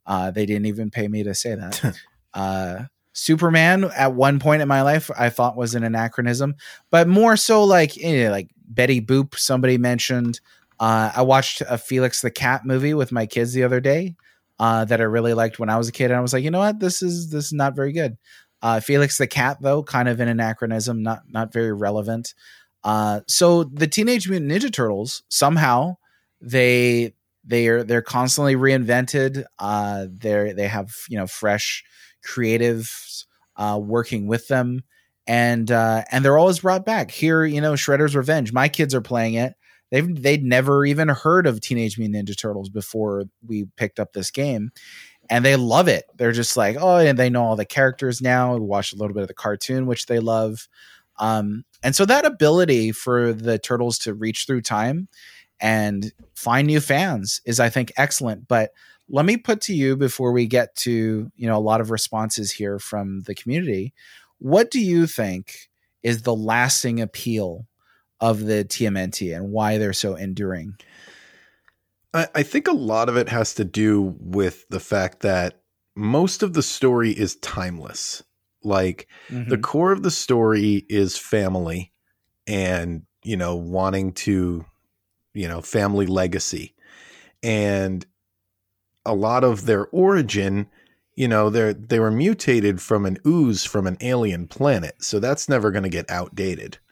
[0.06, 1.98] Uh, they didn't even pay me to say that.
[2.34, 6.54] uh, Superman at one point in my life I thought was an anachronism,
[6.90, 9.36] but more so like eh, like Betty Boop.
[9.36, 10.40] Somebody mentioned.
[10.78, 14.16] Uh, I watched a Felix the Cat movie with my kids the other day
[14.58, 16.50] uh, that I really liked when I was a kid, and I was like, you
[16.50, 18.18] know what, this is this is not very good.
[18.60, 22.34] Uh, Felix the Cat, though, kind of an anachronism, not not very relevant.
[22.86, 25.96] Uh, so the Teenage Mutant Ninja Turtles somehow
[26.40, 27.14] they
[27.44, 29.44] they are they're constantly reinvented.
[29.58, 31.82] Uh, they they have you know fresh
[32.24, 33.24] creatives
[33.56, 34.84] uh, working with them,
[35.26, 37.10] and uh, and they're always brought back.
[37.10, 38.52] Here, you know, Shredder's Revenge.
[38.52, 39.54] My kids are playing it.
[39.90, 44.30] They've they'd never even heard of Teenage Mutant Ninja Turtles before we picked up this
[44.30, 44.70] game,
[45.28, 46.04] and they love it.
[46.14, 48.54] They're just like, oh, and they know all the characters now.
[48.54, 50.68] We watched a little bit of the cartoon, which they love.
[51.18, 55.08] Um, and so that ability for the turtles to reach through time
[55.60, 58.48] and find new fans is, I think, excellent.
[58.48, 58.72] But
[59.08, 62.52] let me put to you before we get to you know a lot of responses
[62.52, 63.94] here from the community.
[64.38, 65.70] What do you think
[66.02, 67.66] is the lasting appeal
[68.20, 70.76] of the TMNT and why they're so enduring?
[72.12, 75.60] I, I think a lot of it has to do with the fact that
[75.94, 78.22] most of the story is timeless.
[78.64, 79.08] Like
[79.48, 79.58] the Mhm.
[79.58, 81.92] core of the story is family
[82.46, 84.64] and, you know, wanting to,
[85.34, 86.74] you know, family legacy.
[87.42, 88.06] And
[89.04, 90.68] a lot of their origin,
[91.14, 95.02] you know, they're they were mutated from an ooze from an alien planet.
[95.02, 96.78] So that's never going to get outdated.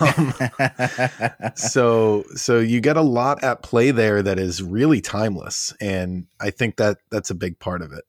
[0.00, 0.34] Um,
[1.54, 6.50] so so you get a lot at play there that is really timeless and i
[6.50, 8.04] think that that's a big part of it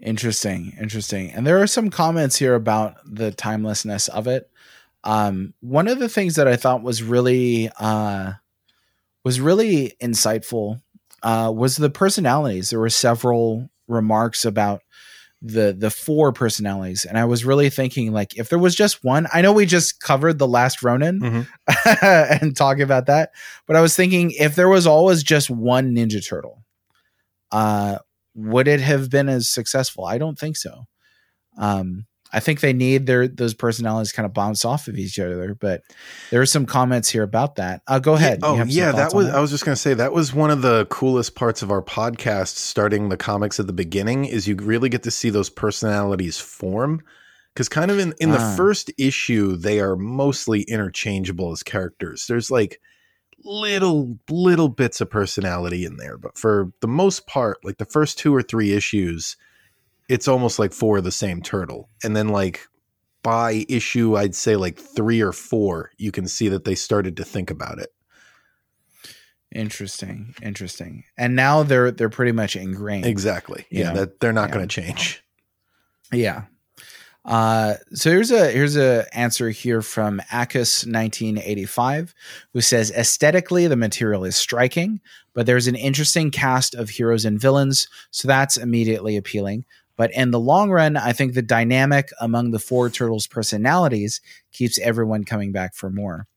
[0.00, 1.30] Interesting, interesting.
[1.30, 4.50] And there are some comments here about the timelessness of it.
[5.04, 8.32] Um, one of the things that I thought was really uh,
[9.24, 10.82] was really insightful
[11.22, 12.70] uh, was the personalities.
[12.70, 14.82] There were several remarks about
[15.40, 19.26] the the four personalities, and I was really thinking like if there was just one.
[19.32, 22.40] I know we just covered the last Ronin Mhm.
[22.40, 23.30] and talking about that,
[23.66, 26.64] but I was thinking if there was always just one Ninja Turtle,
[27.52, 27.98] uh,
[28.36, 30.04] would it have been as successful?
[30.04, 30.84] I don't think so.
[31.58, 35.54] Um, I think they need their those personalities kind of bounce off of each other.
[35.54, 35.82] But
[36.30, 37.82] there are some comments here about that.
[37.86, 38.40] Uh, go ahead.
[38.42, 40.60] You oh yeah that was i was just going to say that was one of
[40.60, 44.88] the coolest parts of our podcast starting the comics at the beginning is you really
[44.88, 47.00] get to see those personalities form
[47.54, 48.54] because kind of in, in the Ah.
[48.56, 52.80] first issue they are mostly interchangeable as characters there's like
[53.46, 58.18] little little bits of personality in there but for the most part like the first
[58.18, 59.36] two or three issues
[60.08, 62.60] it's almost like four of the same turtle and then like
[63.22, 67.24] by issue i'd say like three or four you can see that they started to
[67.24, 67.88] think about it
[69.54, 71.04] Interesting, interesting.
[71.16, 73.06] And now they're they're pretty much ingrained.
[73.06, 73.92] exactly yeah, Yeah.
[73.94, 74.54] that they're not Yeah.
[74.54, 75.22] going to change
[76.12, 76.42] Yeah.
[77.26, 82.14] Uh, so here's a here's a answer here from Acus 1985,
[82.52, 85.00] who says aesthetically the material is striking,
[85.34, 89.64] but there's an interesting cast of heroes and villains, so that's immediately appealing.
[89.96, 94.20] But in the long run, I think the dynamic among the four turtles' personalities
[94.52, 96.28] keeps everyone coming back for more.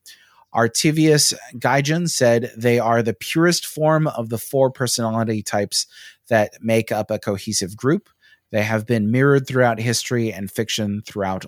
[0.52, 5.86] Artivius Gaijin said they are the purest form of the four personality types
[6.28, 8.08] that make up a cohesive group.
[8.50, 11.46] They have been mirrored throughout history and fiction throughout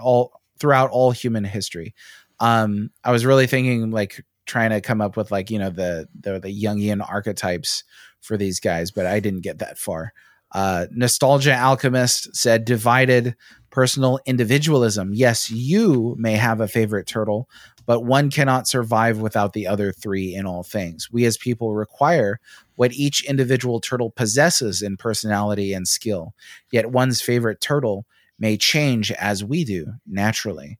[0.00, 1.94] all, throughout all human history.
[2.40, 6.08] Um, I was really thinking like trying to come up with like you know the
[6.18, 7.84] the, the Jungian archetypes
[8.20, 10.12] for these guys, but I didn't get that far.
[10.52, 13.36] Uh, Nostalgia Alchemist said divided
[13.70, 15.12] personal individualism.
[15.12, 17.48] Yes, you may have a favorite turtle,
[17.86, 21.12] but one cannot survive without the other three in all things.
[21.12, 22.40] We as people require
[22.78, 26.32] what each individual turtle possesses in personality and skill,
[26.70, 28.06] yet one's favorite turtle
[28.38, 30.78] may change as we do naturally.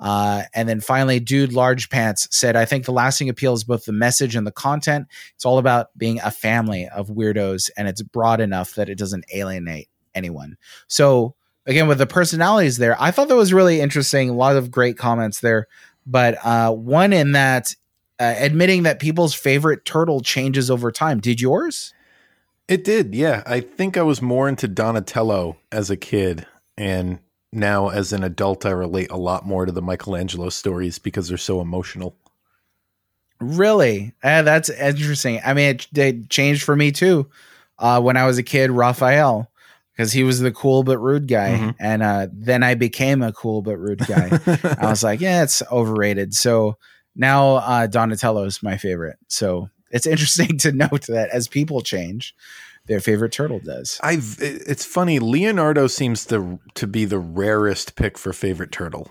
[0.00, 3.84] Uh, and then finally, Dude Large Pants said, I think the lasting appeal is both
[3.84, 5.06] the message and the content.
[5.36, 9.24] It's all about being a family of weirdos, and it's broad enough that it doesn't
[9.32, 10.56] alienate anyone.
[10.88, 14.30] So, again, with the personalities there, I thought that was really interesting.
[14.30, 15.68] A lot of great comments there.
[16.04, 17.72] But uh, one in that
[18.18, 21.20] uh, admitting that people's favorite turtle changes over time.
[21.20, 21.92] Did yours?
[22.68, 23.42] It did, yeah.
[23.46, 27.20] I think I was more into Donatello as a kid, and
[27.52, 31.38] now as an adult, I relate a lot more to the Michelangelo stories because they're
[31.38, 32.16] so emotional.
[33.40, 34.14] Really?
[34.22, 35.40] Uh, that's interesting.
[35.44, 37.28] I mean, it, it changed for me too.
[37.78, 39.50] Uh, when I was a kid, Raphael,
[39.92, 41.50] because he was the cool but rude guy.
[41.50, 41.70] Mm-hmm.
[41.78, 44.40] And uh, then I became a cool but rude guy.
[44.80, 46.34] I was like, yeah, it's overrated.
[46.34, 46.78] So
[47.16, 49.16] now uh, Donatello is my favorite.
[49.28, 52.34] So it's interesting to note that as people change,
[52.86, 53.98] their favorite turtle does.
[54.02, 55.18] I've it's funny.
[55.18, 59.10] Leonardo seems to to be the rarest pick for favorite turtle.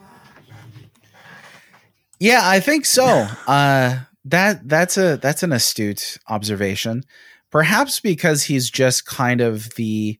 [2.20, 3.06] Yeah, I think so.
[3.48, 7.04] uh, that that's a that's an astute observation.
[7.52, 10.18] Perhaps because he's just kind of the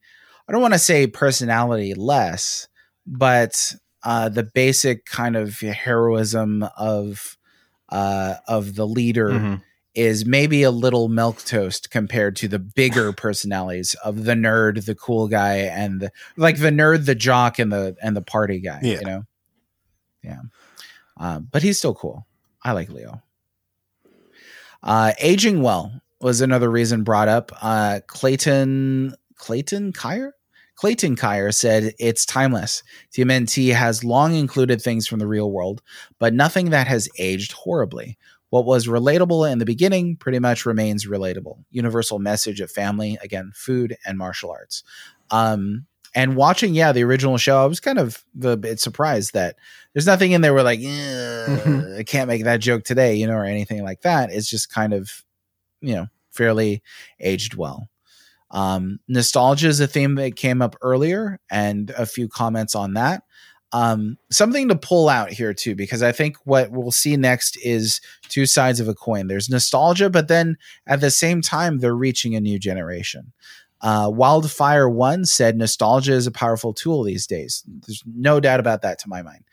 [0.48, 2.68] I don't want to say personality less,
[3.06, 7.36] but uh, the basic kind of heroism of
[7.88, 9.54] uh, of the leader mm-hmm
[9.96, 14.94] is maybe a little milk toast compared to the bigger personalities of the nerd, the
[14.94, 18.78] cool guy, and the, like the nerd, the jock, and the and the party guy.
[18.82, 18.98] Yeah.
[19.00, 19.24] You know,
[20.22, 20.40] yeah.
[21.16, 22.26] Um, but he's still cool.
[22.62, 23.22] I like Leo.
[24.82, 27.50] Uh, aging well was another reason brought up.
[27.62, 30.34] Uh, Clayton Clayton Kyer
[30.76, 32.82] Clayton Kyer said it's timeless.
[33.12, 35.82] TMNT has long included things from the real world,
[36.18, 38.16] but nothing that has aged horribly.
[38.50, 41.64] What was relatable in the beginning pretty much remains relatable.
[41.70, 44.84] Universal message of family, again, food and martial arts.
[45.30, 49.56] Um, and watching, yeah, the original show, I was kind of a bit surprised that
[49.92, 51.98] there's nothing in there where like, mm-hmm.
[51.98, 54.30] I can't make that joke today, you know, or anything like that.
[54.32, 55.24] It's just kind of,
[55.80, 56.82] you know, fairly
[57.20, 57.88] aged well.
[58.50, 63.22] Um, nostalgia is a theme that came up earlier, and a few comments on that.
[63.72, 68.00] Um, something to pull out here too, because I think what we'll see next is
[68.28, 69.26] two sides of a coin.
[69.26, 70.56] There's nostalgia, but then
[70.86, 73.32] at the same time, they're reaching a new generation.
[73.80, 77.64] Uh, Wildfire One said nostalgia is a powerful tool these days.
[77.66, 79.44] There's no doubt about that to my mind.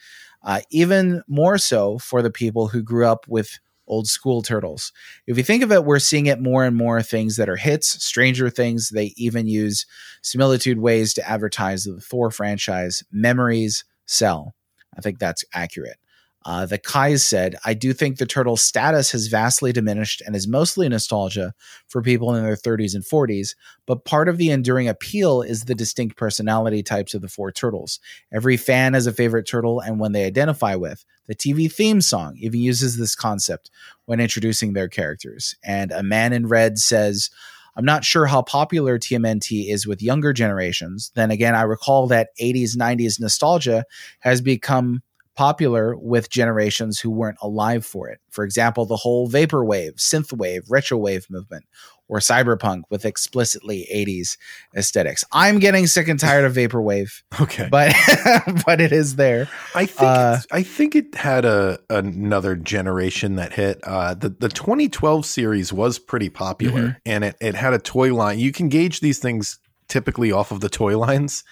[0.44, 4.92] Uh, even more so for the people who grew up with old school turtles.
[5.28, 8.04] If you think of it, we're seeing it more and more things that are hits,
[8.04, 8.90] Stranger Things.
[8.90, 9.86] They even use
[10.22, 14.56] similitude ways to advertise the Thor franchise, memories, sell.
[14.98, 15.98] I think that's accurate.
[16.46, 20.48] Uh, the Kais said, I do think the turtle's status has vastly diminished and is
[20.48, 21.54] mostly nostalgia
[21.88, 23.56] for people in their 30s and 40s,
[23.86, 28.00] but part of the enduring appeal is the distinct personality types of the four turtles.
[28.32, 31.06] Every fan has a favorite turtle and one they identify with.
[31.28, 33.72] The TV theme song even uses this concept
[34.06, 35.56] when introducing their characters.
[35.64, 37.30] And a man in red says,
[37.76, 41.12] I'm not sure how popular TMNT is with younger generations.
[41.16, 43.86] Then again, I recall that 80s, 90s nostalgia
[44.20, 45.02] has become
[45.36, 48.20] popular with generations who weren't alive for it.
[48.30, 51.66] For example, the whole vaporwave, synthwave, retrowave movement,
[52.08, 54.38] or cyberpunk with explicitly 80s
[54.76, 55.24] aesthetics.
[55.32, 57.24] I'm getting sick and tired of vaporwave.
[57.42, 57.68] Okay.
[57.70, 57.94] But
[58.66, 59.50] but it is there.
[59.76, 63.80] I think uh, I think it had a another generation that hit.
[63.84, 67.00] Uh, the the 2012 series was pretty popular mm-hmm.
[67.06, 68.40] and it it had a toy line.
[68.40, 71.44] You can gauge these things typically off of the toy lines.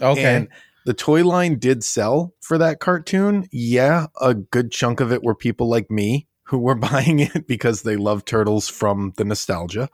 [0.00, 0.24] Okay.
[0.24, 0.48] And
[0.84, 3.48] the toy line did sell for that cartoon.
[3.50, 7.82] Yeah, a good chunk of it were people like me who were buying it because
[7.82, 9.88] they love turtles from the nostalgia.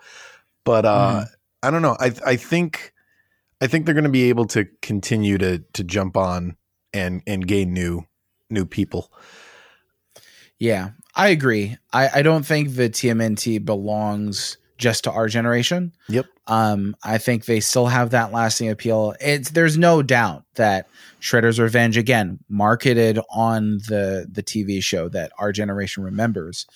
[0.65, 1.27] But uh, mm.
[1.63, 1.97] I don't know.
[1.99, 2.93] I I think
[3.61, 6.57] I think they're going to be able to continue to to jump on
[6.93, 8.05] and and gain new
[8.49, 9.13] new people.
[10.59, 11.79] Yeah, I agree.
[11.93, 15.93] I, I don't think the TMNT belongs just to our generation.
[16.09, 16.27] Yep.
[16.49, 19.15] Um, I think they still have that lasting appeal.
[19.21, 20.89] It's there's no doubt that
[21.21, 26.67] Shredder's Revenge again marketed on the the TV show that our generation remembers.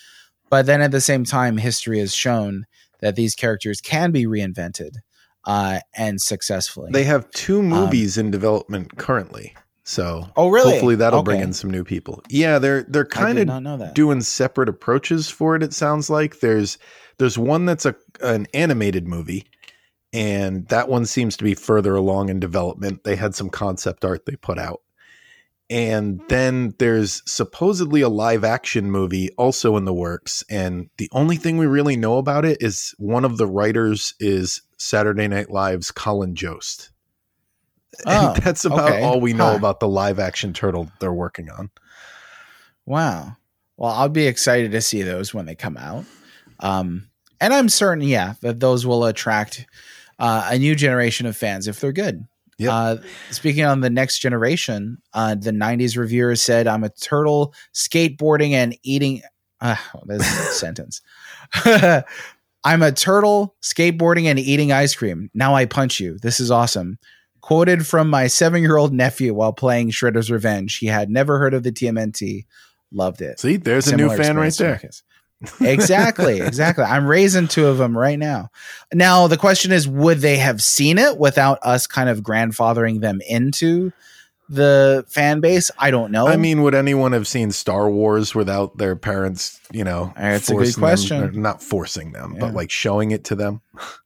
[0.51, 2.67] But then at the same time, history has shown
[3.01, 4.97] that these characters can be reinvented
[5.47, 6.91] uh, and successfully.
[6.93, 9.55] They have two movies um, in development currently.
[9.85, 10.73] So oh really?
[10.73, 11.25] Hopefully that'll okay.
[11.25, 12.23] bring in some new people.
[12.31, 15.63] Yeah, they're they're kind of doing separate approaches for it.
[15.63, 16.79] It sounds like there's
[17.19, 19.45] there's one that's a an animated movie,
[20.13, 23.05] and that one seems to be further along in development.
[23.05, 24.81] They had some concept art they put out,
[25.69, 30.43] and then there's supposedly a live action movie also in the works.
[30.49, 34.63] And the only thing we really know about it is one of the writers is
[34.79, 36.91] Saturday Night Live's Colin Jost.
[38.07, 39.03] Oh, that's about okay.
[39.03, 39.57] all we know huh.
[39.57, 41.71] about the live action turtle they're working on.
[42.87, 43.37] Wow.
[43.77, 46.05] Well, I'll be excited to see those when they come out.
[46.61, 47.09] Um,
[47.41, 49.67] and I'm certain, yeah, that those will attract
[50.19, 52.27] uh, a new generation of fans if they're good.
[52.59, 52.73] Yep.
[52.73, 52.97] Uh,
[53.31, 58.77] speaking on the next generation, uh, the 90s reviewer said, I'm a turtle skateboarding and
[58.83, 59.23] eating.
[59.61, 59.77] Uh,
[60.07, 60.27] this
[60.61, 61.01] sentence.
[62.65, 65.31] I'm a turtle skateboarding and eating ice cream.
[65.35, 66.19] Now I punch you.
[66.23, 66.99] This is awesome.
[67.45, 70.79] Quoted from my seven year old nephew while playing Shredder's Revenge.
[70.79, 72.47] He had never heard of the TMNT,
[72.91, 73.39] loved it.
[73.39, 74.81] See, there's Similar a new fan right there.
[75.61, 76.85] exactly, exactly.
[76.85, 78.49] I'm raising two of them right now.
[78.95, 83.21] Now, the question is would they have seen it without us kind of grandfathering them
[83.29, 83.93] into
[84.49, 85.71] the fan base?
[85.79, 86.27] I don't know.
[86.27, 90.55] I mean, would anyone have seen Star Wars without their parents, you know, it's a
[90.55, 91.21] good question.
[91.21, 92.41] Them, not forcing them, yeah.
[92.41, 93.61] but like showing it to them?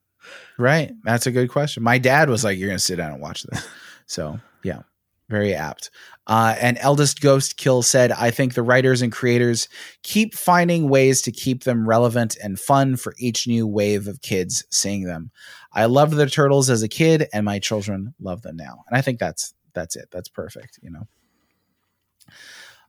[0.58, 0.92] Right.
[1.04, 1.82] That's a good question.
[1.82, 3.66] My dad was like, You're going to sit down and watch this.
[4.10, 4.84] So, yeah,
[5.28, 5.90] very apt.
[6.26, 9.68] Uh, and Eldest Ghost Kill said, I think the writers and creators
[10.02, 14.64] keep finding ways to keep them relevant and fun for each new wave of kids
[14.70, 15.30] seeing them.
[15.74, 18.84] I loved the turtles as a kid, and my children love them now.
[18.88, 20.08] And I think that's that's it.
[20.10, 21.06] That's perfect, you know.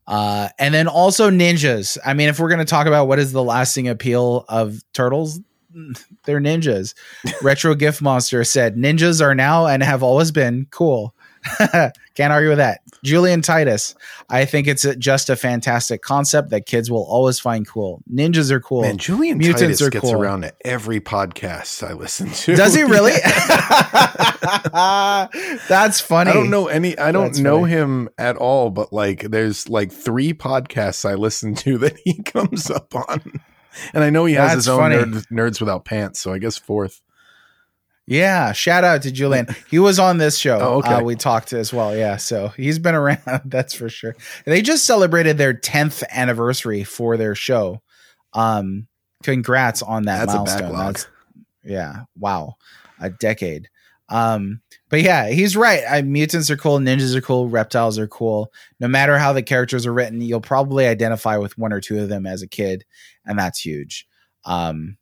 [0.08, 1.98] Uh, and then also ninjas.
[2.04, 5.40] I mean, if we're going to talk about what is the lasting appeal of turtles,
[6.26, 6.94] they're ninjas.
[7.42, 11.14] Retro Gift Monster said ninjas are now and have always been cool.
[12.16, 12.82] Can't argue with that.
[13.02, 13.96] Julian Titus,
[14.30, 18.04] I think it's a, just a fantastic concept that kids will always find cool.
[18.12, 18.82] Ninjas are cool.
[18.82, 20.22] Man, Julian Mutants Titus are gets cool.
[20.22, 22.56] around to every podcast I listen to.
[22.58, 23.14] Does he really?
[25.70, 26.32] That's funny.
[26.32, 26.98] I don't know any.
[26.98, 27.72] I don't That's know funny.
[27.72, 28.70] him at all.
[28.70, 33.40] But like, there's like three podcasts I listen to that he comes up on,
[33.94, 36.20] and I know he has That's his own nerd, Nerds Without Pants.
[36.20, 37.02] So I guess fourth.
[38.10, 39.46] Yeah, shout out to Julian.
[39.70, 40.58] He was on this show.
[40.60, 40.96] Oh, okay.
[40.96, 41.96] Uh, we talked as well.
[41.96, 43.20] Yeah, so he's been around.
[43.46, 44.16] That's for sure.
[44.46, 47.84] They just celebrated their 10th anniversary for their show.
[48.34, 48.88] Um,
[49.22, 50.76] congrats on that that's milestone.
[50.76, 51.08] That's
[51.64, 52.56] yeah, wow,
[53.00, 53.70] a decade.
[54.10, 55.84] Um, but yeah, he's right.
[55.90, 58.52] I, mutants are cool, ninjas are cool, reptiles are cool.
[58.80, 62.10] No matter how the characters are written, you'll probably identify with one or two of
[62.10, 62.86] them as a kid,
[63.26, 64.08] and that's huge.
[64.46, 64.98] Um,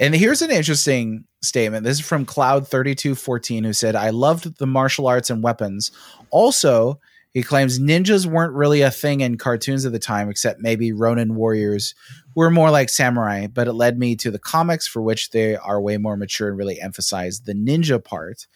[0.00, 1.84] and here's an interesting statement.
[1.84, 5.90] This is from Cloud3214, who said, I loved the martial arts and weapons.
[6.30, 7.00] Also,
[7.34, 11.34] he claims ninjas weren't really a thing in cartoons at the time, except maybe Ronin
[11.34, 11.94] warriors
[12.34, 15.80] were more like samurai, but it led me to the comics, for which they are
[15.80, 18.46] way more mature and really emphasize the ninja part.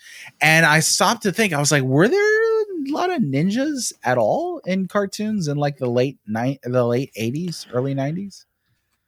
[0.40, 4.19] And I stopped to think, I was like, were there a lot of ninjas at
[4.19, 8.44] all in cartoons in like the late night, the late 80s, early 90s?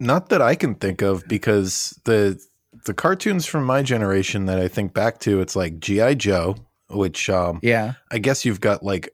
[0.01, 2.39] Not that I can think of, because the
[2.85, 6.57] the cartoons from my generation that I think back to, it's like GI Joe,
[6.91, 9.14] which um, yeah, I guess you've got like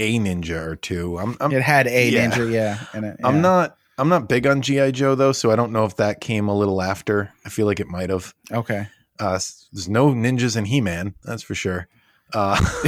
[0.00, 1.18] a ninja or two.
[1.18, 2.30] I'm, I'm it had a yeah.
[2.30, 3.26] ninja, yeah, it, yeah.
[3.26, 6.20] I'm not I'm not big on GI Joe though, so I don't know if that
[6.20, 7.32] came a little after.
[7.44, 8.34] I feel like it might have.
[8.50, 8.88] Okay.
[9.18, 9.38] Uh,
[9.72, 11.86] there's no ninjas in He Man, that's for sure.
[12.32, 12.56] Uh,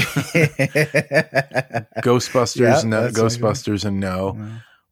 [2.00, 4.38] Ghostbusters, yeah, no, Ghostbusters, and no.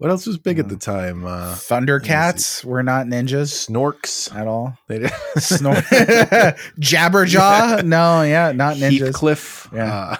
[0.00, 1.26] What else was big at the time?
[1.26, 3.52] Uh, Thundercats were not ninjas.
[3.52, 4.78] Snorks at all.
[4.88, 5.10] They did.
[5.36, 5.76] Snor-
[6.80, 7.76] Jabberjaw.
[7.76, 7.82] Yeah.
[7.84, 9.08] No, yeah, not ninjas.
[9.08, 9.68] Heathcliff.
[9.74, 10.16] Yeah,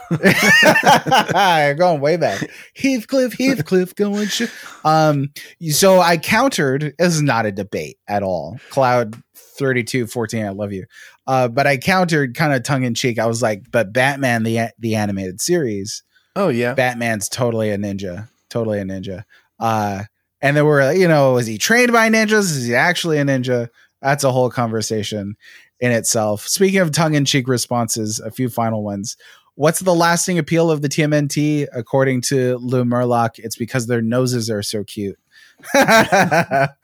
[1.34, 1.72] uh.
[1.78, 2.46] going way back.
[2.76, 4.28] Heathcliff, Heathcliff, going.
[4.28, 4.52] Sh-
[4.84, 5.30] um,
[5.70, 6.92] so I countered.
[6.98, 8.58] This is not a debate at all.
[8.68, 10.44] Cloud thirty two fourteen.
[10.44, 10.84] I love you.
[11.26, 13.18] Uh, but I countered kind of tongue in cheek.
[13.18, 16.02] I was like, but Batman the the animated series.
[16.36, 18.28] Oh yeah, Batman's totally a ninja.
[18.50, 19.24] Totally a ninja.
[19.60, 20.04] Uh,
[20.40, 22.56] and there were, you know, was he trained by ninjas?
[22.56, 23.68] Is he actually a ninja?
[24.00, 25.36] That's a whole conversation
[25.80, 26.46] in itself.
[26.48, 29.16] Speaking of tongue in cheek responses, a few final ones.
[29.56, 31.66] What's the lasting appeal of the TMNT?
[31.74, 35.18] According to Lou Murlock, it's because their noses are so cute.
[35.74, 36.76] that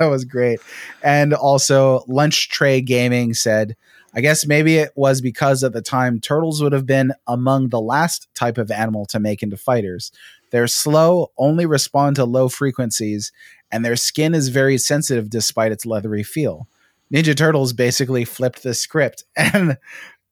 [0.00, 0.60] was great.
[1.02, 3.76] And also, Lunch Tray Gaming said,
[4.14, 7.80] I guess maybe it was because at the time turtles would have been among the
[7.80, 10.10] last type of animal to make into fighters.
[10.50, 13.32] They're slow, only respond to low frequencies,
[13.70, 16.68] and their skin is very sensitive despite its leathery feel.
[17.12, 19.24] Ninja Turtles basically flipped the script.
[19.36, 19.78] And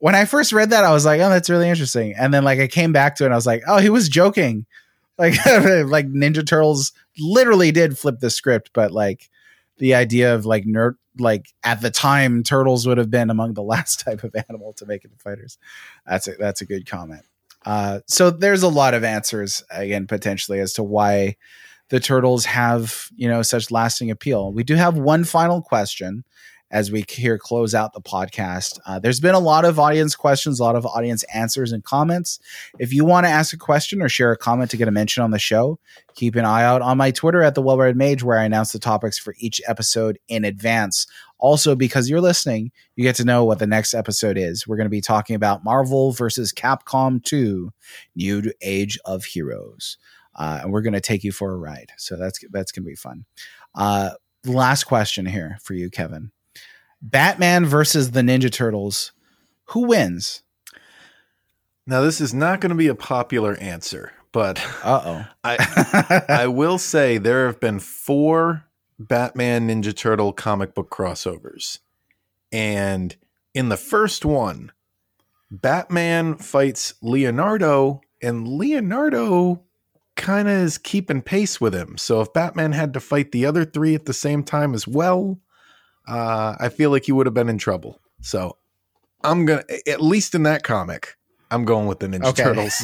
[0.00, 2.14] when I first read that, I was like, oh, that's really interesting.
[2.16, 4.08] And then like I came back to it and I was like, oh, he was
[4.08, 4.66] joking.
[5.20, 9.28] Like like Ninja Turtles literally did flip the script, but like
[9.78, 13.62] the idea of like nerd like at the time turtles would have been among the
[13.64, 15.58] last type of animal to make it to fighters.
[16.06, 17.22] That's a that's a good comment.
[17.64, 21.36] Uh, so there's a lot of answers again potentially as to why
[21.90, 24.52] the turtles have you know such lasting appeal.
[24.52, 26.24] We do have one final question
[26.70, 28.78] as we here close out the podcast.
[28.86, 32.38] Uh, there's been a lot of audience questions, a lot of audience answers and comments.
[32.78, 35.22] If you want to ask a question or share a comment to get a mention
[35.22, 35.78] on the show,
[36.14, 38.72] keep an eye out on my Twitter at the Well Read Mage, where I announce
[38.72, 41.06] the topics for each episode in advance.
[41.38, 44.66] Also, because you're listening, you get to know what the next episode is.
[44.66, 47.72] We're going to be talking about Marvel versus Capcom 2
[48.16, 49.98] New Age of Heroes.
[50.34, 51.92] Uh, and we're going to take you for a ride.
[51.96, 53.24] So that's that's going to be fun.
[53.74, 54.10] Uh,
[54.44, 56.30] last question here for you, Kevin.
[57.00, 59.12] Batman versus the Ninja Turtles.
[59.66, 60.42] Who wins?
[61.86, 66.46] Now, this is not going to be a popular answer, but uh oh, I I
[66.46, 68.64] will say there have been four
[68.98, 71.78] Batman Ninja Turtle comic book crossovers,
[72.52, 73.16] and
[73.54, 74.72] in the first one,
[75.50, 79.62] Batman fights Leonardo, and Leonardo
[80.16, 81.96] kind of is keeping pace with him.
[81.96, 85.38] So if Batman had to fight the other three at the same time as well,
[86.06, 88.00] uh, I feel like he would have been in trouble.
[88.20, 88.56] So
[89.22, 91.16] I'm gonna, at least in that comic,
[91.50, 92.42] I'm going with the Ninja okay.
[92.42, 92.74] Turtles.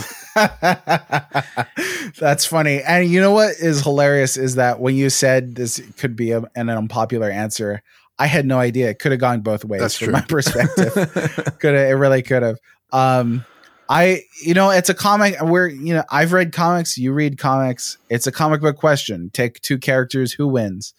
[2.19, 2.83] That's funny.
[2.83, 6.43] And you know what is hilarious is that when you said this could be a,
[6.55, 7.83] an unpopular answer,
[8.19, 8.91] I had no idea.
[8.91, 10.13] It could have gone both ways That's from true.
[10.13, 10.95] my perspective.
[11.59, 12.59] could have, it really could have.
[12.93, 13.45] Um,
[13.89, 17.99] I, you know, it's a comic where, you know, I've read comics, you read comics.
[18.09, 19.31] It's a comic book question.
[19.33, 20.95] Take two characters, who wins?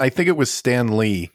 [0.00, 1.30] I think it was Stan Lee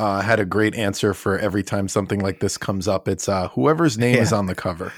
[0.00, 3.06] uh, had a great answer for every time something like this comes up.
[3.06, 4.22] It's uh, whoever's name yeah.
[4.22, 4.92] is on the cover.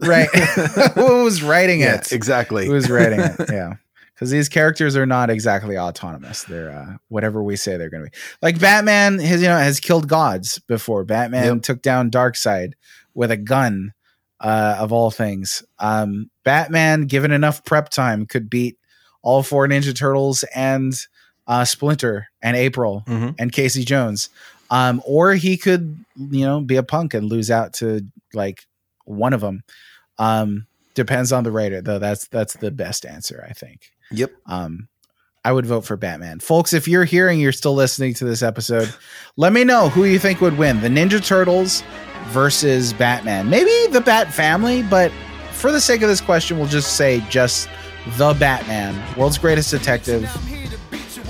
[0.00, 0.28] Right.
[0.94, 2.12] Who was writing yeah, it?
[2.12, 2.66] Exactly.
[2.66, 3.36] Who was writing it?
[3.50, 3.74] Yeah.
[4.14, 6.42] Because these characters are not exactly autonomous.
[6.42, 8.16] They're uh, whatever we say they're going to be.
[8.42, 11.04] Like Batman, has you know has killed gods before.
[11.04, 11.62] Batman yep.
[11.62, 12.74] took down Darkseid
[13.14, 13.94] with a gun,
[14.40, 15.62] uh, of all things.
[15.78, 18.78] Um, Batman, given enough prep time, could beat
[19.22, 20.94] all four Ninja Turtles and
[21.46, 23.30] uh, Splinter and April mm-hmm.
[23.38, 24.30] and Casey Jones.
[24.70, 28.02] Um, or he could, you know, be a punk and lose out to
[28.32, 28.66] like
[29.04, 29.62] one of them.
[30.20, 31.98] Um, depends on the writer, though.
[31.98, 33.90] That's that's the best answer, I think.
[34.12, 34.30] Yep.
[34.46, 34.88] Um,
[35.44, 36.74] I would vote for Batman, folks.
[36.74, 38.92] If you're hearing, you're still listening to this episode,
[39.36, 41.82] let me know who you think would win: the Ninja Turtles
[42.26, 43.48] versus Batman.
[43.48, 45.10] Maybe the Bat Family, but
[45.52, 47.68] for the sake of this question, we'll just say just
[48.16, 50.28] the Batman, world's greatest detective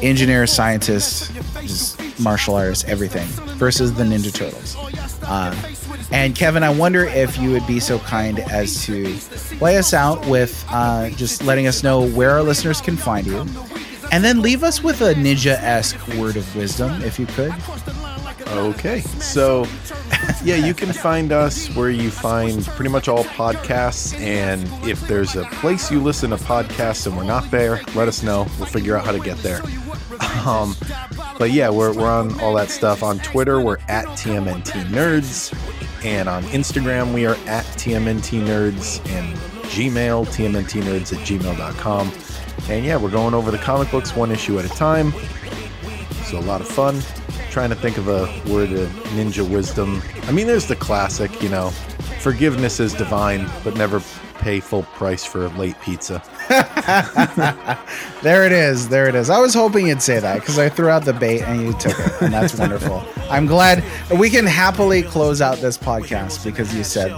[0.03, 3.27] engineer, scientist, just martial artist, everything,
[3.57, 4.77] versus the Ninja Turtles.
[5.23, 5.55] Uh,
[6.13, 9.15] and Kevin, I wonder if you would be so kind as to
[9.59, 13.47] play us out with uh, just letting us know where our listeners can find you.
[14.13, 17.55] And then leave us with a ninja esque word of wisdom, if you could.
[18.51, 19.01] Okay.
[19.01, 19.65] So,
[20.45, 24.19] yeah, you can find us where you find pretty much all podcasts.
[24.19, 28.23] And if there's a place you listen to podcasts and we're not there, let us
[28.23, 28.47] know.
[28.59, 29.63] We'll figure out how to get there.
[30.47, 30.75] Um,
[31.39, 33.03] but yeah, we're, we're on all that stuff.
[33.03, 35.53] On Twitter, we're at TMNT Nerds.
[36.05, 39.07] And on Instagram, we are at TMNT Nerds.
[39.11, 39.37] And
[39.71, 42.13] Gmail, TMNT Nerds at gmail.com.
[42.71, 45.13] And yeah, we're going over the comic books one issue at a time.
[46.25, 47.03] So a lot of fun.
[47.51, 50.01] Trying to think of a word of ninja wisdom.
[50.23, 51.71] I mean, there's the classic, you know,
[52.21, 54.01] forgiveness is divine, but never
[54.39, 56.23] pay full price for late pizza.
[58.23, 58.89] there it is.
[58.89, 59.31] There it is.
[59.31, 61.97] I was hoping you'd say that because I threw out the bait and you took
[61.99, 63.05] it, and that's wonderful.
[63.29, 63.85] I'm glad
[64.19, 67.13] we can happily close out this podcast because you said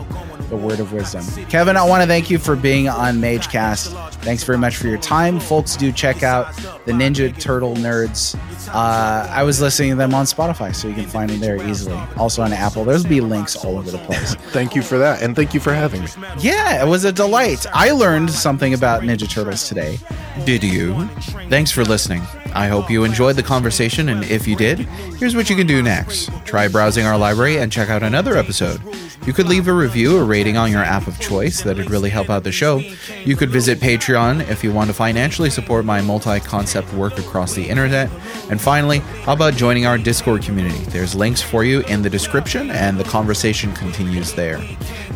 [0.50, 1.24] the word of wisdom.
[1.46, 4.12] Kevin, I want to thank you for being on MageCast.
[4.16, 5.40] Thanks very much for your time.
[5.40, 6.54] Folks, do check out
[6.84, 8.36] the Ninja Turtle Nerds.
[8.68, 11.98] Uh, I was listening to them on Spotify, so you can find them there easily.
[12.18, 12.84] Also on Apple.
[12.84, 14.34] There'll be links all over the place.
[14.52, 15.22] thank you for that.
[15.22, 16.08] And thank you for having me.
[16.38, 17.64] Yeah, it was a delight.
[17.72, 19.98] I learned something about Ninja Turtles today.
[20.44, 21.06] Did you?
[21.48, 22.22] Thanks for listening.
[22.54, 24.80] I hope you enjoyed the conversation, and if you did,
[25.18, 26.30] here's what you can do next.
[26.44, 28.80] Try browsing our library and check out another episode.
[29.24, 32.28] You could leave a review or rating on your app of choice, that'd really help
[32.28, 32.78] out the show.
[33.24, 37.54] You could visit Patreon if you want to financially support my multi concept work across
[37.54, 38.10] the internet.
[38.50, 40.84] And finally, how about joining our Discord community?
[40.86, 44.60] There's links for you in the description, and the conversation continues there.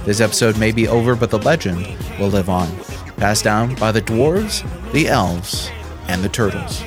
[0.05, 1.85] This episode may be over, but the legend
[2.19, 2.69] will live on.
[3.17, 4.63] Passed down by the dwarves,
[4.93, 5.71] the elves,
[6.07, 6.83] and the turtles.